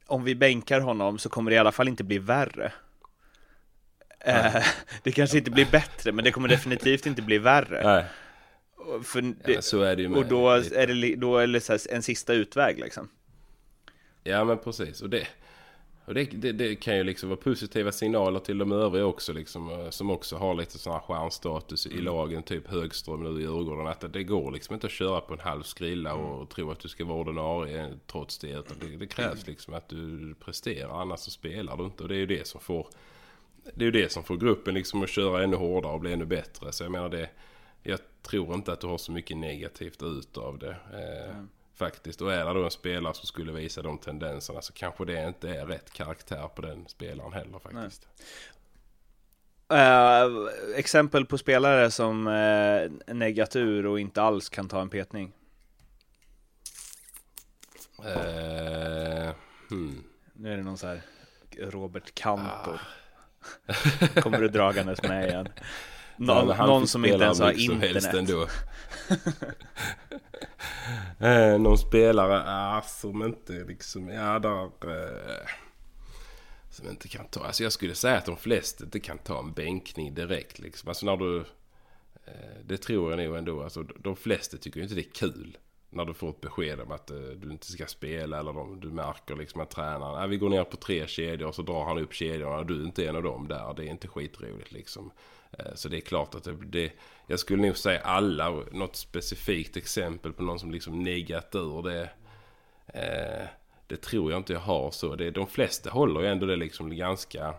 om 0.07 0.23
vi 0.23 0.35
bänkar 0.35 0.79
honom 0.79 1.19
så 1.19 1.29
kommer 1.29 1.51
det 1.51 1.55
i 1.55 1.57
alla 1.57 1.71
fall 1.71 1.87
inte 1.87 2.03
bli 2.03 2.17
värre. 2.17 2.71
Eh, 4.19 4.65
det 5.03 5.11
kanske 5.11 5.37
inte 5.37 5.51
blir 5.51 5.71
bättre, 5.71 6.11
men 6.11 6.25
det 6.25 6.31
kommer 6.31 6.47
definitivt 6.47 7.05
inte 7.05 7.21
bli 7.21 7.37
värre. 7.37 7.83
Nej, 7.83 8.05
För 9.03 9.21
ja, 9.21 9.33
det, 9.45 9.53
men 9.53 9.61
så 9.61 9.81
är 9.81 9.95
det 9.95 10.01
ju 10.01 10.09
med 10.09 10.17
och 10.17 10.25
då 10.25 10.49
är 10.49 10.87
det, 10.87 11.15
då 11.15 11.37
är 11.37 11.47
det 11.47 11.91
en 11.91 12.03
sista 12.03 12.33
utväg 12.33 12.79
liksom. 12.79 13.09
Ja 14.23 14.43
men 14.43 14.57
precis. 14.57 15.01
Och 15.01 15.09
det, 15.09 15.27
och 16.05 16.13
det, 16.13 16.23
det, 16.23 16.51
det 16.51 16.75
kan 16.75 16.97
ju 16.97 17.03
liksom 17.03 17.29
vara 17.29 17.37
positiva 17.37 17.91
signaler 17.91 18.39
till 18.39 18.57
de 18.57 18.71
övriga 18.71 19.05
också 19.05 19.33
liksom. 19.33 19.69
eh, 19.69 19.89
Som 19.89 20.09
också 20.09 20.35
har 20.37 20.55
lite 20.55 20.77
sån 20.77 20.93
här 20.93 20.99
stjärnstatus 20.99 21.87
i 21.87 22.01
lagen. 22.01 22.43
Typ 22.43 22.67
Högström 22.67 23.23
nu 23.23 23.39
i 23.39 23.43
Djurgården. 23.43 23.87
Att 23.87 24.13
det 24.13 24.23
går 24.23 24.51
liksom 24.51 24.73
inte 24.73 24.87
att 24.87 24.93
köra 24.93 25.21
på 25.21 25.33
en 25.33 25.39
halv 25.39 25.63
skrilla 25.63 26.13
och 26.13 26.49
tro 26.49 26.71
att 26.71 26.79
du 26.79 26.87
ska 26.87 27.05
vara 27.05 27.17
ordinarie 27.17 27.93
trots 28.07 28.37
det. 28.37 28.49
Utan 28.49 28.77
det, 28.79 28.97
det 28.97 29.07
krävs 29.07 29.47
liksom 29.47 29.73
att 29.73 29.89
du 29.89 30.35
presterar. 30.39 31.01
Annars 31.01 31.19
så 31.19 31.31
spelar 31.31 31.77
du 31.77 31.85
inte. 31.85 32.03
Och 32.03 32.09
det 32.09 32.15
är 32.15 32.19
ju 32.19 32.25
det 32.25 32.47
som 32.47 32.61
får 32.61 32.87
det 33.73 33.81
är 33.81 33.85
ju 33.85 33.91
det 33.91 34.11
som 34.11 34.23
får 34.23 34.37
gruppen 34.37 34.73
liksom 34.73 35.03
att 35.03 35.09
köra 35.09 35.43
ännu 35.43 35.55
hårdare 35.55 35.93
och 35.93 35.99
bli 35.99 36.13
ännu 36.13 36.25
bättre. 36.25 36.71
Så 36.71 36.83
jag 36.83 36.91
menar 36.91 37.09
det. 37.09 37.29
Jag 37.83 37.99
tror 38.21 38.53
inte 38.53 38.73
att 38.73 38.79
du 38.81 38.87
har 38.87 38.97
så 38.97 39.11
mycket 39.11 39.37
negativt 39.37 40.03
ut 40.03 40.37
av 40.37 40.59
det. 40.59 40.77
Eh, 40.93 41.35
Faktiskt. 41.75 42.21
Och 42.21 42.33
är 42.33 42.45
det 42.45 42.53
då 42.53 42.63
en 42.63 42.71
spelare 42.71 43.13
som 43.13 43.27
skulle 43.27 43.51
visa 43.51 43.81
de 43.81 43.97
tendenserna 43.97 44.61
så 44.61 44.73
kanske 44.73 45.05
det 45.05 45.27
inte 45.27 45.49
är 45.49 45.65
rätt 45.65 45.93
karaktär 45.93 46.47
på 46.55 46.61
den 46.61 46.87
spelaren 46.87 47.33
heller 47.33 47.59
faktiskt. 47.59 48.07
Eh, 49.69 50.27
exempel 50.75 51.25
på 51.25 51.37
spelare 51.37 51.91
som 51.91 52.27
uh, 52.27 52.91
neggat 53.07 53.55
ur 53.55 53.85
och 53.85 53.99
inte 53.99 54.21
alls 54.21 54.49
kan 54.49 54.67
ta 54.67 54.81
en 54.81 54.89
petning. 54.89 55.33
Eh, 58.05 59.33
hmm. 59.69 60.03
Nu 60.33 60.53
är 60.53 60.57
det 60.57 60.63
någon 60.63 60.77
så 60.77 60.87
här 60.87 61.01
Robert 61.57 62.15
Kantor. 62.15 62.81
Kommer 64.21 64.39
du 64.39 64.47
dragandes 64.47 65.03
med 65.03 65.29
igen. 65.29 65.47
Någon, 66.17 66.49
han 66.49 66.67
någon 66.67 66.87
som 66.87 67.05
inte 67.05 67.23
ens 67.23 67.39
har 67.39 67.51
internet. 67.51 68.13
ändå. 68.13 68.47
eh, 71.27 71.59
någon 71.59 71.77
spelare 71.77 72.43
ah, 72.47 72.81
som 72.81 73.23
inte 73.23 73.53
liksom, 73.53 74.09
ja 74.09 74.39
där... 74.39 74.63
Eh, 74.63 75.47
som 76.69 76.89
inte 76.89 77.07
kan 77.07 77.27
ta, 77.27 77.45
alltså 77.45 77.63
jag 77.63 77.71
skulle 77.71 77.95
säga 77.95 78.17
att 78.17 78.25
de 78.25 78.37
flesta 78.37 78.83
inte 78.83 78.99
kan 78.99 79.17
ta 79.17 79.39
en 79.39 79.53
bänkning 79.53 80.13
direkt 80.13 80.59
liksom. 80.59 80.89
Alltså 80.89 81.05
när 81.05 81.17
du... 81.17 81.39
Eh, 82.25 82.59
det 82.65 82.77
tror 82.77 83.11
jag 83.11 83.19
nog 83.27 83.37
ändå. 83.37 83.63
Alltså 83.63 83.83
de 83.83 84.15
flesta 84.15 84.57
tycker 84.57 84.81
inte 84.81 84.95
det 84.95 85.01
är 85.01 85.13
kul. 85.13 85.57
När 85.89 86.05
du 86.05 86.13
får 86.13 86.29
ett 86.29 86.41
besked 86.41 86.79
om 86.79 86.91
att 86.91 87.11
eh, 87.11 87.17
du 87.17 87.51
inte 87.51 87.71
ska 87.71 87.85
spela 87.85 88.39
eller 88.39 88.53
de, 88.53 88.79
du 88.79 88.87
märker 88.87 89.35
liksom 89.35 89.61
att 89.61 89.69
tränaren, 89.69 90.23
ah, 90.23 90.27
vi 90.27 90.37
går 90.37 90.49
ner 90.49 90.63
på 90.63 90.77
tre 90.77 91.07
kedjor 91.07 91.47
och 91.47 91.55
så 91.55 91.61
drar 91.61 91.85
han 91.85 91.97
upp 91.97 92.13
kedjorna 92.13 92.57
och 92.57 92.65
du 92.65 92.81
är 92.81 92.85
inte 92.85 93.07
en 93.07 93.15
av 93.15 93.23
dem 93.23 93.47
där. 93.47 93.73
Det 93.77 93.83
är 93.83 93.89
inte 93.89 94.07
skitroligt 94.07 94.71
liksom. 94.71 95.11
Eh, 95.51 95.75
så 95.75 95.89
det 95.89 95.97
är 95.97 96.01
klart 96.01 96.35
att 96.35 96.43
det, 96.43 96.55
det, 96.65 96.91
jag 97.27 97.39
skulle 97.39 97.67
nog 97.67 97.77
säga 97.77 97.99
alla, 97.99 98.49
något 98.71 98.95
specifikt 98.95 99.77
exempel 99.77 100.33
på 100.33 100.43
någon 100.43 100.59
som 100.59 100.71
liksom 100.71 101.03
negat 101.03 101.55
ur 101.55 101.83
det. 101.83 102.09
Eh, 102.87 103.47
det 103.87 104.01
tror 104.01 104.31
jag 104.31 104.39
inte 104.39 104.53
jag 104.53 104.59
har 104.59 104.91
så. 104.91 105.15
Det, 105.15 105.31
de 105.31 105.47
flesta 105.47 105.89
håller 105.89 106.21
ju 106.21 106.27
ändå 106.27 106.45
det 106.45 106.55
liksom 106.55 106.95
ganska 106.95 107.53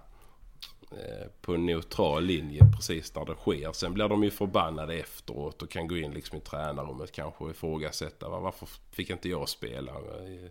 Eh, 0.90 1.26
på 1.40 1.54
en 1.54 1.66
neutral 1.66 2.24
linje 2.24 2.60
precis 2.76 3.14
när 3.14 3.24
det 3.24 3.34
sker. 3.34 3.72
Sen 3.72 3.94
blir 3.94 4.08
de 4.08 4.24
ju 4.24 4.30
förbannade 4.30 4.94
efteråt 4.94 5.62
och 5.62 5.70
kan 5.70 5.88
gå 5.88 5.96
in 5.96 6.12
liksom 6.14 6.38
i 6.38 6.40
tränarrummet 6.40 7.12
kanske 7.12 7.44
och 7.44 7.50
ifrågasätta 7.50 8.28
varför 8.28 8.68
fick 8.92 9.10
inte 9.10 9.28
jag 9.28 9.48
spela? 9.48 9.92
Eh, 9.92 10.44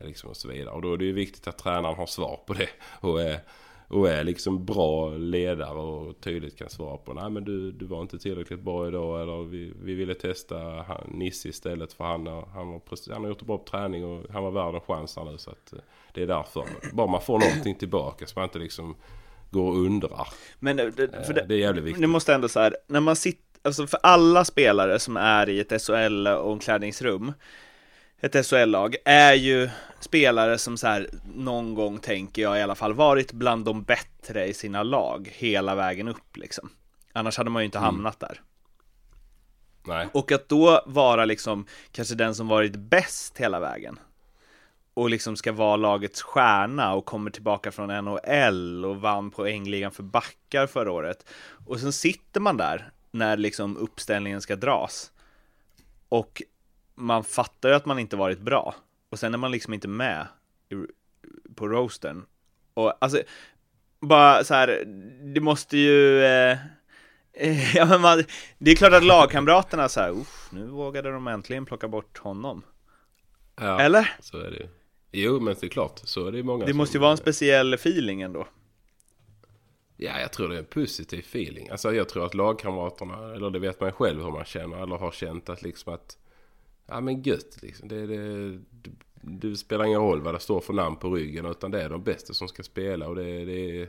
eh, 0.00 0.06
liksom 0.06 0.30
och 0.30 0.36
så 0.36 0.48
vidare. 0.48 0.74
Och 0.74 0.82
då 0.82 0.92
är 0.92 0.96
det 0.96 1.04
ju 1.04 1.12
viktigt 1.12 1.48
att 1.48 1.58
tränaren 1.58 1.94
har 1.96 2.06
svar 2.06 2.40
på 2.46 2.52
det. 2.52 2.68
Och 3.00 3.22
är, 3.22 3.40
och 3.88 4.08
är 4.08 4.24
liksom 4.24 4.64
bra 4.64 5.10
ledare 5.10 5.78
och 5.78 6.20
tydligt 6.20 6.58
kan 6.58 6.70
svara 6.70 6.96
på 6.96 7.12
Nej 7.14 7.30
men 7.30 7.44
du, 7.44 7.72
du 7.72 7.86
var 7.86 8.02
inte 8.02 8.18
tillräckligt 8.18 8.60
bra 8.60 8.88
idag 8.88 9.22
eller 9.22 9.42
vi, 9.42 9.72
vi 9.82 9.94
ville 9.94 10.14
testa 10.14 10.58
han, 10.58 11.10
Nisse 11.14 11.48
istället 11.48 11.92
för 11.92 12.04
han, 12.04 12.26
har- 12.26 12.46
han, 12.46 12.68
var, 12.70 13.12
han 13.12 13.22
har 13.22 13.28
gjort 13.28 13.40
en 13.40 13.46
bra 13.46 13.64
träning 13.70 14.04
och 14.04 14.24
han 14.32 14.42
var 14.42 14.50
värd 14.50 14.74
en 14.74 14.80
chans 14.80 15.16
här 15.16 15.24
nu 15.24 15.38
så 15.38 15.50
att 15.50 15.74
det 16.14 16.22
är 16.22 16.26
därför. 16.26 16.64
Bara 16.92 17.06
man 17.06 17.20
får 17.20 17.38
någonting 17.38 17.74
tillbaka 17.74 18.26
så 18.26 18.38
man 18.38 18.44
inte 18.44 18.58
liksom 18.58 18.94
går 19.54 19.70
och 19.70 19.76
undrar. 19.78 20.28
Men 20.58 20.76
det, 20.76 20.90
det- 20.90 21.08
för 21.26 21.30
Eh, 21.32 21.34
det, 21.34 21.44
det 21.48 21.54
är 21.54 21.58
jävligt 21.58 21.84
viktigt. 21.84 22.00
det 22.00 22.06
måste 22.06 22.34
ändå 22.34 22.48
så 22.48 22.60
här, 22.60 22.76
när 22.86 23.00
man 23.00 23.16
sitter, 23.16 23.42
alltså 23.62 23.86
för 23.86 24.00
alla 24.02 24.44
spelare 24.44 24.98
som 24.98 25.16
är 25.16 25.48
i 25.48 25.60
ett 25.60 25.82
SHL-omklädningsrum, 25.82 27.32
ett 28.20 28.46
SHL-lag, 28.46 28.96
är 29.04 29.34
ju 29.34 29.70
spelare 30.00 30.58
som 30.58 30.76
så 30.76 30.86
här 30.86 31.08
någon 31.34 31.74
gång 31.74 31.98
tänker 31.98 32.42
jag 32.42 32.58
i 32.58 32.62
alla 32.62 32.74
fall 32.74 32.94
varit 32.94 33.32
bland 33.32 33.64
de 33.64 33.82
bättre 33.82 34.46
i 34.46 34.54
sina 34.54 34.82
lag 34.82 35.28
hela 35.32 35.74
vägen 35.74 36.08
upp 36.08 36.36
liksom. 36.36 36.68
Annars 37.12 37.38
hade 37.38 37.50
man 37.50 37.62
ju 37.62 37.64
inte 37.64 37.78
hamnat 37.78 38.20
där. 38.20 38.40
Nej. 39.86 40.08
Och 40.12 40.32
att 40.32 40.48
då 40.48 40.82
vara 40.86 41.24
liksom 41.24 41.66
kanske 41.92 42.14
den 42.14 42.34
som 42.34 42.48
varit 42.48 42.76
bäst 42.76 43.38
hela 43.38 43.60
vägen 43.60 43.98
och 44.94 45.10
liksom 45.10 45.36
ska 45.36 45.52
vara 45.52 45.76
lagets 45.76 46.22
stjärna 46.22 46.94
och 46.94 47.04
kommer 47.04 47.30
tillbaka 47.30 47.72
från 47.72 48.04
NHL 48.04 48.84
och 48.84 49.00
vann 49.00 49.30
poängligan 49.30 49.92
för 49.92 50.02
backar 50.02 50.66
förra 50.66 50.92
året. 50.92 51.26
Och 51.66 51.80
sen 51.80 51.92
sitter 51.92 52.40
man 52.40 52.56
där 52.56 52.90
när 53.10 53.36
liksom 53.36 53.76
uppställningen 53.76 54.40
ska 54.40 54.56
dras 54.56 55.12
och 56.08 56.42
man 56.94 57.24
fattar 57.24 57.68
ju 57.68 57.74
att 57.74 57.86
man 57.86 57.98
inte 57.98 58.16
varit 58.16 58.40
bra 58.40 58.74
och 59.10 59.18
sen 59.18 59.34
är 59.34 59.38
man 59.38 59.52
liksom 59.52 59.74
inte 59.74 59.88
med 59.88 60.26
på 61.54 61.68
roastern. 61.68 62.24
Och 62.74 62.94
alltså, 63.00 63.22
bara 64.00 64.44
så 64.44 64.54
här, 64.54 64.84
det 65.34 65.40
måste 65.40 65.76
ju 65.76 66.24
eh, 66.24 66.58
Eh, 67.34 67.76
Ja, 67.76 67.86
men 67.86 68.00
man, 68.00 68.24
det 68.58 68.70
är 68.70 68.76
klart 68.76 68.92
att 68.92 69.04
lagkamraterna 69.04 69.88
så 69.88 70.00
här, 70.00 70.10
"Uff, 70.10 70.48
nu 70.52 70.66
vågade 70.66 71.10
de 71.10 71.28
äntligen 71.28 71.64
plocka 71.66 71.88
bort 71.88 72.18
honom. 72.18 72.62
Ja, 73.56 73.80
Eller? 73.80 74.12
Så 74.20 74.38
är 74.38 74.50
det 74.50 74.56
ju. 74.56 74.68
Jo 75.16 75.40
men 75.40 75.54
det 75.60 75.66
är 75.66 75.68
klart. 75.70 76.00
Så 76.04 76.26
är 76.26 76.32
det 76.32 76.42
många 76.42 76.64
Det 76.64 76.70
som- 76.70 76.76
måste 76.78 76.96
ju 76.96 77.00
vara 77.00 77.10
en 77.10 77.16
speciell 77.16 77.74
feeling 77.74 78.22
ändå. 78.22 78.46
Ja, 79.96 80.20
jag 80.20 80.32
tror 80.32 80.48
det 80.48 80.54
är 80.54 80.58
en 80.58 80.64
positiv 80.64 81.18
feeling. 81.18 81.68
Alltså 81.68 81.94
jag 81.94 82.08
tror 82.08 82.26
att 82.26 82.34
lagkamraterna, 82.34 83.34
eller 83.34 83.50
det 83.50 83.58
vet 83.58 83.80
man 83.80 83.92
själv 83.92 84.22
hur 84.22 84.30
man 84.30 84.44
känner, 84.44 84.82
eller 84.82 84.96
har 84.96 85.10
känt 85.10 85.48
att 85.48 85.62
liksom 85.62 85.94
att 85.94 86.18
Ja 86.86 87.00
men 87.00 87.22
gött 87.22 87.58
liksom. 87.62 87.88
Det, 87.88 88.06
det, 88.06 88.48
det, 88.48 88.60
det 89.22 89.56
spelar 89.56 89.84
ingen 89.84 90.00
roll 90.00 90.20
vad 90.20 90.34
det 90.34 90.40
står 90.40 90.60
för 90.60 90.72
namn 90.72 90.96
på 90.96 91.10
ryggen 91.14 91.46
utan 91.46 91.70
det 91.70 91.82
är 91.82 91.88
de 91.88 92.02
bästa 92.02 92.34
som 92.34 92.48
ska 92.48 92.62
spela 92.62 93.08
och 93.08 93.14
det, 93.16 93.44
det, 93.44 93.88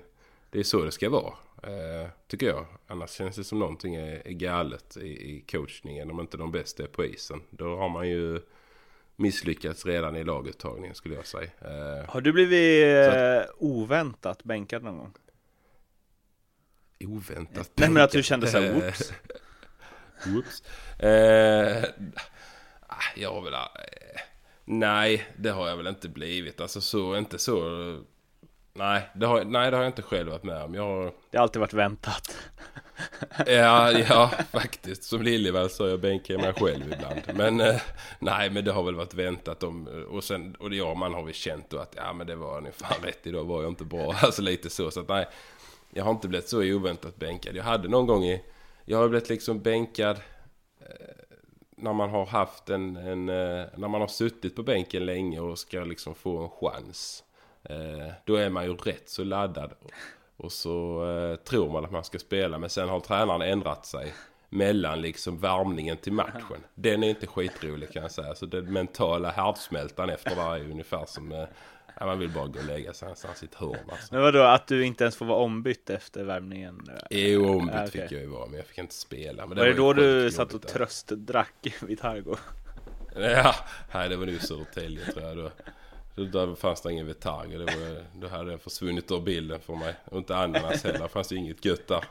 det 0.49 0.59
är 0.59 0.63
så 0.63 0.83
det 0.83 0.91
ska 0.91 1.09
vara. 1.09 1.33
Eh, 1.63 2.09
tycker 2.27 2.47
jag. 2.47 2.65
Annars 2.87 3.09
känns 3.11 3.35
det 3.35 3.43
som 3.43 3.59
någonting 3.59 3.95
är, 3.95 4.27
är 4.27 4.31
galet 4.31 4.97
i, 4.97 5.07
i 5.07 5.43
coachningen 5.51 6.11
om 6.11 6.19
inte 6.19 6.37
de 6.37 6.51
bästa 6.51 6.83
är 6.83 6.87
på 6.87 7.05
isen. 7.05 7.41
Då 7.49 7.75
har 7.77 7.89
man 7.89 8.09
ju 8.09 8.41
misslyckats 9.15 9.85
redan 9.85 10.15
i 10.15 10.23
laguttagningen 10.23 10.95
skulle 10.95 11.15
jag 11.15 11.27
säga. 11.27 11.49
Eh, 11.61 12.09
Har 12.09 12.21
du 12.21 12.33
blivit 12.33 13.11
Så 13.11 13.17
eh, 13.17 13.45
oväntat 13.57 14.43
bänkad 14.43 14.83
någon 14.83 14.97
gång? 14.97 15.13
oväntat. 16.99 17.71
Nej 17.75 17.89
men 17.89 18.03
att 18.03 18.11
du 18.11 18.23
kände 18.23 18.47
så 18.47 18.59
här, 18.59 18.73
whoops. 18.73 19.13
Whoops. 20.25 20.63
Eh, 20.99 21.83
ah, 22.87 23.03
jag 23.15 23.33
har 23.33 23.41
väl... 23.41 23.53
Eh, 23.53 24.21
nej, 24.65 25.25
det 25.37 25.49
har 25.49 25.69
jag 25.69 25.77
väl 25.77 25.87
inte 25.87 26.09
blivit. 26.09 26.61
Alltså 26.61 26.81
så, 26.81 27.17
inte 27.17 27.39
så... 27.39 27.59
Nej 28.77 29.09
det, 29.13 29.25
har, 29.25 29.43
nej, 29.43 29.71
det 29.71 29.77
har 29.77 29.83
jag 29.83 29.89
inte 29.89 30.01
själv 30.01 30.29
varit 30.31 30.43
med 30.43 30.63
om. 30.63 30.73
Jag 30.73 30.83
har... 30.83 31.13
Det 31.31 31.37
har 31.37 31.43
alltid 31.43 31.59
varit 31.59 31.73
väntat. 31.73 32.37
Ja, 33.45 33.91
ja, 33.91 34.31
faktiskt. 34.51 35.03
Som 35.03 35.21
Liljevall 35.21 35.69
så 35.69 35.87
jag 35.87 35.99
bänkar 35.99 36.37
mig 36.37 36.53
själv 36.53 36.93
ibland. 36.93 37.21
Men 37.33 37.61
eh, 37.61 37.81
nej, 38.19 38.49
men 38.49 38.65
det 38.65 38.71
har 38.71 38.83
väl 38.83 38.95
varit 38.95 39.13
väntat 39.13 39.63
om. 39.63 39.87
Och 40.09 40.23
sen, 40.23 40.55
och 40.55 40.69
det, 40.69 40.75
ja, 40.75 40.93
man 40.93 41.13
har 41.13 41.23
väl 41.23 41.33
känt 41.33 41.69
då 41.69 41.77
att 41.77 41.93
ja, 41.97 42.13
men 42.13 42.27
det 42.27 42.35
var 42.35 42.61
ni 42.61 42.71
fan 42.71 43.03
rätt 43.03 43.27
idag 43.27 43.43
var 43.43 43.61
jag 43.61 43.71
inte 43.71 43.85
bra. 43.85 44.13
Alltså 44.21 44.41
lite 44.41 44.69
så. 44.69 44.91
Så 44.91 44.99
att 44.99 45.07
nej, 45.07 45.27
jag 45.93 46.03
har 46.03 46.11
inte 46.11 46.27
blivit 46.27 46.49
så 46.49 46.63
oväntat 46.63 47.15
bänkad. 47.15 47.55
Jag 47.55 47.63
hade 47.63 47.87
någon 47.87 48.07
gång 48.07 48.23
i, 48.23 48.43
jag 48.85 48.97
har 48.97 49.09
blivit 49.09 49.29
liksom 49.29 49.61
bänkad 49.61 50.17
eh, 50.79 51.15
när 51.77 51.93
man 51.93 52.09
har 52.09 52.25
haft 52.25 52.69
en, 52.69 52.95
en 52.95 53.29
eh, 53.29 53.65
när 53.77 53.87
man 53.87 54.01
har 54.01 54.07
suttit 54.07 54.55
på 54.55 54.63
bänken 54.63 55.05
länge 55.05 55.39
och 55.39 55.59
ska 55.59 55.83
liksom 55.83 56.15
få 56.15 56.43
en 56.43 56.49
chans. 56.49 57.24
Eh, 57.69 58.13
då 58.25 58.35
är 58.35 58.49
man 58.49 58.63
ju 58.65 58.75
rätt 58.75 59.09
så 59.09 59.23
laddad. 59.23 59.71
Och 60.37 60.51
så 60.51 61.05
eh, 61.09 61.35
tror 61.35 61.71
man 61.71 61.85
att 61.85 61.91
man 61.91 62.03
ska 62.03 62.19
spela 62.19 62.57
men 62.57 62.69
sen 62.69 62.89
har 62.89 62.99
tränaren 62.99 63.41
ändrat 63.41 63.85
sig 63.85 64.13
mellan 64.49 65.01
liksom 65.01 65.39
värmningen 65.39 65.97
till 65.97 66.13
matchen. 66.13 66.63
Den 66.75 67.03
är 67.03 67.09
inte 67.09 67.27
skitrolig 67.27 67.91
kan 67.91 68.01
jag 68.01 68.11
säga. 68.11 68.35
Så 68.35 68.45
den 68.45 68.73
mentala 68.73 69.29
härdsmältan 69.31 70.09
efter 70.09 70.35
det 70.35 70.41
är 70.41 70.57
ju 70.57 70.71
ungefär 70.71 71.05
som 71.05 71.31
eh, 71.31 71.45
man 72.01 72.19
vill 72.19 72.29
bara 72.29 72.47
gå 72.47 72.59
och 72.59 72.65
lägga 72.65 72.93
sig 72.93 73.05
någonstans 73.05 73.43
i 73.43 73.45
ett 73.45 73.55
hörn 73.55 73.77
alltså. 73.91 74.13
Men 74.13 74.21
vadå, 74.21 74.41
att 74.43 74.67
du 74.67 74.85
inte 74.85 75.03
ens 75.03 75.15
får 75.15 75.25
vara 75.25 75.37
ombytt 75.39 75.89
efter 75.89 76.23
värmningen? 76.23 76.81
Jo, 77.09 77.49
ombytt 77.49 77.75
Ja, 77.75 77.85
okej. 77.87 78.01
fick 78.01 78.11
jag 78.11 78.21
ju 78.21 78.27
vara 78.27 78.45
men 78.45 78.55
jag 78.55 78.65
fick 78.65 78.77
inte 78.77 78.93
spela. 78.95 79.45
Men 79.47 79.57
Var 79.57 79.65
det 79.65 79.71
ju 79.71 79.77
då 79.77 79.93
du 79.93 80.31
satt 80.31 80.53
och 80.53 80.61
tröstdrack 80.61 81.73
vid 81.81 81.99
Targo? 81.99 82.35
Ja, 83.15 83.55
nej 83.93 84.09
det 84.09 84.15
var 84.17 84.25
nog 84.25 84.41
Södertälje 84.41 85.05
tror 85.11 85.25
jag 85.25 85.37
då. 85.37 85.51
Då. 86.15 86.23
Där 86.23 86.55
fanns 86.55 86.81
det 86.81 86.91
ingen 86.91 87.07
Vitargo. 87.07 87.57
Det 87.57 87.65
var, 87.65 88.03
då 88.21 88.27
hade 88.27 88.49
den 88.49 88.59
försvunnit 88.59 89.11
ur 89.11 89.21
bilden 89.21 89.59
för 89.59 89.75
mig. 89.75 89.95
Och 90.05 90.17
inte 90.17 90.35
ananas 90.37 90.83
heller. 90.83 90.99
Det 90.99 91.07
fanns 91.09 91.31
ju 91.31 91.35
inget 91.35 91.65
gött 91.65 91.87
där. 91.87 92.03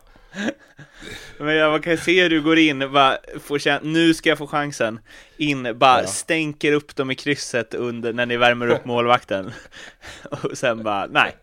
Men 1.38 1.54
jag 1.56 1.82
kan 1.82 1.96
se 1.98 2.22
hur 2.22 2.30
du 2.30 2.42
går 2.42 2.58
in, 2.58 2.92
bara 2.92 3.18
får 3.40 3.58
känna, 3.58 3.80
nu 3.82 4.14
ska 4.14 4.28
jag 4.28 4.38
få 4.38 4.46
chansen. 4.46 5.00
In, 5.36 5.78
bara 5.78 6.00
Ja. 6.00 6.06
stänker 6.06 6.72
upp 6.72 6.96
dem 6.96 7.10
i 7.10 7.14
krysset 7.14 7.74
under, 7.74 8.12
när 8.12 8.26
ni 8.26 8.36
värmer 8.36 8.68
upp 8.68 8.84
målvakten. 8.84 9.52
Och 10.42 10.58
sen 10.58 10.82
bara, 10.82 11.06
nej. 11.06 11.36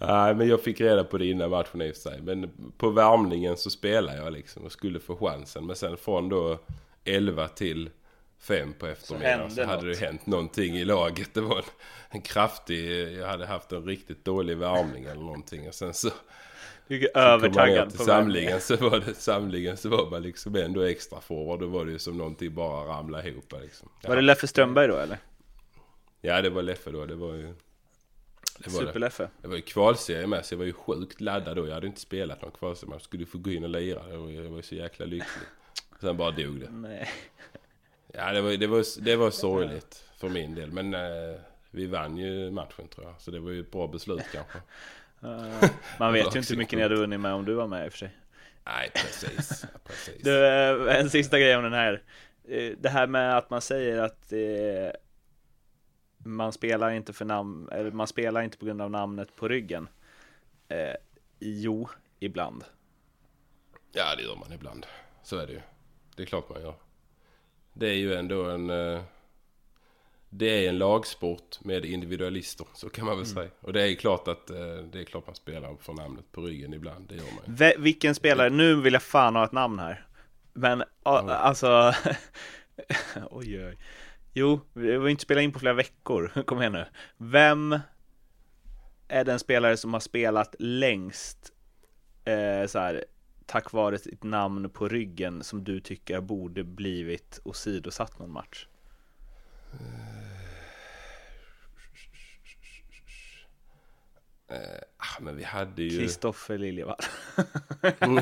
Nej 0.00 0.34
men 0.34 0.48
jag 0.48 0.62
fick 0.62 0.80
reda 0.80 1.04
på 1.04 1.18
det 1.18 1.26
innan 1.26 1.50
matchen 1.50 1.82
i 1.82 1.94
sig. 1.94 2.20
Men 2.22 2.50
på 2.78 2.90
värmningen 2.90 3.56
så 3.56 3.70
spelade 3.70 4.18
jag 4.18 4.32
liksom 4.32 4.64
och 4.64 4.72
skulle 4.72 5.00
få 5.00 5.16
chansen. 5.16 5.66
Men 5.66 5.76
sen 5.76 5.96
från 5.96 6.28
då 6.28 6.58
11 7.04 7.48
till 7.48 7.90
5 8.46 8.72
på 8.72 8.86
eftermiddagen 8.86 9.40
hände 9.40 9.54
så, 9.54 9.64
hade 9.64 9.86
något. 9.86 9.98
det 9.98 10.06
hänt 10.06 10.26
någonting 10.26 10.76
i 10.76 10.84
laget. 10.84 11.34
Det 11.34 11.40
var 11.40 11.58
en, 11.58 11.64
en 12.10 12.20
kraftig, 12.20 13.12
jag 13.12 13.26
hade 13.26 13.46
haft 13.46 13.72
en 13.72 13.84
riktigt 13.84 14.24
dålig 14.24 14.56
värmning 14.56 15.04
eller 15.04 15.20
någonting. 15.20 15.68
Och 15.68 15.74
sen 15.74 15.94
så 15.94 16.10
Du 16.88 17.04
är 17.04 17.18
övertaggad 17.18 17.96
på 17.96 18.04
samlingen 18.04 18.60
så 18.60 18.76
var 18.76 18.98
det 19.00 19.14
samlingen 19.14 19.76
så 19.76 19.88
var 19.88 20.10
man 20.10 20.22
liksom 20.22 20.56
ändå 20.56 20.82
extra 20.82 21.20
forward. 21.20 21.60
Då 21.60 21.66
var 21.66 21.84
det 21.84 21.92
ju 21.92 21.98
som 21.98 22.18
någonting 22.18 22.54
bara 22.54 22.88
ramla 22.88 23.26
ihop 23.26 23.54
liksom. 23.62 23.88
Ja. 24.02 24.08
Var 24.08 24.16
det 24.16 24.22
Leffe 24.22 24.46
Strömberg 24.46 24.88
då 24.88 24.96
eller? 24.96 25.18
Ja 26.20 26.42
det 26.42 26.50
var 26.50 26.62
Leffe 26.62 26.90
då. 26.90 27.06
Det 27.06 27.14
var 27.14 27.34
ju... 27.34 27.54
Det 28.58 28.70
var 28.70 28.80
det. 28.80 28.86
Super-Leffe? 28.86 29.28
Det 29.42 29.48
var 29.48 29.56
ju 29.56 29.62
kvalserie 29.62 30.26
med 30.26 30.46
så 30.46 30.54
jag 30.54 30.58
var 30.58 30.64
ju 30.64 30.72
sjukt 30.72 31.20
laddad 31.20 31.56
då. 31.56 31.66
Jag 31.66 31.74
hade 31.74 31.86
inte 31.86 32.00
spelat 32.00 32.42
någon 32.42 32.50
kvalserie. 32.50 32.90
Man 32.90 33.00
skulle 33.00 33.26
få 33.26 33.38
gå 33.38 33.50
in 33.50 33.64
och 33.64 33.70
lira. 33.70 34.02
Jag 34.10 34.50
var 34.50 34.62
så 34.62 34.74
jäkla 34.74 35.06
lycklig. 35.06 35.48
Sen 36.00 36.16
bara 36.16 36.30
dog 36.30 36.60
det. 36.60 36.70
Nej. 36.70 37.08
Ja 38.16 38.32
det 38.32 38.40
var, 38.40 38.50
det 38.50 38.66
var, 38.66 39.00
det 39.04 39.16
var 39.16 39.30
sorgligt 39.30 40.04
för 40.16 40.28
min 40.28 40.54
del. 40.54 40.72
Men 40.72 40.94
eh, 40.94 41.40
vi 41.70 41.86
vann 41.86 42.16
ju 42.16 42.50
matchen 42.50 42.88
tror 42.88 43.06
jag. 43.06 43.20
Så 43.20 43.30
det 43.30 43.40
var 43.40 43.50
ju 43.50 43.60
ett 43.60 43.70
bra 43.70 43.86
beslut 43.86 44.22
kanske. 44.32 44.58
Man 45.98 46.12
vet 46.12 46.34
ju 46.34 46.38
inte 46.38 46.52
hur 46.52 46.58
mycket 46.58 46.76
ni 46.76 46.82
hade 46.82 46.96
vunnit 46.96 47.20
med 47.20 47.32
om 47.32 47.44
du 47.44 47.54
var 47.54 47.66
med 47.66 47.84
i 47.84 47.88
och 47.88 47.92
för 47.92 47.98
sig. 47.98 48.16
Nej 48.66 48.90
precis. 48.94 49.64
Precis. 49.84 50.22
Du, 50.22 50.46
eh, 50.46 51.00
en 51.00 51.10
sista 51.10 51.38
grej 51.38 51.56
om 51.56 51.62
den 51.62 51.72
här. 51.72 52.02
Eh, 52.48 52.72
Det 52.78 52.88
här 52.88 53.06
med 53.06 53.36
att 53.38 53.50
man 53.50 53.60
säger 53.60 53.98
att 54.02 54.32
eh, 54.32 55.00
man 56.18 56.52
spelar 56.52 56.90
inte 56.90 57.12
för 57.12 57.24
namn, 57.24 57.68
eller 57.72 57.90
man 57.90 58.06
spelar 58.06 58.42
inte 58.42 58.58
på 58.58 58.64
grund 58.66 58.82
av 58.82 58.90
namnet 58.90 59.36
på 59.36 59.48
ryggen. 59.48 59.88
Eh, 60.68 60.94
jo, 61.38 61.88
ibland. 62.20 62.64
Ja 63.92 64.14
det 64.16 64.22
gör 64.22 64.36
man 64.36 64.52
ibland. 64.52 64.86
Så 65.22 65.36
är 65.36 65.46
det 65.46 65.52
ju. 65.52 65.60
Det 66.16 66.22
är 66.22 66.26
klart 66.26 66.48
man 66.48 66.60
gör. 66.62 66.74
Det 67.78 67.88
är 67.88 67.94
ju 67.94 68.14
ändå 68.14 68.44
en... 68.50 68.70
eh, 68.70 69.00
Det 70.30 70.46
är 70.64 70.68
en 70.68 70.78
lagsport 70.78 71.64
med 71.64 71.84
individualister. 71.84 72.66
Så 72.74 72.88
kan 72.88 73.06
man 73.06 73.16
väl 73.16 73.26
säga. 73.26 73.50
Och 73.60 73.72
det 73.72 73.82
är 73.82 73.86
ju 73.86 73.96
klart 73.96 74.28
att 74.28 74.50
eh, 74.50 74.56
det 74.92 75.00
är 75.00 75.04
klart 75.04 75.26
man 75.26 75.34
spelar 75.34 75.76
för 75.80 75.92
namnet 75.92 76.32
på 76.32 76.40
ryggen 76.40 76.74
ibland. 76.74 77.08
Det 77.08 77.14
gör 77.14 77.24
man. 77.24 77.54
Ve- 77.56 77.76
vilken 77.78 78.14
spelare, 78.14 78.50
nu 78.50 78.74
vill 78.80 78.92
jag 78.92 79.02
fan 79.02 79.36
ha 79.36 79.44
ett 79.44 79.52
namn 79.52 79.78
här. 79.78 80.06
Men 80.52 80.84
alltså, 81.02 81.92
oj 83.30 83.64
oj. 83.66 83.78
Jo, 84.32 84.60
vi 84.72 84.96
har 84.96 85.08
inte 85.08 85.22
spelat 85.22 85.42
in 85.42 85.52
på 85.52 85.58
flera 85.58 85.74
veckor, 85.74 86.42
kom 86.46 86.60
igen 86.60 86.72
nu. 86.72 86.84
Vem 87.16 87.78
är 89.08 89.24
den 89.24 89.38
spelare 89.38 89.76
som 89.76 89.92
har 89.92 90.00
spelat 90.00 90.54
längst, 90.58 91.52
eh, 92.24 92.66
så 92.66 92.78
här, 92.78 93.04
tack 93.46 93.72
vare 93.72 93.98
sitt 93.98 94.22
namn 94.22 94.70
på 94.70 94.88
ryggen, 94.88 95.44
som 95.44 95.64
du 95.64 95.80
tycker 95.80 96.20
borde 96.20 96.64
blivit 96.64 97.40
åsidosatt 97.44 98.18
någon 98.18 98.32
match? 98.32 98.66
Ah, 104.96 105.20
men 105.20 105.36
vi 105.36 105.44
hade 105.44 105.82
ju... 105.82 105.98
Kristoffer 105.98 106.58
Liljevall. 106.58 106.96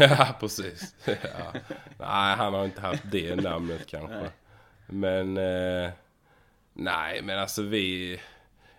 ja, 0.00 0.36
precis. 0.40 0.94
Ja. 1.04 1.52
Nej, 1.98 2.36
han 2.36 2.54
har 2.54 2.64
inte 2.64 2.80
haft 2.80 3.02
det 3.10 3.36
namnet 3.36 3.86
kanske. 3.86 4.30
Men... 4.86 5.36
Eh, 5.36 5.90
nej, 6.72 7.22
men 7.22 7.38
alltså 7.38 7.62
vi... 7.62 8.20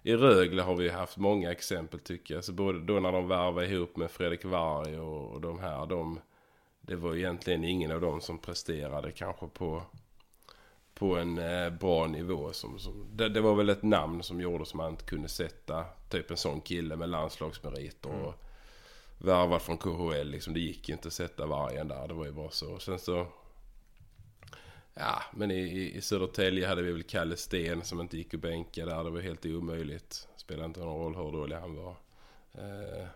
I 0.03 0.15
Rögle 0.15 0.61
har 0.61 0.75
vi 0.75 0.89
haft 0.89 1.17
många 1.17 1.51
exempel 1.51 1.99
tycker 1.99 2.35
jag. 2.35 2.43
Så 2.43 2.53
både 2.53 2.79
då 2.79 2.99
när 2.99 3.11
de 3.11 3.27
värvade 3.27 3.67
ihop 3.67 3.97
med 3.97 4.11
Fredrik 4.11 4.45
Varg 4.45 4.99
och, 4.99 5.31
och 5.31 5.41
de 5.41 5.59
här. 5.59 5.85
De, 5.85 6.19
det 6.87 6.95
var 6.95 7.15
egentligen 7.15 7.63
ingen 7.63 7.91
av 7.91 8.01
dem 8.01 8.21
som 8.21 8.37
presterade 8.37 9.11
kanske 9.11 9.47
på, 9.47 9.83
på 10.93 11.17
en 11.17 11.37
eh, 11.37 11.69
bra 11.69 12.07
nivå. 12.07 12.53
Som, 12.53 12.79
som, 12.79 13.05
det, 13.13 13.29
det 13.29 13.41
var 13.41 13.55
väl 13.55 13.69
ett 13.69 13.83
namn 13.83 14.23
som 14.23 14.41
gjorde 14.41 14.65
som 14.65 14.77
man 14.77 14.89
inte 14.91 15.05
kunde 15.05 15.27
sätta. 15.29 15.85
Typ 16.09 16.31
en 16.31 16.37
sån 16.37 16.61
kille 16.61 16.95
med 16.95 17.09
landslagsmeriter. 17.09 18.09
Och, 18.09 18.33
värvad 19.17 19.61
från 19.61 19.77
KHL 19.77 20.27
liksom. 20.27 20.53
Det 20.53 20.59
gick 20.59 20.89
ju 20.89 20.93
inte 20.95 21.07
att 21.07 21.13
sätta 21.13 21.45
vargen 21.45 21.87
där. 21.87 22.07
Det 22.07 22.13
var 22.13 22.25
ju 22.25 22.31
bara 22.31 22.49
så. 22.49 22.79
Sen 22.79 22.99
så... 22.99 23.27
Ja, 24.93 25.21
men 25.33 25.51
i, 25.51 25.55
i- 25.59 25.95
i 25.97 26.01
Södertälje 26.01 26.67
hade 26.67 26.81
vi 26.81 26.91
väl 26.91 27.03
Kalle 27.03 27.37
Sten 27.37 27.83
som 27.83 28.01
inte 28.01 28.17
gick 28.17 28.33
att 28.33 28.39
bänka 28.39 28.85
där. 28.85 29.03
Det 29.03 29.09
var 29.09 29.21
helt 29.21 29.45
omöjligt. 29.45 30.27
Spelade 30.37 30.65
inte 30.65 30.79
någon 30.79 31.13
roll 31.15 31.25
hur 31.25 31.31
dålig 31.39 31.55
han 31.55 31.75
var. 31.75 31.95
Eh, 32.53 33.07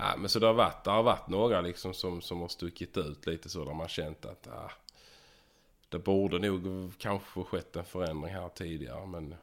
ja, 0.00 0.16
men 0.18 0.28
så 0.28 0.38
det 0.38 0.46
har 0.46 0.54
varit, 0.54 0.84
det 0.84 0.90
har 0.90 1.02
varit 1.02 1.28
några 1.28 1.60
liksom 1.60 1.94
som, 1.94 2.20
som 2.20 2.40
har 2.40 2.48
stuckit 2.48 2.96
ut 2.96 3.26
lite 3.26 3.48
så. 3.48 3.64
Där 3.64 3.74
man 3.74 3.88
känt 3.88 4.24
att 4.26 4.48
ah, 4.48 4.70
det 5.88 5.98
borde 5.98 6.38
nog 6.38 6.92
kanske 6.98 7.42
skett 7.44 7.76
en 7.76 7.84
förändring 7.84 8.34
här 8.34 8.48
tidigare. 8.48 9.06
Men 9.06 9.34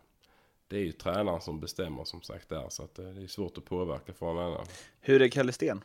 det 0.67 0.75
är 0.75 0.81
ju 0.81 0.91
tränaren 0.91 1.41
som 1.41 1.59
bestämmer 1.59 2.03
som 2.03 2.21
sagt 2.21 2.49
där. 2.49 2.69
Så 2.69 2.83
att 2.83 2.95
det 2.95 3.03
är 3.23 3.27
svårt 3.27 3.57
att 3.57 3.65
påverka 3.65 4.13
för 4.13 4.31
en 4.31 4.37
annan. 4.37 4.65
Hur 4.99 5.21
är 5.21 5.27
Kalle 5.29 5.51
Sten? 5.51 5.83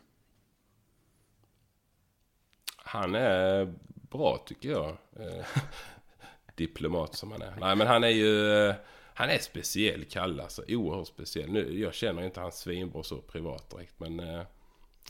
Han 2.77 3.15
är 3.15 3.73
bra 4.09 4.37
tycker 4.45 4.69
jag. 4.69 4.89
Eh, 5.19 5.45
Diplomat 6.55 7.15
som 7.15 7.31
han 7.31 7.41
är. 7.41 7.55
Nej 7.59 7.75
men 7.75 7.87
han 7.87 8.03
är 8.03 8.07
ju... 8.09 8.47
eh, 8.69 8.75
Han 9.13 9.29
är 9.29 9.37
speciell 9.37 10.05
Kalle 10.05 10.43
alltså. 10.43 10.63
Oerhört 10.67 11.07
speciell. 11.07 11.51
Nu, 11.51 11.79
jag 11.79 11.93
känner 11.93 12.23
inte 12.23 12.39
hans 12.41 12.59
svinbra 12.59 13.03
så 13.03 13.17
privat 13.21 13.69
direkt. 13.69 13.99
Men 13.99 14.19
eh, 14.19 14.41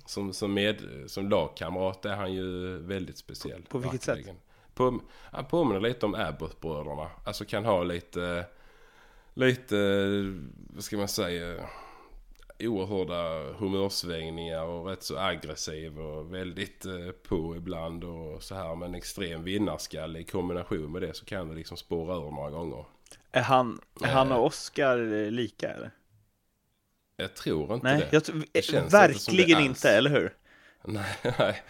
som, 0.05 0.33
som, 0.33 0.53
med, 0.53 0.81
som 1.07 1.29
lagkamrat 1.29 2.05
är 2.05 2.15
han 2.15 2.33
ju 2.33 2.77
väldigt 2.77 3.17
speciell. 3.17 3.61
På 3.69 3.77
vilket 3.77 4.07
verkligen. 4.07 4.37
På, 4.73 4.99
han 5.31 5.45
påminner 5.45 5.81
lite 5.81 6.05
om 6.05 6.15
Abbott-bröderna. 6.15 7.09
Alltså 7.25 7.45
kan 7.45 7.65
ha 7.65 7.83
lite... 7.83 8.45
Lite, 9.35 9.75
vad 10.73 10.83
ska 10.83 10.97
man 10.97 11.07
säga? 11.07 11.69
oerhörda 12.59 13.53
humörsvängningar 13.53 14.63
och 14.63 14.87
rätt 14.87 15.03
så 15.03 15.17
aggressiv 15.17 15.99
och 15.99 16.33
väldigt 16.33 16.85
eh, 16.85 17.11
på 17.27 17.55
ibland 17.55 18.03
och 18.03 18.43
så 18.43 18.55
här. 18.55 18.75
Men 18.75 18.95
extrem 18.95 19.43
vinnarskalle 19.43 20.19
i 20.19 20.23
kombination 20.23 20.91
med 20.91 21.01
det 21.01 21.13
så 21.13 21.25
kan 21.25 21.49
det 21.49 21.55
liksom 21.55 21.77
spåra 21.77 22.15
ur 22.15 22.31
några 22.31 22.49
gånger. 22.49 22.85
Är 23.31 23.41
han, 23.41 23.81
är 24.01 24.11
han 24.11 24.31
och 24.31 24.45
Oscar 24.45 25.13
eh, 25.13 25.31
lika 25.31 25.69
eller? 25.69 25.91
Jag 27.17 27.35
tror 27.35 27.73
inte 27.73 27.87
Nej, 27.87 28.07
det. 28.11 28.27
jag, 28.27 28.43
Det 28.51 28.61
känns 28.61 28.83
inte 28.83 28.97
verkligen 28.97 29.57
det 29.59 29.65
inte, 29.65 29.69
alls. 29.69 29.85
eller 29.85 30.09
hur? 30.09 30.33
Nej, 30.85 31.15
nej. 31.39 31.61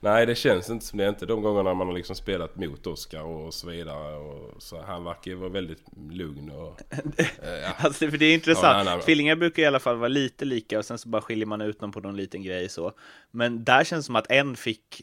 Nej, 0.00 0.26
det 0.26 0.34
känns 0.34 0.70
inte 0.70 0.86
som 0.86 0.98
det. 0.98 1.08
Inte 1.08 1.26
de 1.26 1.42
gångerna 1.42 1.74
man 1.74 1.86
har 1.86 1.94
liksom 1.94 2.16
spelat 2.16 2.56
mot 2.56 2.86
Oscar 2.86 3.20
och 3.22 3.54
så 3.54 3.66
vidare. 3.70 4.16
Och 4.16 4.62
så 4.62 4.82
han 4.82 5.04
verkar 5.04 5.30
ju 5.30 5.34
vara 5.36 5.48
väldigt 5.50 5.82
lugn 6.10 6.50
och... 6.50 6.80
eh, 7.18 7.26
ja. 7.62 7.72
Alltså, 7.78 8.10
för 8.10 8.18
det 8.18 8.24
är 8.26 8.30
Ja, 8.30 8.34
intressant. 8.34 8.84
men- 8.84 9.00
Tvillingar 9.00 9.36
brukar 9.36 9.62
i 9.62 9.66
alla 9.66 9.80
fall 9.80 9.96
vara 9.96 10.08
lite 10.08 10.44
lika 10.44 10.78
och 10.78 10.84
sen 10.84 10.98
så 10.98 11.08
bara 11.08 11.22
skiljer 11.22 11.46
man 11.46 11.60
ut 11.60 11.80
dem 11.80 11.92
på 11.92 12.00
någon 12.00 12.16
liten 12.16 12.42
grej 12.42 12.68
så. 12.68 12.92
Men 13.30 13.64
där 13.64 13.84
känns 13.84 14.04
det 14.04 14.06
som 14.06 14.16
att 14.16 14.30
en 14.30 14.56
fick 14.56 15.02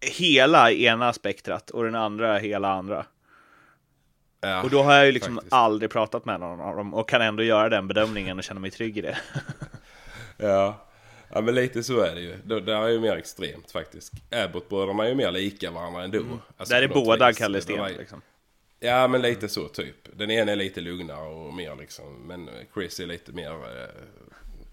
hela 0.00 0.72
ena 0.72 1.12
spektrat 1.12 1.70
och 1.70 1.84
den 1.84 1.94
andra 1.94 2.38
hela 2.38 2.68
andra. 2.72 3.06
Ja, 4.40 4.62
Och 4.62 4.70
då 4.70 4.82
har 4.82 4.94
jag 4.94 5.06
ju 5.06 5.12
liksom 5.12 5.34
faktiskt. 5.34 5.52
aldrig 5.52 5.90
pratat 5.90 6.24
med 6.24 6.40
någon 6.40 6.60
av 6.60 6.76
dem 6.76 6.94
och 6.94 7.08
kan 7.08 7.22
ändå 7.22 7.42
göra 7.42 7.68
den 7.68 7.88
bedömningen 7.88 8.38
och 8.38 8.44
känna 8.44 8.60
mig 8.60 8.70
trygg 8.70 8.98
i 8.98 9.00
det. 9.00 9.18
Ja. 10.38 10.86
ja, 11.28 11.40
men 11.40 11.54
lite 11.54 11.82
så 11.82 12.00
är 12.00 12.14
det 12.14 12.20
ju. 12.20 12.36
Det 12.44 12.60
där 12.60 12.82
är 12.82 12.88
ju 12.88 13.00
mer 13.00 13.16
extremt 13.16 13.70
faktiskt. 13.70 14.12
Abbott-bröderna 14.30 15.04
är 15.04 15.08
ju 15.08 15.14
mer 15.14 15.30
lika 15.30 15.70
varandra 15.70 16.04
ändå. 16.04 16.18
Alltså, 16.56 16.74
där 16.74 16.82
är 16.82 16.88
båda 16.88 17.28
vis. 17.28 17.38
Kalle 17.38 17.58
Det 17.58 17.62
Sten 17.62 17.92
liksom. 17.92 18.22
Ja 18.80 19.08
men 19.08 19.22
lite 19.22 19.48
så 19.48 19.68
typ. 19.68 20.18
Den 20.18 20.30
ena 20.30 20.52
är 20.52 20.56
lite 20.56 20.80
lugnare 20.80 21.28
och 21.28 21.54
mer 21.54 21.76
liksom. 21.76 22.22
Men 22.26 22.50
Chris 22.74 23.00
är 23.00 23.06
lite 23.06 23.32
mer 23.32 23.50
eh, 23.50 23.88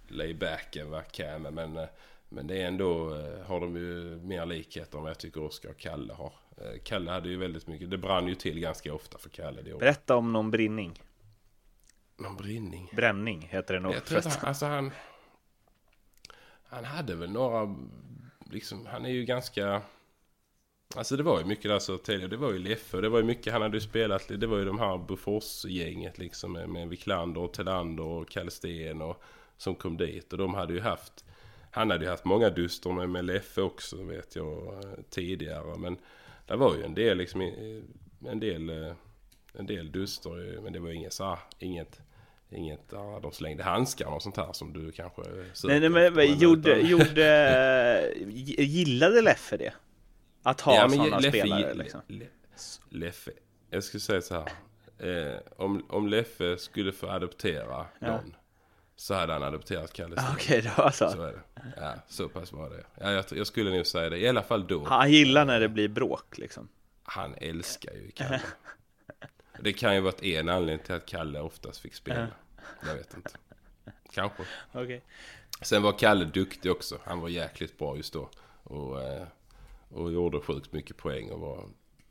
lay 0.08 0.34
back 0.34 0.76
än 0.76 0.92
vad 0.92 1.12
Cam 1.12 1.46
är. 1.46 1.52
Men, 1.52 1.78
eh, 1.78 1.86
men 2.30 2.48
det 2.48 2.62
är 2.62 2.68
ändå, 2.68 3.16
eh, 3.16 3.46
har 3.48 3.60
de 3.60 3.76
ju 3.76 4.20
mer 4.24 4.46
likheter 4.46 4.98
än 4.98 5.04
vad 5.04 5.10
jag 5.10 5.18
tycker 5.18 5.44
Oskar 5.44 5.70
och 5.70 5.78
Kalle 5.78 6.14
har. 6.14 6.34
Eh, 6.64 6.80
Kalle 6.84 7.12
hade 7.12 7.30
ju 7.30 7.38
väldigt 7.38 7.68
mycket, 7.68 7.90
det 7.90 7.98
brann 7.98 8.28
ju 8.28 8.36
till 8.36 8.60
ganska 8.60 8.94
ofta 8.94 9.18
för 9.18 9.30
Kalle 9.30 9.62
det 9.62 9.74
året. 9.74 9.80
Berätta 9.80 10.16
om 10.16 10.34
någon 10.34 10.52
brinning. 10.52 11.02
Någon 12.18 12.38
brinning. 12.38 12.90
Bränning 12.96 13.42
heter 13.42 13.74
det 13.74 13.80
nog. 13.80 13.94
Jag 13.94 14.06
tror 14.06 14.20
att 14.20 14.26
han, 14.26 14.48
alltså 14.48 14.66
han... 14.66 14.92
Han 16.64 16.86
hade 16.86 17.16
väl 17.16 17.32
några... 17.32 17.76
Liksom, 18.52 18.86
han 18.86 19.06
är 19.06 19.10
ju 19.10 19.26
ganska... 19.26 19.82
Alltså 20.96 21.18
det 21.18 21.24
var 21.24 21.40
ju 21.40 21.46
mycket 21.46 21.72
där 21.72 21.80
så 21.80 21.98
tidigare. 21.98 22.28
Det 22.28 22.38
var 22.38 22.52
ju 22.52 22.60
Leffe 22.60 23.02
det 23.02 23.10
var 23.10 23.20
ju 23.20 23.26
mycket 23.26 23.54
han 23.54 23.62
hade 23.62 23.78
ju 23.78 23.82
spelat. 23.82 24.28
Det 24.28 24.48
var 24.48 24.58
ju 24.58 24.66
de 24.66 24.80
här 24.80 24.98
Bofors-gänget 24.98 26.18
liksom 26.18 26.52
med, 26.54 26.70
med 26.70 26.90
Wiklander 26.90 27.42
och 27.42 27.54
Telander 27.54 28.04
och 28.04 28.30
Kalle 28.30 28.52
Sten 28.52 29.02
och 29.02 29.24
som 29.58 29.76
kom 29.76 29.98
dit. 29.98 30.34
Och 30.34 30.40
de 30.40 30.54
hade 30.54 30.74
ju 30.74 30.80
haft... 30.80 31.26
Han 31.72 31.92
hade 31.92 32.06
ju 32.06 32.12
haft 32.12 32.26
många 32.26 32.50
duster 32.50 32.92
med, 32.92 33.10
med 33.10 33.26
Leffe 33.26 33.62
också 33.62 34.04
vet 34.04 34.36
jag 34.36 34.74
eh, 34.74 35.04
tidigare. 35.10 35.78
Men 35.78 35.98
det 36.46 36.56
var 36.56 36.76
ju 36.76 36.84
en 36.84 36.94
del 36.94 37.18
liksom... 37.18 37.42
En 38.28 38.40
del... 38.40 38.70
eh, 38.70 38.94
En 39.56 39.66
del 39.66 39.92
duster 39.92 40.30
ju, 40.38 40.62
men 40.62 40.74
det 40.74 40.80
var 40.80 40.90
inget 40.90 41.14
så 41.14 41.24
här, 41.24 41.40
inget... 41.60 42.02
Inget 42.50 42.90
där 42.90 43.20
de 43.22 43.32
slängde 43.32 43.64
handskar 43.64 44.06
och 44.08 44.22
sånt 44.22 44.38
här 44.38 44.54
som 44.54 44.74
du 44.74 44.92
kanske 44.92 45.24
söker 45.54 45.68
Nej, 45.68 45.80
nej 45.80 45.90
men, 45.90 46.14
men 46.14 46.40
gjorde, 46.40 46.80
gjorde, 46.80 48.14
gillade 48.58 49.22
Leffe 49.22 49.58
det? 49.58 49.74
Att 50.44 50.62
ha 50.62 50.76
Ja, 50.76 50.90
sådana 50.90 51.20
Leffe, 51.20 51.40
spelare 51.40 51.74
liksom? 51.74 52.02
Le- 52.08 52.28
Leffe, 52.90 53.32
jag 53.70 53.84
skulle 53.84 54.02
säga 54.02 54.22
så 54.22 54.36
här. 54.36 54.50
Eh, 55.34 55.38
om, 55.58 55.86
om 55.90 56.08
Leffe 56.08 56.58
skulle 56.58 56.92
få 56.92 57.08
adoptera 57.10 57.86
någon 58.00 58.36
så 58.96 59.14
hade 59.14 59.34
han 59.34 59.44
adopterat 59.44 59.94
Kalle. 59.94 60.16
Okej, 60.34 60.62
det 60.62 60.78
var 60.78 60.92
så. 60.92 61.10
Så 61.10 61.22
är 61.22 61.32
det. 61.32 61.42
Ja, 61.78 61.94
så 62.08 62.30
pass 62.30 62.52
var 62.52 62.70
det. 62.70 62.84
Ja, 63.00 63.12
jag, 63.12 63.26
jag 63.32 63.48
skulle 63.48 63.72
nog 63.72 63.88
säga 63.88 64.10
det. 64.10 64.18
I 64.18 64.28
alla 64.28 64.44
fall 64.44 64.68
då. 64.68 64.86
Han 64.86 65.12
gillar 65.12 65.46
när 65.46 65.60
det 65.60 65.70
blir 65.70 65.88
bråk 65.88 66.38
liksom. 66.38 66.68
Han 67.04 67.36
älskar 67.38 67.94
ju 67.94 68.12
Kalle. 68.12 68.42
Det 69.60 69.74
kan 69.74 69.96
ju 69.96 70.02
varit 70.02 70.24
en 70.24 70.50
anledning 70.50 70.86
till 70.86 70.96
att 70.96 71.06
Kalle 71.06 71.40
oftast 71.40 71.80
fick 71.80 71.96
spela. 71.96 72.28
Jag 72.88 72.96
vet 72.96 73.14
inte. 73.14 73.32
Kanske. 74.14 74.44
Okej. 74.72 75.04
Sen 75.62 75.84
var 75.84 76.00
Kalle 76.00 76.26
duktig 76.26 76.72
också. 76.72 77.00
Han 77.04 77.20
var 77.20 77.30
jäkligt 77.30 77.78
bra 77.78 77.98
just 77.98 78.14
då. 78.14 78.30
Och, 78.64 79.02
eh, 79.02 79.28
och 79.90 80.12
gjorde 80.12 80.40
sjukt 80.40 80.74
mycket 80.74 80.98
poäng 80.98 81.32
och 81.32 81.40
var 81.40 81.70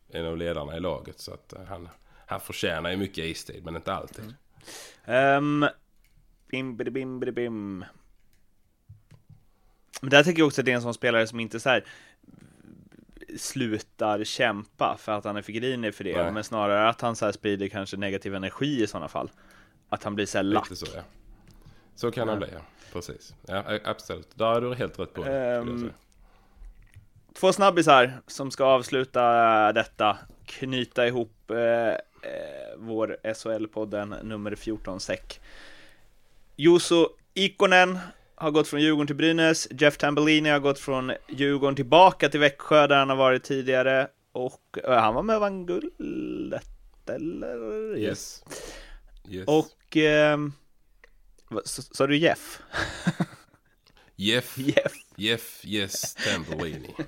en 0.09 0.27
av 0.27 0.37
ledarna 0.37 0.77
i 0.77 0.81
laget. 0.81 1.21
Så 1.21 1.35
att 1.35 1.53
eh, 1.53 1.65
han, 1.65 1.89
han 2.27 2.41
förtjänar 2.41 2.91
ju 2.91 2.97
mycket 2.97 3.25
istid, 3.25 3.65
men 3.65 3.77
inte 3.77 3.93
alltid. 3.93 4.35
Um, 5.07 5.67
bim, 6.53 6.77
bidi, 6.77 6.91
bim, 6.91 7.21
bidi, 7.21 7.33
bim. 7.33 7.85
Men 10.01 10.11
där 10.11 10.25
tycker 10.25 10.39
jag 10.39 10.47
också 10.47 10.61
att 10.61 10.65
det 10.65 10.73
är 10.73 10.77
en 10.77 10.83
sån 10.83 10.95
spelare 10.95 11.27
som 11.27 11.41
inte 11.41 11.61
så 11.61 11.69
här 11.69 11.85
slutar 13.37 14.25
kämpa 14.25 14.97
för 14.99 15.13
att 15.13 15.25
han 15.25 15.37
är 15.37 15.43
för 15.43 15.53
grinig 15.53 15.95
för 15.95 16.05
det, 16.05 16.23
Nej. 16.23 16.33
men 16.33 16.45
snarare 16.45 16.89
att 16.89 17.01
han 17.01 17.17
så 17.17 17.25
här 17.25 17.33
sprider 17.33 17.69
kanske 17.69 17.97
negativ 17.97 18.35
energi 18.35 18.83
i 18.83 18.87
sådana 18.87 19.09
fall. 19.09 19.31
Att 19.89 20.05
han 20.05 20.15
blir 20.15 20.27
så 20.27 20.39
här 20.39 20.43
lack. 20.43 20.71
Lite 20.71 20.87
så 20.87 20.97
ja. 20.97 21.03
Så 21.95 22.11
kan 22.11 22.29
han 22.29 22.39
bli 22.39 22.49
ja. 22.53 22.61
Precis. 22.93 23.35
Ja, 23.47 23.79
absolut. 23.85 24.29
Där 24.35 24.55
är 24.55 24.61
du 24.61 24.75
helt 24.75 24.99
rätt 24.99 25.15
på 25.15 25.25
det. 25.25 25.31
säga. 25.31 25.91
Två 27.35 27.53
snabbisar 27.53 28.21
som 28.27 28.51
ska 28.51 28.65
avsluta 28.65 29.73
detta, 29.73 30.19
knyta 30.47 31.07
ihop 31.07 31.51
eh, 31.51 31.59
eh, 31.59 31.97
vår 32.77 33.17
SHL-podden 33.25 34.23
nummer 34.23 34.55
14 34.55 35.01
säck. 35.01 35.41
Juuso 36.57 37.09
Ikonen 37.35 37.99
har 38.35 38.51
gått 38.51 38.69
från 38.69 38.81
Djurgården 38.81 39.07
till 39.07 39.17
Brynäs, 39.17 39.69
Jeff 39.71 39.97
Tambellini 39.97 40.49
har 40.49 40.59
gått 40.59 40.79
från 40.79 41.13
Djurgården 41.29 41.77
tillbaka 41.77 42.29
till 42.29 42.41
Växjö 42.41 42.87
där 42.87 42.97
han 42.97 43.09
har 43.09 43.17
varit 43.17 43.45
tidigare 43.45 44.09
och 44.33 44.79
eh, 44.85 45.01
han 45.01 45.15
var 45.15 45.23
med 45.23 45.37
och 45.37 45.41
vann 45.41 45.67
guldet, 45.67 46.69
eller? 47.07 47.97
Yes. 47.99 48.45
yes. 49.29 49.49
Och, 49.49 49.97
sa 51.65 51.83
sa 51.83 52.07
du 52.07 52.17
Jeff? 52.17 52.63
Jeff. 54.17 54.59
Jeff. 54.59 54.93
Jeff 55.17 55.65
Yes 55.65 56.15
Tambellini. 56.15 56.95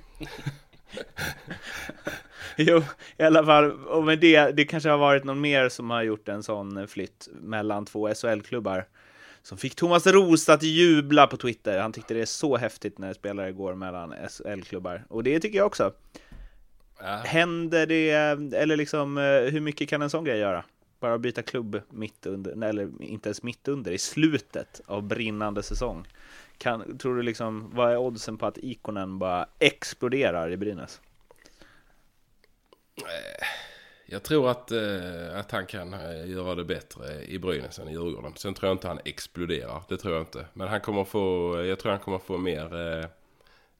Jo, 2.57 2.82
i 3.16 3.22
alla 3.22 3.45
fall, 3.45 3.72
och 3.72 4.05
med 4.05 4.18
det, 4.18 4.51
det 4.51 4.64
kanske 4.64 4.88
har 4.88 4.99
varit 4.99 5.24
någon 5.24 5.40
mer 5.40 5.68
som 5.68 5.90
har 5.90 6.03
gjort 6.03 6.28
en 6.28 6.42
sån 6.42 6.88
flytt 6.88 7.28
mellan 7.32 7.86
två 7.86 8.14
SHL-klubbar. 8.14 8.86
Som 9.45 9.59
fick 9.59 9.74
Thomas 9.74 10.07
Roos 10.07 10.49
att 10.49 10.62
jubla 10.62 11.26
på 11.26 11.36
Twitter. 11.36 11.78
Han 11.78 11.92
tyckte 11.92 12.14
det 12.14 12.20
är 12.20 12.26
så 12.26 12.57
häftigt 12.57 12.99
när 12.99 13.12
spelare 13.12 13.53
går 13.53 13.74
mellan 13.74 14.14
SHL-klubbar. 14.28 15.05
Och 15.09 15.24
det 15.24 15.40
tycker 15.40 15.59
jag 15.59 15.66
också. 15.66 15.92
Ja. 16.99 17.07
Händer 17.07 17.86
det, 17.86 18.11
eller 18.55 18.76
liksom, 18.76 19.18
eh, 19.18 19.24
hur 19.24 19.61
mycket 19.61 19.88
kan 19.88 20.03
en 20.03 20.11
sån 20.11 20.24
grej 20.24 20.38
göra? 20.38 20.64
Bara 21.01 21.18
byta 21.18 21.42
klubb 21.42 21.80
mitt 21.90 22.26
under, 22.26 22.64
eller 22.64 23.03
inte 23.03 23.28
ens 23.28 23.42
mitt 23.42 23.68
under, 23.68 23.92
i 23.92 23.99
slutet 23.99 24.80
av 24.86 25.03
brinnande 25.03 25.62
säsong. 25.62 26.09
Kan, 26.59 26.99
tror 26.99 27.16
du 27.16 27.22
liksom, 27.22 27.70
vad 27.74 27.92
är 27.92 27.97
oddsen 27.97 28.38
på 28.38 28.47
att 28.47 28.59
Ikonen 28.59 29.18
bara 29.18 29.49
exploderar 29.59 30.51
i 30.51 30.57
Brynäs? 30.57 31.01
Jag 34.07 34.23
tror 34.23 34.51
att, 34.51 34.71
eh, 34.71 35.39
att 35.39 35.51
han 35.51 35.67
kan 35.67 35.95
eh, 35.95 36.31
göra 36.31 36.55
det 36.55 36.65
bättre 36.65 37.25
i 37.25 37.39
Brynäs 37.39 37.79
än 37.79 37.89
i 37.89 37.93
Djurgården. 37.93 38.33
Sen 38.37 38.55
tror 38.55 38.69
jag 38.69 38.75
inte 38.75 38.89
han 38.89 39.01
exploderar. 39.05 39.83
Det 39.89 39.97
tror 39.97 40.15
jag 40.15 40.23
inte. 40.23 40.47
Men 40.53 40.69
han 40.69 40.81
kommer 40.81 41.05
få, 41.05 41.57
jag 41.65 41.79
tror 41.79 41.93
han 41.93 42.01
kommer 42.01 42.19
få 42.19 42.39
mer, 42.39 42.99
eh, 43.01 43.07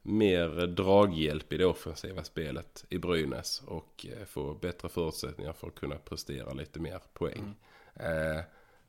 mer 0.01 0.47
draghjälp 0.67 1.53
i 1.53 1.57
det 1.57 1.65
offensiva 1.65 2.23
spelet 2.23 2.85
i 2.89 2.97
Brynäs. 2.97 3.61
Och 3.67 4.05
eh, 4.19 4.25
få 4.25 4.53
bättre 4.53 4.89
förutsättningar 4.89 5.53
för 5.53 5.67
att 5.67 5.75
kunna 5.75 5.95
prestera 5.95 6.53
lite 6.53 6.79
mer 6.79 6.99
poäng. 7.13 7.55
Eh, 7.95 8.41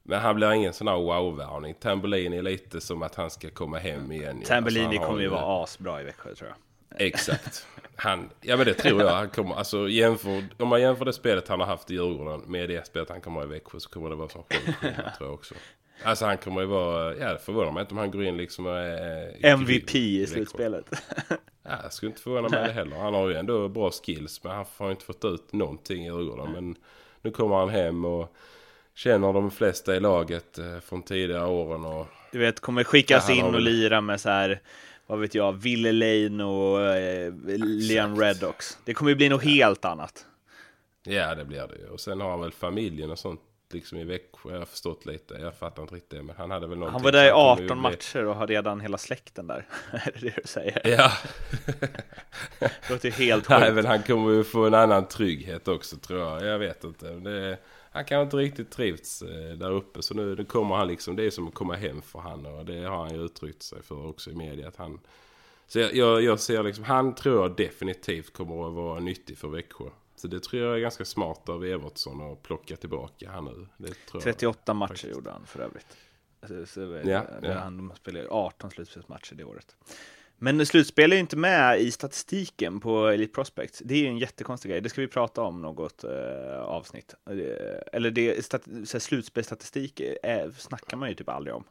men 0.03 0.20
han 0.20 0.37
blir 0.37 0.53
ingen 0.53 0.72
sån 0.72 0.89
här 0.89 0.97
wow-värvning. 0.97 1.74
Tambellini 1.74 2.37
är 2.37 2.43
lite 2.43 2.80
som 2.80 3.03
att 3.03 3.14
han 3.14 3.30
ska 3.30 3.51
komma 3.51 3.78
hem 3.78 4.12
igen. 4.12 4.43
Tambellini 4.47 4.87
Alltså, 4.87 5.03
kommer 5.07 5.20
ju- 5.20 5.28
vara 5.28 5.62
asbra 5.62 6.01
i 6.01 6.05
Växjö 6.05 6.34
tror 6.34 6.49
jag. 6.49 6.57
Exakt. 6.99 7.66
Han, 7.97 8.30
ja 8.41 8.57
men 8.57 8.66
det 8.66 8.74
tror 8.74 9.03
jag. 9.03 9.11
Han 9.11 9.28
kommer, 9.28 9.55
alltså, 9.55 9.89
jämför, 9.89 10.45
om 10.59 10.68
man 10.68 10.80
jämför 10.80 11.05
det 11.05 11.12
spelet 11.12 11.49
han 11.49 11.61
har 11.61 11.66
haft 11.66 11.91
i 11.91 11.95
Djurgården 11.95 12.41
med 12.47 12.68
det 12.68 12.87
spelet 12.87 13.09
han 13.09 13.20
kommer 13.20 13.41
ha 13.41 13.47
i 13.47 13.51
Växjö 13.51 13.80
så 13.80 13.89
kommer 13.91 14.11
det 14.11 14.16
vara 14.16 14.28
som 14.28 14.43
skillnad 14.51 15.14
tror 15.18 15.28
jag 15.28 15.34
också. 15.34 15.55
Alltså 16.03 16.24
han 16.24 16.39
kommer 16.39 16.61
ju 16.61 16.66
vara, 16.66 17.16
ja 17.16 17.32
det 17.32 17.39
förvånar 17.39 17.72
mig 17.72 17.80
inte 17.80 17.95
om 17.95 17.99
han 17.99 18.11
går 18.11 18.24
in 18.24 18.37
liksom 18.37 18.66
och 18.66 18.78
är 18.78 19.45
MVP 19.47 19.95
i 19.95 20.20
Växjö. 20.20 20.34
slutspelet. 20.34 20.84
Ja, 21.62 21.72
jag 21.82 21.93
skulle 21.93 22.11
inte 22.11 22.22
förvåna 22.22 22.49
mig 22.49 22.66
det 22.66 22.72
heller. 22.72 22.97
Han 22.97 23.14
har 23.14 23.28
ju 23.28 23.34
ändå 23.34 23.68
bra 23.68 23.91
skills 23.91 24.45
men 24.45 24.53
han 24.57 24.64
har 24.76 24.91
inte 24.91 25.05
fått 25.05 25.24
ut 25.24 25.53
någonting 25.53 26.03
i 26.03 26.07
Djurgården. 26.07 26.53
Men 26.53 26.76
nu 27.22 27.30
kommer 27.30 27.57
han 27.57 27.68
hem 27.68 28.05
och 28.05 28.37
känner 28.95 29.32
de 29.32 29.51
flesta 29.51 29.97
i 29.97 30.01
laget 30.01 30.59
eh, 30.59 30.78
från 30.80 31.03
tidigare 31.03 31.47
åren 31.47 31.84
och 31.84 32.07
Du 32.32 32.39
vet, 32.39 32.61
kommer 32.61 32.84
skickas 32.84 33.28
Ja, 33.28 33.34
in 33.34 33.45
och 33.55 33.61
lira 33.61 34.01
med 34.01 34.20
så 34.20 34.28
här, 34.28 34.61
vad 35.07 35.18
vet 35.18 35.34
jag, 35.34 35.52
Ville 35.52 35.92
Lane 35.92 36.44
och 36.44 36.80
eh, 36.82 37.32
Exakt. 37.48 38.20
Reddox. 38.20 38.78
Det 38.84 38.94
kommer 38.94 39.11
ju 39.11 39.14
bli 39.16 39.28
något 39.28 39.44
helt 39.44 39.84
annat. 39.84 40.26
Ja, 41.02 41.34
det 41.34 41.44
blir 41.44 41.66
det 41.68 41.76
ju. 41.76 41.88
Och 41.88 42.00
sen 42.00 42.20
har 42.20 42.30
han 42.30 42.40
väl 42.40 42.52
familjen 42.52 43.11
och 43.11 43.18
sånt 43.18 43.40
liksom 43.72 43.98
i 43.98 44.04
Växjö. 44.04 44.50
Jag 44.52 44.59
har 44.59 44.64
förstått 44.66 45.07
lite. 45.07 45.34
Jag 45.34 45.54
fattar 45.59 45.82
inte 45.82 45.94
riktigt 45.94 46.24
men 46.24 46.34
han 46.38 46.50
hade 46.50 46.66
väl 46.66 46.78
någonting. 46.78 46.92
Han 46.92 47.02
var 47.02 47.12
där 47.12 47.26
i 47.26 47.28
så 47.28 47.34
kommer 47.34 47.44
ju 47.61 47.66
18 47.66 47.66
bli- 47.66 47.90
matcher 47.90 48.24
och 48.24 48.34
har 48.36 48.46
redan 48.46 48.80
hela 48.80 48.98
släkten 48.98 49.46
där. 49.46 49.66
är 49.92 50.11
det 50.14 50.20
det 50.20 50.32
du 50.36 50.42
säger? 50.48 50.80
Ja, 50.84 51.12
Det 52.59 52.70
låter 52.90 53.09
ju 53.09 53.14
helt 53.26 53.48
nej, 53.48 53.61
sjukt. 53.61 53.74
men 53.74 53.86
han 53.86 54.02
kommer 54.02 54.32
ju 54.32 54.44
få 54.44 54.64
en 54.66 54.74
annan 54.74 55.09
trygghet 55.09 55.68
också 55.68 55.96
tror 55.96 56.20
jag. 56.20 56.44
Jag 56.44 56.59
vet 56.59 56.84
inte. 56.84 57.07
Det, 57.11 57.59
han 57.97 58.05
kan 58.05 58.22
inte 58.22 58.36
riktigt 58.36 58.70
trivts 58.70 59.22
eh, 59.22 59.57
där 59.57 59.70
uppe. 59.70 60.03
Så 60.03 60.14
nu, 60.14 60.34
nu 60.36 60.44
kommer 60.44 60.74
han 60.76 60.88
liksom, 60.88 61.16
det 61.16 61.24
är 61.26 61.30
som 61.30 61.49
att 61.49 61.55
komma 61.55 61.74
hem 61.74 62.03
för 62.03 62.18
han. 62.18 62.47
Och 62.47 62.64
det 62.64 62.80
har 62.84 62.97
han 62.97 63.14
ju 63.14 63.24
uttryckt 63.24 63.62
sig 63.62 63.82
för 63.82 64.07
också 64.07 64.30
i 64.30 64.34
media. 64.34 64.68
Att 64.68 64.76
han, 64.76 65.01
så 65.66 65.78
jag, 65.78 65.94
jag, 65.94 66.22
jag 66.22 66.40
ser 66.40 66.62
liksom, 66.62 66.84
han 66.84 67.14
tror 67.14 67.42
jag 67.42 67.57
definitivt 67.57 68.32
kommer 68.32 68.68
att 68.68 68.74
vara 68.74 69.01
nyttig 69.01 69.38
för 69.38 69.49
Växjö. 69.49 69.84
Så 70.16 70.28
det 70.28 70.40
tror 70.42 70.62
jag 70.62 70.74
är 70.74 70.78
ganska 70.80 71.05
smart 71.05 71.49
av 71.49 71.64
Evertsson 71.64 72.32
att 72.32 72.42
plocka 72.42 72.76
tillbaka 72.76 73.30
han 73.30 73.44
nu. 73.44 73.66
Det 73.76 73.86
tror 73.86 73.99
jag. 74.12 74.22
38 74.22 74.74
matcher 74.74 74.88
faktiskt. 74.88 75.12
gjorde 75.14 75.30
han 75.30 75.47
för 75.47 75.61
övrigt. 75.61 75.97
Så, 76.49 76.66
så, 76.66 76.80
Ja, 76.80 77.22
det- 77.42 77.49
ja. 77.49 77.53
Han 77.59 77.92
spelade 77.97 78.28
18 78.30 78.70
slutspelsmatcher 78.70 79.34
det 79.34 79.44
året. 79.44 79.76
Men 80.39 80.66
slutspel 80.66 81.12
är 81.12 81.16
inte 81.16 81.37
med 81.37 81.80
i 81.80 81.91
statistiken 81.91 82.80
på 82.80 83.07
Elite 83.07 83.34
Prospects. 83.34 83.82
Det 83.84 83.95
är 83.95 83.99
ju 83.99 84.07
en 84.07 84.18
jättekonstig 84.18 84.70
grej. 84.70 84.80
Det 84.80 84.89
ska 84.89 85.01
vi 85.01 85.09
prata 85.09 85.43
om 85.43 85.62
något 85.62 86.05
eh, 86.05 86.61
avsnitt. 86.61 87.14
Eh, 87.30 87.37
eller 87.93 88.11
det, 88.11 88.45
stat, 88.45 88.62
så 88.64 88.97
här, 88.97 88.99
slutspelsstatistik 88.99 90.01
eh, 90.01 90.51
snackar 90.59 90.97
man 90.97 91.09
ju 91.09 91.14
typ 91.14 91.28
aldrig 91.28 91.55
om. 91.55 91.64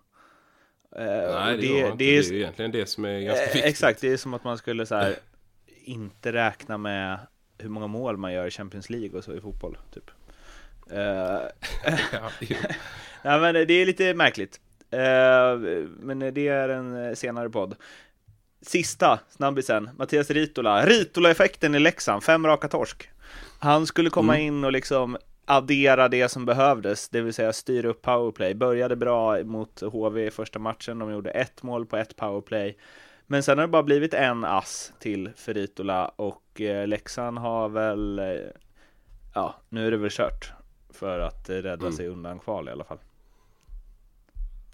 Eh, 0.95 1.05
Nej, 1.05 1.57
det, 1.57 1.68
inte. 1.68 1.95
det 1.97 2.18
är, 2.18 2.20
är 2.20 2.32
ju 2.32 2.38
egentligen 2.38 2.72
det 2.72 2.86
som 2.86 3.05
är 3.05 3.20
ganska 3.20 3.43
Eh, 3.43 3.53
viktigt. 3.53 3.66
Exakt, 3.66 4.01
det 4.01 4.07
är 4.11 4.18
som 4.18 4.34
att 4.34 4.43
man 4.43 4.57
skulle 4.57 4.86
så 4.86 4.95
här, 4.95 5.16
inte 5.84 6.34
räkna 6.34 6.78
med 6.78 7.20
hur 7.57 7.70
många 7.70 7.88
mål 7.88 8.18
man 8.18 8.34
gör 8.34 8.47
i 8.47 8.51
Champions 8.51 8.89
League 8.89 9.18
och 9.18 9.24
så 9.24 9.34
i 9.34 9.41
fotboll. 9.41 9.78
Typ. 9.93 10.11
Ja. 12.11 12.32
Nej 13.24 13.39
men 13.39 13.53
det 13.53 13.74
är 13.74 13.86
lite 13.86 14.13
märkligt. 14.13 14.59
Men 15.99 16.20
det 16.34 16.47
är 16.47 16.70
en 16.70 17.16
senare 17.16 17.49
podd. 17.49 17.76
Sista 18.66 19.20
snabbisen, 19.30 19.89
Mattias 19.97 20.32
Ritola. 20.32 20.86
Ritola-effekten 20.86 21.76
i 21.76 21.80
Leksand, 21.80 22.24
fem 22.24 22.47
raka 22.47 22.68
torsk. 22.68 23.09
Han 23.59 23.88
skulle 23.88 24.09
komma 24.09 24.39
in 24.39 24.63
och 24.63 24.72
liksom 24.72 25.18
addera 25.45 26.07
det 26.07 26.30
som 26.30 26.45
behövdes, 26.45 27.09
det 27.09 27.22
vill 27.22 27.34
säga 27.34 27.53
styra 27.53 27.89
upp 27.89 28.01
powerplay. 28.01 28.53
Började 28.53 28.95
bra 28.95 29.43
mot 29.43 29.82
HV 29.82 30.28
i 30.28 30.32
första 30.32 30.59
matchen, 30.59 30.99
de 30.99 31.11
gjorde 31.11 31.30
ett 31.30 31.63
mål 31.63 31.86
på 31.86 31.97
ett 31.97 32.16
powerplay. 32.16 32.78
Men 33.28 33.43
sen 33.43 33.57
har 33.57 33.68
det 33.68 33.72
bara 33.72 33.84
blivit 33.84 34.13
en 34.13 34.43
ass 34.45 34.93
till 34.99 35.32
för 35.36 35.53
Ritola 35.53 36.07
och 36.07 36.61
eh, 36.61 36.88
Leksand 36.88 37.38
har 37.38 37.70
väl, 37.70 38.20
eh, 38.20 38.26
ja, 39.34 39.55
nu 39.70 39.88
är 39.88 39.91
det 39.91 39.97
väl 39.97 40.11
kört 40.11 40.53
för 40.89 41.20
att 41.20 41.49
eh, 41.49 41.55
rädda 41.55 41.91
sig 41.91 42.07
undan 42.07 42.39
kval 42.39 42.68
i 42.68 42.72
alla 42.72 42.84
fall. 42.84 42.99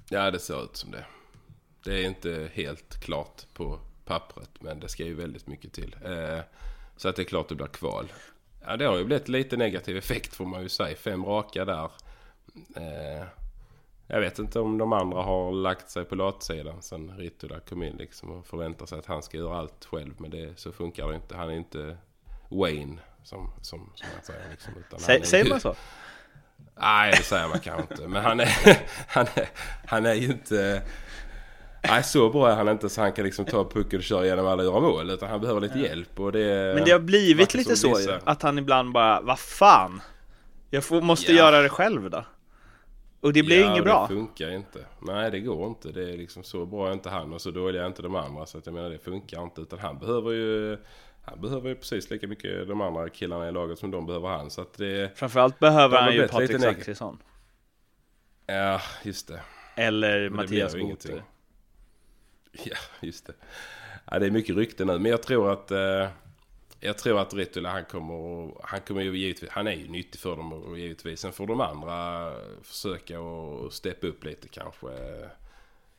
ja, 0.09 0.31
det 0.31 0.39
ser 0.39 0.63
ut 0.63 0.77
som 0.77 0.91
det. 0.91 1.05
Det 1.83 1.93
är 1.93 2.05
inte 2.05 2.49
helt 2.53 3.03
klart 3.03 3.45
på 3.53 3.79
pappret, 4.05 4.49
men 4.59 4.79
det 4.79 4.89
ska 4.89 5.03
ju 5.03 5.13
väldigt 5.13 5.47
mycket 5.47 5.73
till. 5.73 5.95
Eh, 6.05 6.39
så 6.97 7.09
att 7.09 7.15
det 7.15 7.21
är 7.21 7.25
klart 7.25 7.49
det 7.49 7.55
blir 7.55 7.67
kval. 7.67 8.11
Ja, 8.65 8.77
det 8.77 8.85
har 8.85 8.97
ju 8.97 9.03
blivit 9.03 9.27
lite 9.27 9.57
negativ 9.57 9.97
effekt 9.97 10.35
får 10.35 10.45
man 10.45 10.61
ju 10.61 10.69
säga. 10.69 10.95
Fem 10.95 11.25
raka 11.25 11.65
där. 11.65 11.91
Eh, 12.75 13.25
jag 14.07 14.19
vet 14.19 14.39
inte 14.39 14.59
om 14.59 14.77
de 14.77 14.93
andra 14.93 15.21
har 15.21 15.51
lagt 15.51 15.89
sig 15.89 16.05
på 16.05 16.15
latsidan 16.15 16.81
sen 16.81 17.17
Ritula 17.17 17.59
kom 17.59 17.83
in 17.83 17.95
liksom 17.95 18.31
och 18.31 18.47
förväntar 18.47 18.85
sig 18.85 18.99
att 18.99 19.05
han 19.05 19.23
ska 19.23 19.37
göra 19.37 19.57
allt 19.57 19.85
själv. 19.85 20.13
Men 20.17 20.31
det, 20.31 20.59
så 20.59 20.71
funkar 20.71 21.07
det 21.07 21.15
inte. 21.15 21.37
Han 21.37 21.49
är 21.49 21.53
inte 21.53 21.97
Wayne 22.49 22.97
som, 23.23 23.51
som, 23.61 23.91
som 23.95 24.07
man 24.15 24.23
säger. 24.23 24.49
Liksom, 24.51 24.73
utan 24.77 24.99
Sä, 24.99 25.23
säger 25.23 25.49
man 25.49 25.59
så? 25.59 25.75
Nej, 26.75 27.11
det 27.17 27.23
säger 27.23 27.47
man 27.47 27.59
kanske 27.59 27.93
inte. 27.93 28.07
Men 28.07 28.23
han 28.23 28.39
är, 28.39 28.77
han 29.07 29.25
är, 29.35 29.49
han 29.85 30.05
är 30.05 30.13
ju 30.13 30.27
inte... 30.27 30.83
Nej, 31.87 32.03
så 32.03 32.29
bra 32.29 32.49
är 32.49 32.55
han 32.55 32.69
inte 32.69 32.89
så 32.89 33.01
han 33.01 33.11
kan 33.11 33.25
liksom 33.25 33.45
ta 33.45 33.69
pucken 33.69 33.97
och 33.99 34.03
köra 34.03 34.25
igenom 34.25 34.47
alla 34.47 34.63
och 34.63 34.69
göra 34.69 34.79
mål. 34.79 35.09
Utan 35.09 35.29
han 35.29 35.41
behöver 35.41 35.61
lite 35.61 35.79
hjälp 35.79 36.19
och 36.19 36.31
det... 36.31 36.75
Men 36.75 36.85
det 36.85 36.91
har 36.91 36.99
blivit 36.99 37.53
lite 37.53 37.75
så 37.75 37.99
ju, 37.99 38.19
att 38.23 38.41
han 38.41 38.57
ibland 38.57 38.91
bara, 38.91 39.21
vad 39.21 39.39
fan? 39.39 40.01
Jag 40.69 40.83
får, 40.83 41.01
måste 41.01 41.31
Ja. 41.31 41.37
göra 41.37 41.61
det 41.61 41.69
själv 41.69 42.09
då. 42.09 42.25
Och 43.21 43.33
det 43.33 43.43
blir 43.43 43.61
ja, 43.61 43.71
inget 43.71 43.83
bra. 43.83 44.07
det 44.09 44.15
funkar 44.15 44.51
inte. 44.51 44.85
Nej, 45.01 45.31
det 45.31 45.39
går 45.39 45.67
inte. 45.67 45.91
Det 45.91 46.13
är 46.13 46.17
liksom 46.17 46.43
så 46.43 46.65
bra 46.65 46.87
är 46.89 46.93
inte 46.93 47.09
han 47.09 47.33
och 47.33 47.41
så 47.41 47.51
dåliga 47.51 47.83
är 47.83 47.87
inte 47.87 48.01
de 48.01 48.15
andra. 48.15 48.45
Så 48.45 48.57
att 48.57 48.65
jag 48.65 48.73
menar, 48.75 48.89
det 48.89 48.99
funkar 48.99 49.43
inte. 49.43 49.61
Utan 49.61 49.79
han 49.79 49.99
behöver 49.99 50.31
ju... 50.31 50.77
Han 51.25 51.41
behöver 51.41 51.69
ju 51.69 51.75
precis 51.75 52.09
lika 52.09 52.27
mycket 52.27 52.67
de 52.67 52.81
andra 52.81 53.09
killarna 53.09 53.49
i 53.49 53.51
laget 53.51 53.79
som 53.79 53.91
de 53.91 54.05
behöver 54.05 54.27
han. 54.27 54.49
Så 54.49 54.61
att 54.61 54.73
det... 54.73 55.17
Framförallt 55.17 55.59
behöver 55.59 55.97
har 55.97 56.03
han 56.03 56.13
ju 56.13 56.27
Patrik. 56.27 56.61
Zackrisson. 56.61 57.17
Ja, 58.45 58.81
just 59.03 59.27
det. 59.27 59.41
Eller 59.75 60.29
Mattias 60.29 60.75
ingenting. 60.75 61.21
Ja, 62.65 62.77
just 62.99 63.27
det. 63.27 63.33
Ja, 64.11 64.19
det 64.19 64.25
är 64.25 64.31
mycket 64.31 64.55
rykte 64.55 64.85
nu. 64.85 64.99
Men 64.99 65.11
jag 65.11 65.23
tror 65.23 65.51
att... 65.51 65.71
Eh, 65.71 66.07
jag 66.83 66.97
tror 66.97 67.19
att 67.19 67.33
Ritula 67.33 67.69
han 67.69 67.85
kommer 67.85 68.51
Han 68.63 68.81
kommer 68.81 69.01
ju 69.01 69.17
givetvis... 69.17 69.49
Han 69.49 69.67
är 69.67 69.71
ju 69.71 69.87
nyttig 69.87 70.19
för 70.19 70.35
dem 70.35 70.53
och 70.53 70.79
givetvis. 70.79 71.19
Sen 71.19 71.31
får 71.31 71.47
de 71.47 71.61
andra 71.61 72.33
försöka 72.63 73.19
och 73.19 73.73
steppa 73.73 74.07
upp 74.07 74.23
lite 74.23 74.47
kanske. 74.47 74.87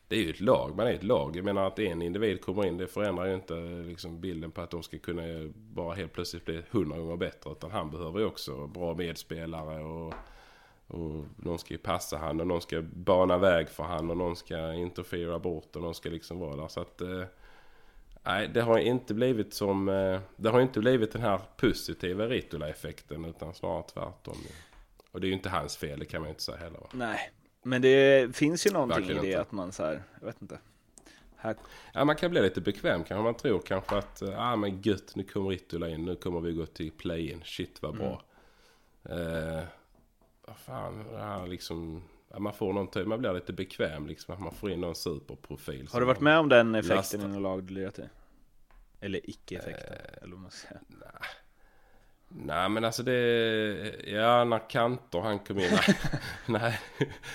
Det 0.09 0.16
är 0.16 0.22
ju 0.22 0.30
ett 0.30 0.40
lag. 0.40 0.76
Man 0.76 0.86
är 0.86 0.92
ett 0.92 1.03
lag. 1.03 1.36
Jag 1.36 1.44
menar 1.44 1.66
att 1.66 1.78
en 1.78 2.03
individ 2.03 2.40
kommer 2.40 2.66
in. 2.66 2.76
Det 2.76 2.86
förändrar 2.86 3.26
ju 3.26 3.34
inte 3.34 3.55
liksom, 3.86 4.20
bilden 4.20 4.50
på 4.50 4.61
att 4.61 4.70
de 4.70 4.82
ska 4.82 4.98
kunna 4.98 5.22
bara 5.55 5.94
helt 5.94 6.12
plötsligt 6.12 6.44
bli 6.44 6.62
hundra 6.70 6.98
gånger 6.98 7.16
bättre. 7.16 7.50
Utan 7.50 7.70
han 7.70 7.90
behöver 7.90 8.18
ju 8.18 8.26
också 8.26 8.66
bra 8.66 8.94
medspelare 8.94 9.84
och... 9.84 10.14
Och 10.93 11.24
någon 11.36 11.59
ska 11.59 11.74
ju 11.74 11.78
passa 11.78 12.16
han 12.16 12.40
och 12.40 12.47
någon 12.47 12.61
ska 12.61 12.82
bana 12.82 13.38
väg 13.38 13.68
för 13.68 13.82
han 13.82 14.11
och 14.11 14.16
någon 14.16 14.36
ska 14.36 14.72
interfera 14.72 15.38
bort 15.38 15.76
och 15.76 15.82
någon 15.82 15.95
ska 15.95 16.09
liksom 16.09 16.38
vara 16.38 16.57
där. 16.57 16.68
Så 16.68 16.80
att... 16.80 17.01
Eh, 17.01 17.24
nej, 18.22 18.49
det 18.49 18.61
har 18.61 18.78
inte 18.78 19.14
blivit 19.14 19.55
som... 19.55 19.88
Eh, 19.88 20.20
det 20.36 20.49
har 20.49 20.61
inte 20.61 20.80
blivit 20.80 21.12
den 21.12 21.22
här 21.22 21.40
positiva 21.57 22.26
Ritula-effekten 22.26 23.24
utan 23.24 23.55
snarare 23.55 23.82
tvärtom. 23.82 24.36
Och 25.12 25.20
det 25.20 25.26
är 25.26 25.28
ju 25.28 25.34
inte 25.34 25.51
hans 25.51 25.76
fel, 25.76 25.99
det 25.99 26.05
kan 26.05 26.20
man 26.20 26.28
ju 26.28 26.30
inte 26.30 26.43
säga 26.43 26.59
heller. 26.59 26.80
Va? 26.80 26.86
Nej, 26.93 27.30
men 27.62 27.82
det 27.82 28.36
finns 28.36 28.66
ju 28.66 28.70
någonting 28.70 28.99
Verkligen 28.99 29.24
i 29.24 29.26
det 29.26 29.32
inte. 29.32 29.40
att 29.40 29.53
man 29.53 29.72
så 29.72 29.84
här, 29.84 30.03
jag 30.20 30.26
vet 30.26 30.43
inte. 30.43 30.59
Här, 31.36 31.57
Ja, 31.95 32.05
man 32.05 32.16
kan 32.16 32.30
bli 32.30 32.43
lite 32.43 32.61
bekväm 32.61 33.05
kanske. 33.05 33.22
Man 33.22 33.34
tror 33.34 33.59
kanske 33.61 33.97
att, 33.97 34.22
ja 34.26 34.53
ah, 34.53 34.57
men 34.57 34.80
gött, 34.82 35.16
nu 35.16 35.22
kommer 35.22 35.51
Ritula 35.51 35.88
in, 35.88 36.05
nu 36.05 36.16
kommer 36.16 36.40
vi 36.40 36.53
gå 36.53 36.66
till 36.66 36.93
play-in. 36.93 37.43
Shit 37.45 37.82
vad 37.82 37.97
bra. 37.97 38.22
Eh, 39.05 39.64
vad 40.53 40.59
fan, 40.76 41.05
ja, 41.14 41.46
liksom... 41.46 42.03
Ja, 42.30 42.38
man 42.38 42.53
får 42.53 42.72
någon 42.72 42.90
typ, 42.90 43.07
man 43.07 43.18
blir 43.18 43.32
lite 43.32 43.53
bekväm 43.53 44.07
liksom. 44.07 44.34
Att 44.34 44.40
man 44.40 44.53
får 44.55 44.70
in 44.70 44.80
någon 44.80 44.94
superprofil. 44.94 45.80
har 45.80 45.86
som 45.86 46.00
du 46.00 46.07
varit 46.07 46.20
med 46.20 46.38
om 46.38 46.48
den 46.48 46.74
effekten 46.74 46.96
Lasta. 46.96 47.16
i 47.18 47.26
något 47.28 47.42
lag 47.42 47.64
du 47.64 47.74
lirat 47.74 47.98
i? 47.98 48.03
Eller 49.00 49.30
icke-effekten, 49.30 49.92
Eh, 49.92 50.22
eller 50.22 50.32
vad 50.32 50.40
man 50.42 50.50
ska 50.50 50.68
säga. 50.68 50.80
Nej 52.28 52.68
men 52.68 52.84
alltså 52.84 53.03
det... 53.03 53.94
Ja 54.07 54.44
när 54.44 54.70
Kantor 54.70 55.20
han 55.22 55.38
kom 55.38 55.59
in. 55.59 55.70
Nej, 55.70 55.98
nej. 56.46 56.80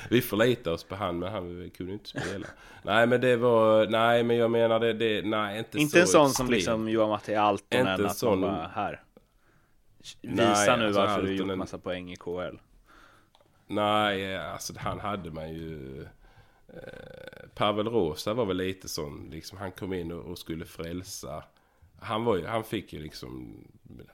Vi 0.10 0.22
förlitar 0.22 0.72
oss 0.72 0.84
på 0.84 0.96
han 0.96 1.20
men 1.20 1.32
han 1.32 1.70
kunde 1.70 1.94
inte 1.94 2.10
spela. 2.10 2.48
Nej 2.84 3.08
men 3.08 3.22
det 3.22 3.36
var... 3.36 3.88
Nej 3.88 4.24
men 4.24 4.38
jag 4.38 4.52
menar 4.52 4.80
det... 4.80 4.94
det 4.94 5.22
nej 5.26 5.58
inte, 5.58 5.78
Inte 5.78 5.92
så 5.92 6.00
en 6.02 6.08
sån 6.08 6.30
som 6.30 6.46
extremt. 6.46 6.50
liksom 6.52 6.90
Johan 6.90 7.10
Matti 7.10 7.36
Altonen, 7.36 7.88
Inte 7.88 8.04
en 8.04 8.06
att 8.06 8.18
sån- 8.18 8.42
bara, 8.42 8.68
här. 8.68 9.04
Visa 9.98 10.18
Nej, 10.22 10.78
nu 10.80 10.86
alltså 10.86 11.02
varför 11.02 11.22
du 11.24 11.36
gjort 11.36 11.58
massa 11.58 11.78
poäng 11.78 12.12
i 12.12 12.16
KL. 12.16 12.58
Nej 13.68 14.38
alltså 14.38 14.74
han 14.78 15.00
hade 15.00 15.32
man 15.32 15.50
ju... 15.54 16.02
Eh, 16.68 17.50
Pavel 17.56 17.88
Rosa 17.88 18.34
var 18.34 18.46
väl 18.46 18.58
lite 18.58 18.88
sån 18.88 19.30
liksom. 19.32 19.58
Han 19.58 19.72
kom 19.72 19.94
in 19.94 20.12
och, 20.12 20.26
och 20.26 20.38
skulle 20.38 20.66
frälsa. 20.66 21.44
Han, 22.00 22.24
var 22.24 22.38
ju, 22.38 22.46
han 22.46 22.64
fick 22.64 22.94
ju 22.94 23.00
liksom... 23.00 23.58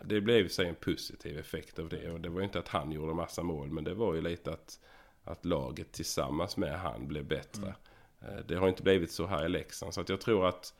Det 0.05 0.21
blev 0.21 0.47
sig 0.47 0.67
en 0.67 0.75
positiv 0.75 1.39
effekt 1.39 1.79
av 1.79 1.89
det. 1.89 2.11
Och 2.11 2.21
det 2.21 2.29
var 2.29 2.39
ju 2.39 2.43
inte 2.45 2.59
att 2.59 2.67
han 2.67 2.91
gjorde 2.91 3.13
massa 3.13 3.43
mål. 3.43 3.69
Men 3.71 3.83
det 3.83 3.93
var 3.93 4.13
ju 4.13 4.21
lite 4.21 4.51
att, 4.53 4.79
att 5.23 5.45
laget 5.45 5.91
tillsammans 5.91 6.57
med 6.57 6.79
han 6.79 7.07
blev 7.07 7.25
bättre. 7.25 7.75
Eh, 8.21 8.37
Det 8.47 8.55
har 8.55 8.67
inte 8.69 8.83
blivit 8.83 9.11
så 9.11 9.25
här 9.25 9.45
i 9.45 9.49
Leksand. 9.49 9.93
Så 9.93 10.01
att 10.01 10.09
jag 10.09 10.21
tror 10.21 10.47
att... 10.47 10.73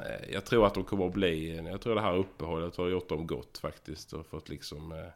eh, 0.00 0.32
Jag 0.32 0.44
tror 0.46 0.66
att 0.66 0.74
de 0.74 0.84
kommer 0.84 1.06
att 1.06 1.12
bli... 1.14 1.56
Jag 1.56 1.80
tror 1.80 1.94
det 1.94 2.00
här 2.00 2.16
uppehållet 2.16 2.76
har 2.76 2.88
gjort 2.88 3.08
dem 3.08 3.26
gott 3.26 3.58
faktiskt. 3.58 4.12
Och 4.12 4.26
fått 4.26 4.48
liksom 4.48 4.92
eh, 4.92 5.06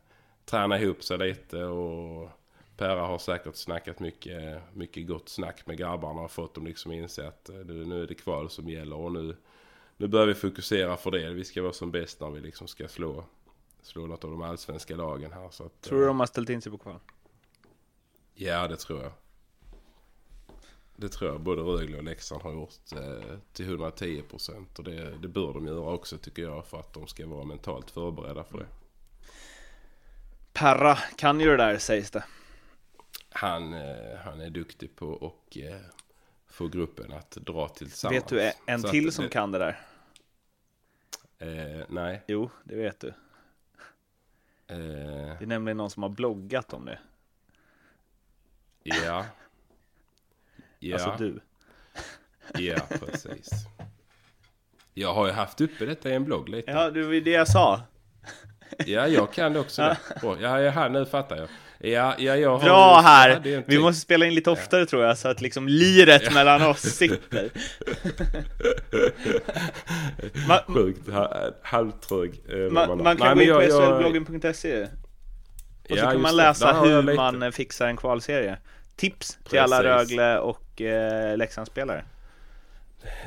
träna 0.46 0.80
ihop 0.80 1.02
sig 1.02 1.18
lite. 1.18 1.64
Och 1.64 2.30
Perra 2.76 3.06
har 3.06 3.18
säkert 3.18 3.56
snackat 3.56 4.00
mycket, 4.00 4.62
mycket 4.72 5.06
gott 5.06 5.28
snack 5.28 5.66
med 5.66 5.78
grabbarna. 5.78 6.20
Och 6.20 6.30
fått 6.30 6.54
dem 6.54 6.66
liksom 6.66 6.92
inse 6.92 7.28
att 7.28 7.48
eh, 7.48 7.54
nu 7.56 8.02
är 8.02 8.06
det 8.06 8.14
kval 8.14 8.50
som 8.50 8.68
gäller. 8.68 8.96
Och 8.96 9.12
nu, 9.12 9.36
nu 9.96 10.06
börjar 10.06 10.26
vi 10.26 10.34
fokusera 10.34 10.96
för 10.96 11.10
det. 11.10 11.30
Vi 11.30 11.44
ska 11.44 11.62
vara 11.62 11.72
som 11.72 11.90
bäst 11.90 12.20
när 12.20 12.30
vi 12.30 12.40
liksom 12.40 12.68
ska 12.68 12.88
slå, 12.88 13.24
slå 13.82 14.06
något 14.06 14.24
av 14.24 14.30
de 14.30 14.42
allsvenska 14.42 14.96
lagen 14.96 15.32
här. 15.32 15.50
Så 15.50 15.64
att, 15.64 15.80
Tror 15.80 15.98
du 15.98 16.04
eh, 16.04 16.08
de 16.08 16.20
har 16.20 16.26
ställt 16.26 16.50
in 16.50 16.62
sig 16.62 16.72
på 16.72 16.78
kval? 16.78 17.00
Ja, 18.34 18.68
det 18.68 18.76
tror 18.76 19.02
jag. 19.02 19.12
Det 20.96 21.08
tror 21.08 21.30
jag 21.30 21.40
både 21.40 21.62
Rögle 21.62 21.98
och 21.98 22.04
Leksand 22.04 22.42
har 22.42 22.52
gjort 22.52 22.92
eh, 22.92 23.38
till 23.52 23.64
110 23.64 24.22
procent. 24.30 24.78
Och 24.78 24.84
det, 24.84 25.18
det 25.22 25.28
bör 25.28 25.52
de 25.52 25.66
göra 25.66 25.92
också 25.92 26.18
tycker 26.18 26.42
jag 26.42 26.66
för 26.66 26.80
att 26.80 26.92
de 26.92 27.06
ska 27.06 27.26
vara 27.26 27.44
mentalt 27.44 27.90
förberedda 27.90 28.44
för 28.44 28.58
det. 28.58 28.66
Perra 30.56 30.96
kan 31.16 31.40
ju 31.40 31.46
det 31.50 31.56
där 31.56 31.78
sägs 31.78 32.10
det. 32.10 32.24
Han, 33.30 33.74
eh, 33.74 34.16
han 34.24 34.40
är 34.40 34.50
duktig 34.50 34.96
på 34.96 35.14
att 35.26 35.56
eh, 35.56 35.76
få 36.46 36.68
gruppen 36.68 37.12
att 37.12 37.30
dra 37.30 37.68
tillsammans. 37.68 38.16
Vet 38.16 38.28
du 38.28 38.52
en 38.66 38.80
Så 38.80 38.86
att 38.86 38.92
till 38.92 39.12
som 39.12 39.24
det, 39.24 39.30
kan 39.30 39.52
det 39.52 39.58
där? 39.58 39.80
Eh, 41.38 41.84
nej. 41.88 42.22
Jo, 42.28 42.50
det 42.64 42.76
vet 42.76 43.00
du. 43.00 43.08
Eh, 44.66 45.38
Det 45.38 45.42
är 45.42 45.46
nämligen 45.46 45.76
någon 45.76 45.90
som 45.90 46.02
har 46.02 46.10
bloggat 46.10 46.72
om 46.72 46.84
det. 46.84 46.98
ja. 48.82 49.26
Ja, 50.78 50.94
Alltså 50.94 51.24
du. 51.24 51.40
ja, 52.64 52.76
precis. 52.90 53.50
Jag 54.94 55.14
har 55.14 55.26
ju 55.26 55.32
haft 55.32 55.60
uppe 55.60 55.86
detta 55.86 56.10
i 56.10 56.14
en 56.14 56.24
blogg 56.24 56.48
lite. 56.48 56.70
Ja, 56.70 56.90
det 56.90 57.02
var 57.02 57.12
det 57.12 57.30
jag 57.30 57.48
sa. 57.48 57.82
Ja, 58.86 59.08
jag 59.08 59.32
kan 59.32 59.52
det 59.52 59.60
också. 59.60 59.82
det. 59.82 59.96
Bra. 60.20 60.36
Ja, 60.40 60.60
ja, 60.60 60.70
här, 60.70 60.88
nu 60.88 61.06
fattar 61.06 61.36
jag. 61.36 61.48
Ja, 61.78 62.14
ja, 62.18 62.36
jag 62.36 62.56
har 62.58 62.64
Bra 62.64 63.00
här! 63.00 63.30
en 63.46 63.62
Vi 63.66 63.78
måste 63.78 64.00
spela 64.00 64.26
in 64.26 64.34
lite 64.34 64.50
oftare 64.50 64.86
tror 64.86 65.04
jag, 65.04 65.18
så 65.18 65.28
att 65.28 65.40
liksom 65.40 65.68
liret 65.68 66.34
mellan 66.34 66.62
oss 66.62 66.80
sitter. 66.80 67.50
Ma- 70.48 70.72
Sjukt 70.74 71.08
ha- 71.10 71.50
halvtrög. 71.62 72.40
eh, 72.48 72.56
Man, 72.72 72.88
man 72.88 72.98
Nej, 72.98 73.16
kan 73.16 73.28
gå 73.28 73.34
men 73.34 73.40
in 73.64 73.70
på 73.70 73.76
SHLbloggen.se 73.76 74.82
och 74.82 74.88
så 75.88 75.96
Ja, 75.96 76.10
kan 76.10 76.20
man 76.22 76.36
läsa 76.36 76.72
hur 76.80 77.14
man 77.16 77.42
eh, 77.42 77.50
fixar 77.50 77.86
en 77.86 77.96
kvalserie. 77.96 78.56
Tips 78.96 79.38
till 79.48 79.58
alla 79.58 79.82
Precis. 79.82 80.10
Rögle 80.18 80.38
och 80.38 80.80
eh, 80.82 81.36
Leksandsspelare. 81.36 82.04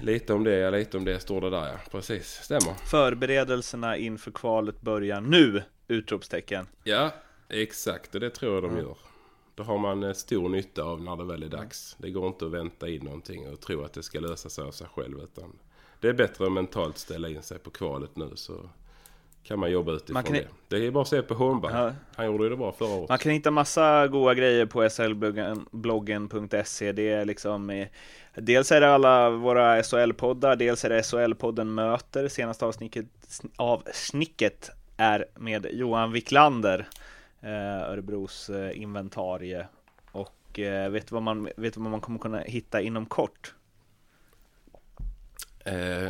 Lite 0.01 0.34
om 0.34 0.43
det, 0.43 0.57
ja, 0.57 0.70
lite 0.70 0.97
om 0.97 1.05
det 1.05 1.20
står 1.20 1.41
det 1.41 1.49
där 1.49 1.67
ja. 1.67 1.80
Precis, 1.91 2.28
stämmer. 2.28 2.74
Förberedelserna 2.74 3.97
inför 3.97 4.32
kvalet 4.32 4.82
börjar 4.82 5.22
nu! 5.22 5.63
Utropstecken. 5.88 6.67
Ja, 6.84 7.11
Exakt, 7.49 8.15
och 8.15 8.22
det 8.22 8.30
tror 8.30 8.53
jag 8.53 8.63
de 8.63 8.78
gör. 8.78 8.97
Då 9.55 9.63
har 9.63 9.78
man 9.78 10.03
eh, 10.03 10.13
stor 10.13 10.49
nytta 10.49 10.84
av 10.84 11.01
när 11.01 11.15
det 11.15 11.26
väl 11.26 11.43
är 11.43 11.49
dags. 11.49 11.95
Det 11.99 12.11
går 12.11 12.28
inte 12.28 12.45
att 12.45 12.51
vänta 12.51 12.89
in 12.89 13.05
någonting 13.05 13.49
och 13.49 13.59
tro 13.61 13.84
att 13.84 13.93
det 13.93 14.03
ska 14.03 14.20
lösa 14.20 14.49
sig 14.49 14.63
av 14.63 14.72
sig 14.72 14.88
själv. 14.88 15.20
Utan 15.20 15.59
det 15.99 16.09
är 16.09 16.13
bättre 16.13 16.45
att 16.45 16.51
mentalt 16.51 16.97
ställa 16.97 17.30
in 17.30 17.43
sig 17.43 17.59
på 17.59 17.70
kvalet 17.70 18.15
nu 18.15 18.32
så 18.36 18.70
kan 19.49 19.59
man 19.59 19.71
jobba 19.71 19.91
utifrån 19.91 20.13
Man 20.13 20.23
kan- 20.23 20.33
det. 20.33 20.47
Det 20.67 20.87
är 20.87 20.91
bara 20.91 21.01
att 21.01 21.07
se 21.07 21.21
på 21.21 21.33
Hornberg. 21.33 21.73
Ja. 21.73 21.91
Han 22.15 22.25
gjorde 22.25 22.49
det 22.49 22.55
bra 22.55 22.71
förra 22.71 22.89
året. 22.93 23.09
Man 23.09 23.17
kan 23.17 23.31
hitta 23.31 23.51
massa 23.51 24.07
goda 24.07 24.33
grejer 24.33 24.65
på 24.65 24.89
slbloggen.se. 24.89 26.91
Det 26.91 27.09
är 27.09 27.25
liksom 27.25 27.85
Dels 28.35 28.71
är 28.71 28.81
det 28.81 28.93
alla 28.93 29.29
våra 29.29 29.81
SHL-poddar, 29.83 30.55
dels 30.55 30.85
är 30.85 30.89
det 30.89 31.01
SHL-podden 31.01 31.63
Möter. 31.63 32.27
Senaste 32.27 32.65
avsnicket, 32.65 33.05
avsnicket 33.55 34.69
är 34.97 35.25
med 35.35 35.67
Johan 35.71 36.11
Wiklander, 36.11 36.87
eh, 37.41 37.89
Örebros 37.91 38.49
eh, 38.49 38.81
inventarie. 38.81 39.67
Och 40.11 40.59
eh, 40.59 40.89
vet 40.89 41.07
du 41.07 41.13
vad 41.13 41.23
man, 41.23 41.43
vet 41.57 41.73
du 41.73 41.79
vad 41.81 41.91
man 41.91 42.01
kommer 42.01 42.19
kunna 42.19 42.39
hitta 42.39 42.81
inom 42.81 43.05
kort? 43.05 43.53
Eh, 45.65 46.07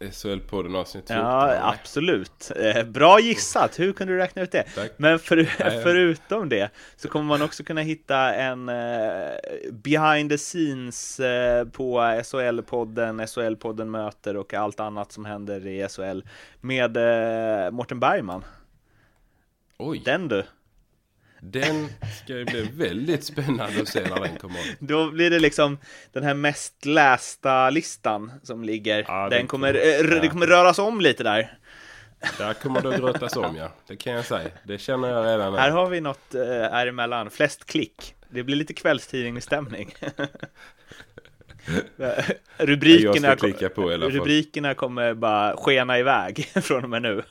SHL-podden 0.00 0.76
avsnitt 0.76 1.08
14. 1.08 1.16
Ja, 1.16 1.72
absolut. 1.72 2.52
Eh, 2.56 2.84
bra 2.84 3.20
gissat! 3.20 3.78
Hur 3.78 3.92
kunde 3.92 4.12
du 4.12 4.18
räkna 4.18 4.42
ut 4.42 4.52
det? 4.52 4.62
Tack. 4.62 4.92
Men 4.96 5.18
för, 5.18 5.44
förutom 5.82 6.48
det 6.48 6.70
så 6.96 7.08
kommer 7.08 7.24
man 7.26 7.42
också 7.42 7.64
kunna 7.64 7.80
hitta 7.80 8.34
en 8.34 8.68
eh, 8.68 9.32
behind 9.72 10.30
the 10.30 10.38
scenes 10.38 11.20
eh, 11.20 11.64
på 11.64 12.00
SHL-podden, 12.00 13.26
SHL-podden 13.26 13.84
möter 13.84 14.36
och 14.36 14.54
allt 14.54 14.80
annat 14.80 15.12
som 15.12 15.24
händer 15.24 15.66
i 15.66 15.88
SHL 15.88 16.20
med 16.60 16.96
Morten 17.74 18.00
Bergman. 18.00 18.44
Oj, 19.78 20.02
Den 20.04 20.28
du! 20.28 20.44
Den 21.40 21.88
ska 22.24 22.32
ju 22.32 22.44
bli 22.44 22.62
väldigt 22.72 23.24
spännande 23.24 23.82
att 23.82 23.88
se 23.88 24.00
när 24.00 24.20
den 24.20 24.36
kommer. 24.36 24.60
Då 24.78 25.10
blir 25.10 25.30
det 25.30 25.38
liksom 25.38 25.78
den 26.12 26.22
här 26.22 26.34
mest 26.34 26.84
lästa 26.84 27.70
listan 27.70 28.32
som 28.42 28.64
ligger. 28.64 29.04
Ja, 29.08 29.28
den 29.28 29.46
kommer, 29.46 29.72
kommer- 29.72 30.14
eh, 30.14 30.20
det 30.20 30.26
ja. 30.26 30.30
kommer 30.30 30.46
röras 30.46 30.78
om 30.78 31.00
lite 31.00 31.22
där. 31.22 31.58
Där 32.38 32.54
kommer 32.54 32.80
det 32.80 32.88
att 32.88 33.00
grötas 33.00 33.36
om 33.36 33.56
ja. 33.56 33.72
Det 33.86 33.96
kan 33.96 34.12
jag 34.12 34.24
säga. 34.24 34.50
Det 34.64 34.78
känner 34.78 35.08
jag 35.08 35.26
redan 35.26 35.52
nu. 35.52 35.58
Här 35.58 35.70
har 35.70 35.86
vi 35.88 36.00
något 36.00 36.34
eh, 36.34 36.42
här 36.46 36.86
emellan, 36.86 37.30
flest 37.30 37.64
klick. 37.64 38.14
Det 38.30 38.42
blir 38.42 38.56
lite 38.56 38.74
kvällstidningsstämning. 38.74 39.94
rubrikerna, 42.56 43.36
på 43.74 43.90
rubrikerna 43.90 44.74
kommer 44.74 45.14
bara 45.14 45.56
skena 45.56 45.98
iväg 45.98 46.46
från 46.62 46.84
och 46.84 46.90
med 46.90 47.02
nu. 47.02 47.22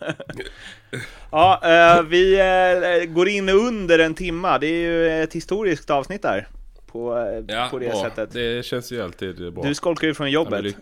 ja, 1.32 1.62
eh, 1.64 2.04
vi 2.04 2.40
eh, 2.40 3.06
går 3.06 3.28
in 3.30 3.50
under 3.50 4.00
en 4.00 4.14
timma. 4.16 4.60
Det 4.60 4.68
är 4.68 4.80
ju 4.80 5.24
ett 5.24 5.34
historiskt 5.34 5.90
avsnitt 5.90 6.22
där. 6.22 6.48
På, 6.86 7.18
eh, 7.18 7.56
Ja, 7.56 7.68
på 7.72 7.80
det 7.80 7.90
bra. 7.90 8.02
sättet. 8.04 8.34
Det 8.34 8.66
känns 8.66 8.92
ju 8.92 9.02
alltid 9.04 9.54
bra. 9.54 9.64
Du 9.64 9.76
skolkar 9.76 10.08
ju 10.08 10.14
från 10.14 10.32
Ja, 10.32 10.34
jobbet. 10.34 10.76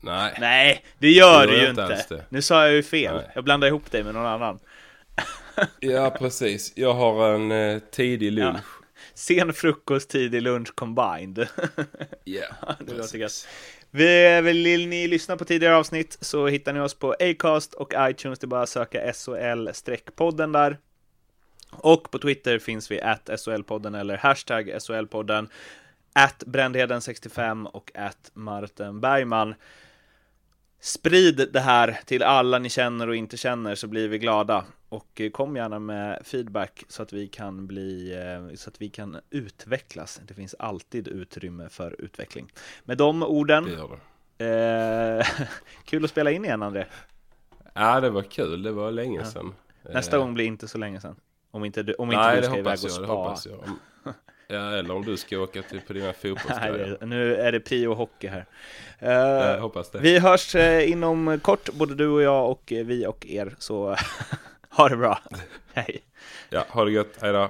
Nej. 0.00 0.36
Nej, 0.40 0.84
det 0.98 1.10
gör 1.10 1.46
Det 1.46 1.52
du 1.52 1.62
ju 1.62 1.70
inte 1.70 1.96
inte. 2.00 2.24
Nu 2.28 2.42
sa 2.42 2.64
jag 2.64 2.72
ju 2.72 2.82
fel. 2.82 3.16
Nej. 3.16 3.30
Jag 3.34 3.44
blandade 3.44 3.68
ihop 3.68 3.90
dig 3.90 4.04
med 4.04 4.14
någon 4.14 4.26
annan. 4.26 4.58
Ja, 5.80 6.16
precis. 6.18 6.72
Jag 6.76 6.94
har 6.94 7.28
en 7.34 7.52
eh, 7.52 7.78
tidig 7.90 8.32
lunch. 8.32 8.64
Sen 9.20 9.52
frukost, 9.52 10.10
tidig 10.10 10.42
lunch 10.42 10.74
combined. 10.74 11.48
Ja, 12.24 12.46
det 12.78 12.92
låter 12.92 12.96
precis. 12.96 13.20
gött. 13.20 13.48
Vi, 13.90 14.40
vill 14.40 14.88
ni 14.88 15.08
lyssna 15.08 15.36
på 15.36 15.44
tidigare 15.44 15.76
avsnitt 15.76 16.18
så 16.20 16.46
hittar 16.46 16.72
ni 16.72 16.80
oss 16.80 16.94
på 16.94 17.16
Acast 17.20 17.74
och 17.74 17.92
iTunes. 17.98 18.38
Det 18.38 18.44
är 18.44 18.48
bara 18.48 18.62
att 18.62 18.68
söka 18.68 19.12
SHL-podden 19.12 20.52
där. 20.52 20.78
Och 21.70 22.10
på 22.10 22.18
Twitter 22.18 22.58
finns 22.58 22.90
vi 22.90 23.00
at 23.00 23.28
SHL-podden 23.28 24.00
eller 24.00 24.16
hashtag 24.16 24.68
SHL-podden. 24.68 25.48
At 26.12 26.42
Brändheden65 26.46 27.66
och 27.66 27.90
at 27.94 28.30
Martin 28.34 29.00
Bergman. 29.00 29.54
Sprid 30.80 31.48
det 31.52 31.60
här 31.60 32.00
till 32.06 32.22
alla 32.22 32.58
ni 32.58 32.68
känner 32.70 33.08
och 33.08 33.16
inte 33.16 33.36
känner 33.36 33.74
så 33.74 33.86
blir 33.86 34.08
vi 34.08 34.18
glada. 34.18 34.64
Och 34.88 35.20
eh, 35.20 35.30
kom 35.30 35.56
gärna 35.56 35.78
med 35.78 36.20
feedback 36.24 36.84
så 36.88 37.02
att 37.02 37.12
vi 37.12 37.28
kan 37.28 37.66
bli, 37.66 38.14
eh, 38.14 38.56
så 38.56 38.70
att 38.70 38.82
vi 38.82 38.88
kan 38.90 39.20
utvecklas. 39.30 40.20
Det 40.26 40.34
finns 40.34 40.54
alltid 40.58 41.08
utrymme 41.08 41.68
för 41.68 41.96
utveckling. 42.00 42.52
Med 42.84 42.98
de 42.98 43.22
orden, 43.22 43.66
eh, 44.38 45.26
kul 45.84 46.04
att 46.04 46.10
spela 46.10 46.30
in 46.30 46.44
igen 46.44 46.62
André. 46.62 46.84
Ja, 47.74 48.00
det 48.00 48.10
var 48.10 48.22
kul. 48.22 48.62
Det 48.62 48.72
var 48.72 48.90
länge 48.90 49.24
sedan. 49.24 49.54
Nästa 49.82 50.16
Eh, 50.16 50.22
gång 50.22 50.34
blir 50.34 50.44
inte 50.46 50.68
så 50.68 50.78
länge 50.78 51.00
sedan. 51.00 51.16
Om 51.50 51.64
inte 51.64 51.82
du, 51.82 51.94
om 51.94 52.12
inte 52.12 52.22
Nej, 52.26 52.36
du 52.36 52.42
ska 52.42 52.58
iväg 52.58 52.78
och 52.78 52.90
jag. 52.90 53.00
Det 53.00 53.04
spa. 53.04 53.06
hoppas 53.12 53.46
jag. 53.46 53.64
Ja, 54.52 54.72
eller 54.76 54.94
om 54.94 55.04
du 55.04 55.16
ska 55.16 55.38
åka 55.38 55.62
till 55.62 55.80
på 55.80 55.92
dina 55.92 56.12
fotbollsgrejer. 56.12 56.98
nu 57.00 57.36
är 57.36 57.52
det 57.52 57.60
prio 57.60 57.94
hockey 57.94 58.26
här. 58.28 58.44
Jag 58.98 59.54
Eh, 59.54 59.60
hoppas 59.60 59.90
det. 59.90 59.98
vi 59.98 60.18
hörs 60.18 60.54
eh, 60.54 60.90
inom 60.90 61.40
kort, 61.42 61.68
både 61.72 61.94
du 61.94 62.08
och 62.08 62.22
jag 62.22 62.50
och 62.50 62.72
eh, 62.72 62.84
vi 62.86 63.06
och 63.06 63.26
er, 63.26 63.54
så 63.58 63.96
ha 64.70 64.88
det 64.88 64.96
bra. 64.96 65.18
Hej! 65.74 66.00
Ja, 66.50 66.64
ha 66.68 66.84
det 66.84 66.92
gött. 66.92 67.18
Hej 67.20 67.32
då. 67.32 67.48